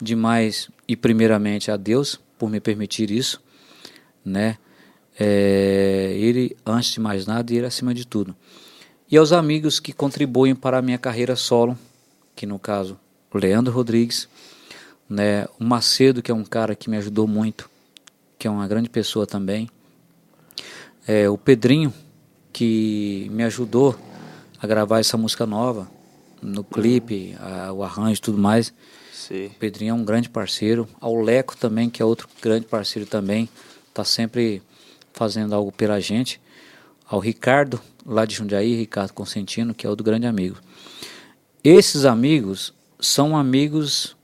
[0.00, 3.40] demais e primeiramente a Deus por me permitir isso,
[4.24, 4.58] né?
[5.18, 8.34] É, ele antes de mais nada e ele acima de tudo.
[9.10, 11.78] E aos amigos que contribuem para a minha carreira solo,
[12.34, 12.98] que no caso
[13.32, 14.28] o Leandro Rodrigues,
[15.08, 17.70] né, o Macedo, que é um cara que me ajudou muito,
[18.38, 19.68] que é uma grande pessoa também,
[21.06, 21.92] é, o Pedrinho,
[22.52, 23.98] que me ajudou
[24.60, 25.90] a gravar essa música nova,
[26.40, 28.72] no clipe, a, o arranjo e tudo mais.
[29.12, 29.46] Sim.
[29.46, 30.88] O Pedrinho é um grande parceiro.
[31.00, 33.48] Ao Leco também, que é outro grande parceiro também,
[33.88, 34.62] está sempre
[35.12, 36.40] fazendo algo pela gente.
[37.06, 40.56] Ao Ricardo, lá de Jundiaí, Ricardo Consentino, que é outro grande amigo.
[41.62, 44.16] Esses amigos são amigos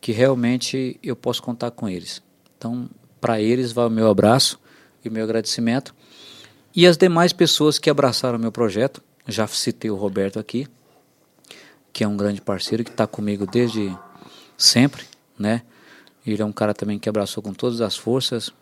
[0.00, 2.22] que realmente eu posso contar com eles.
[2.56, 2.88] Então,
[3.20, 4.60] para eles vai o meu abraço
[5.04, 5.94] e o meu agradecimento.
[6.76, 10.68] E as demais pessoas que abraçaram o meu projeto, já citei o Roberto aqui,
[11.90, 13.96] que é um grande parceiro que está comigo desde
[14.58, 15.04] sempre,
[15.38, 15.62] né?
[16.26, 18.52] Ele é um cara também que abraçou com todas as forças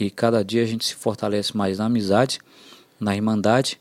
[0.00, 2.38] e cada dia a gente se fortalece mais na amizade,
[2.98, 3.78] na irmandade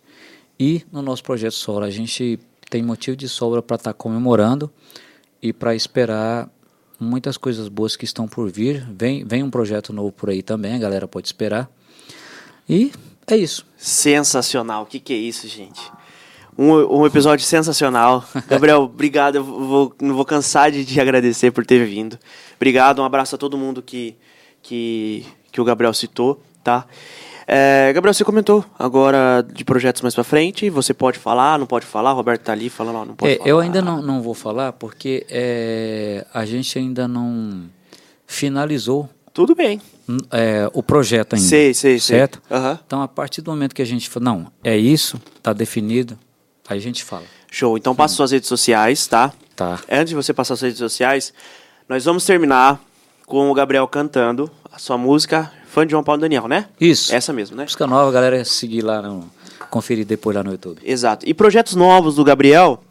[0.60, 1.86] e no nosso projeto solo.
[1.86, 2.38] A gente
[2.70, 4.70] tem motivo de sobra para estar tá comemorando
[5.42, 6.50] e para esperar
[7.00, 8.86] muitas coisas boas que estão por vir.
[8.92, 11.72] Vem, vem um projeto novo por aí também, a galera pode esperar.
[12.68, 12.92] E
[13.30, 13.66] é isso.
[13.78, 14.84] Sensacional.
[14.84, 15.82] O que, que é isso, gente?
[16.58, 18.24] Um, um episódio sensacional.
[18.48, 19.36] Gabriel, obrigado.
[19.36, 22.18] Eu vou, não vou cansar de te agradecer por ter vindo.
[22.56, 23.02] Obrigado.
[23.02, 24.16] Um abraço a todo mundo que,
[24.64, 26.86] que, que o Gabriel citou, tá?
[27.46, 30.70] É, Gabriel, você comentou agora de projetos mais para frente.
[30.70, 32.12] Você pode falar, não pode falar?
[32.14, 33.50] O Roberto tá ali falando, não pode é, falar.
[33.50, 37.70] Eu ainda não, não vou falar porque é, a gente ainda não
[38.26, 39.10] finalizou.
[39.38, 39.80] Tudo bem.
[40.32, 41.48] É, o projeto ainda.
[41.48, 42.42] Sei, sei, certo?
[42.48, 42.58] sei.
[42.58, 42.78] Uhum.
[42.88, 46.18] Então, a partir do momento que a gente fala, não, é isso, tá definido,
[46.68, 47.22] aí a gente fala.
[47.52, 47.78] Show.
[47.78, 49.32] Então, passa suas redes sociais, tá?
[49.56, 49.80] Tá.
[49.92, 51.32] Antes de você passar suas redes sociais,
[51.88, 52.82] nós vamos terminar
[53.28, 56.66] com o Gabriel cantando a sua música Fã de João Paulo Daniel, né?
[56.82, 57.14] Isso.
[57.14, 57.66] Essa mesmo, né?
[57.66, 59.30] Música nova, galera, seguir lá, no,
[59.70, 60.82] conferir depois lá no YouTube.
[60.84, 61.30] Exato.
[61.30, 62.82] E projetos novos do Gabriel,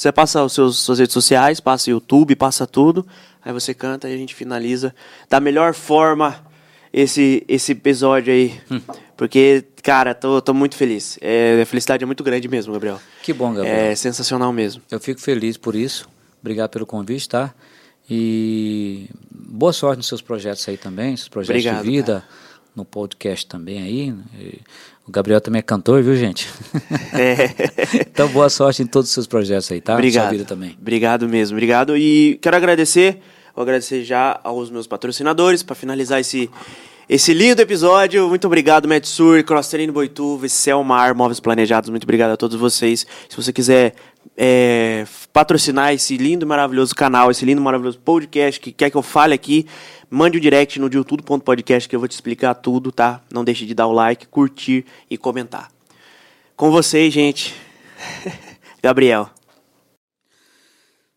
[0.00, 3.06] você passa os seus suas redes sociais, passa YouTube, passa tudo,
[3.44, 4.94] aí você canta e a gente finaliza
[5.28, 6.42] da melhor forma
[6.90, 8.58] esse esse episódio aí.
[8.70, 8.80] Hum.
[9.14, 11.18] Porque, cara, tô, tô muito feliz.
[11.20, 12.98] É, a felicidade é muito grande mesmo, Gabriel.
[13.22, 13.76] Que bom, Gabriel.
[13.76, 14.80] É sensacional mesmo.
[14.90, 16.08] Eu fico feliz por isso.
[16.40, 17.52] Obrigado pelo convite, tá?
[18.08, 22.24] E boa sorte nos seus projetos aí também, seus projetos Obrigado, de vida, cara.
[22.74, 24.14] no podcast também aí.
[25.10, 26.48] O Gabriel também é cantor, viu, gente?
[27.12, 27.50] É.
[28.06, 29.94] então, boa sorte em todos os seus projetos aí, tá?
[29.94, 30.22] Obrigado.
[30.22, 30.76] Sua vida também.
[30.80, 31.96] Obrigado mesmo, obrigado.
[31.96, 33.20] E quero agradecer,
[33.52, 36.48] vou agradecer já aos meus patrocinadores para finalizar esse
[37.12, 38.28] esse lindo episódio.
[38.28, 41.90] Muito obrigado, Metsur, Crossterino Boituva, Selmar, Móveis Planejados.
[41.90, 43.04] Muito obrigado a todos vocês.
[43.28, 43.96] Se você quiser
[44.36, 48.96] é, patrocinar esse lindo e maravilhoso canal, esse lindo e maravilhoso podcast que quer que
[48.96, 49.66] eu fale aqui,
[50.08, 53.20] mande o um direct no diotudo.podcast que eu vou te explicar tudo, tá?
[53.28, 55.68] Não deixe de dar o like, curtir e comentar.
[56.54, 57.56] Com vocês, gente.
[58.80, 59.28] Gabriel.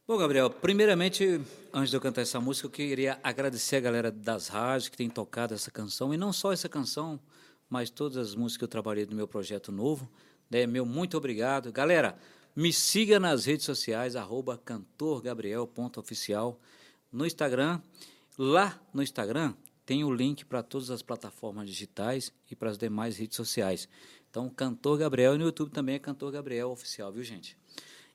[0.08, 1.40] Bom, Gabriel, primeiramente
[1.74, 5.10] antes de eu cantar essa música, eu queria agradecer a galera das rádios que tem
[5.10, 7.20] tocado essa canção, e não só essa canção,
[7.68, 10.08] mas todas as músicas que eu trabalhei no meu projeto novo.
[10.50, 10.68] Né?
[10.68, 11.72] Meu muito obrigado.
[11.72, 12.16] Galera,
[12.56, 16.60] me siga nas redes sociais, arroba cantorgabriel.oficial,
[17.12, 17.82] no Instagram.
[18.38, 19.56] Lá no Instagram
[19.86, 23.90] tem o link para todas as plataformas digitais e para as demais redes sociais.
[24.30, 27.58] Então, Cantor Gabriel e no YouTube também é Cantor Gabriel Oficial, viu, gente?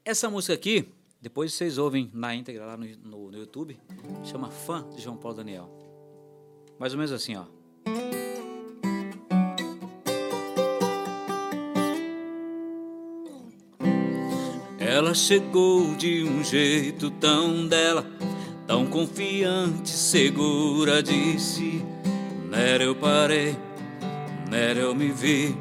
[0.05, 0.89] Essa música aqui
[1.21, 3.79] depois vocês ouvem na íntegra lá no, no, no YouTube.
[4.25, 5.69] Chama Fã de João Paulo Daniel.
[6.79, 7.45] Mais ou menos assim, ó.
[14.79, 18.07] Ela chegou de um jeito tão dela,
[18.67, 21.85] tão confiante, segura de si.
[22.49, 23.57] Nera eu parei,
[24.49, 25.55] nera eu me vi.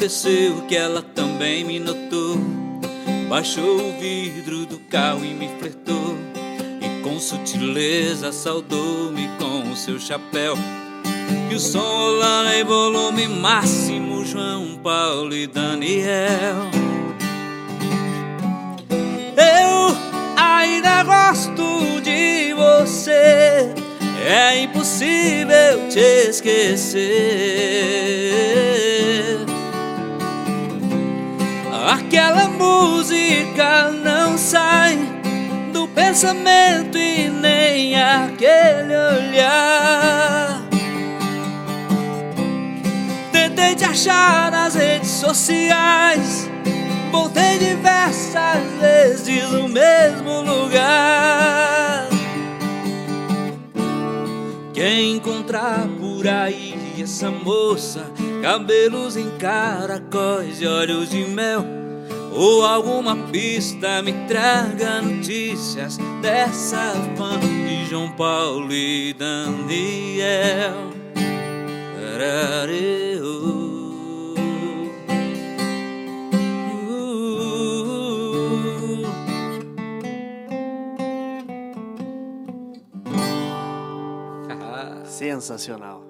[0.00, 2.38] Aconteceu que ela também me notou.
[3.28, 6.16] Baixou o vidro do carro e me flertou.
[6.80, 10.54] E com sutileza saudou-me com seu chapéu.
[11.50, 16.70] E o som rolando em volume máximo, João Paulo e Daniel.
[19.36, 19.94] Eu
[20.34, 23.68] ainda gosto de você.
[24.26, 27.10] É impossível te esquecer.
[32.10, 34.98] Aquela música não sai
[35.72, 40.60] do pensamento e nem aquele olhar.
[43.30, 46.50] Tentei te achar nas redes sociais.
[47.12, 52.08] Voltei diversas vezes no mesmo lugar.
[54.74, 58.04] Quem encontrar por aí essa moça,
[58.42, 61.78] cabelos em caracóis e olhos de mel,
[62.32, 70.90] ou alguma pista me traga notícias dessa fã de João Paulo e Daniel.
[72.14, 73.50] Arareu.
[85.04, 86.09] Sensacional.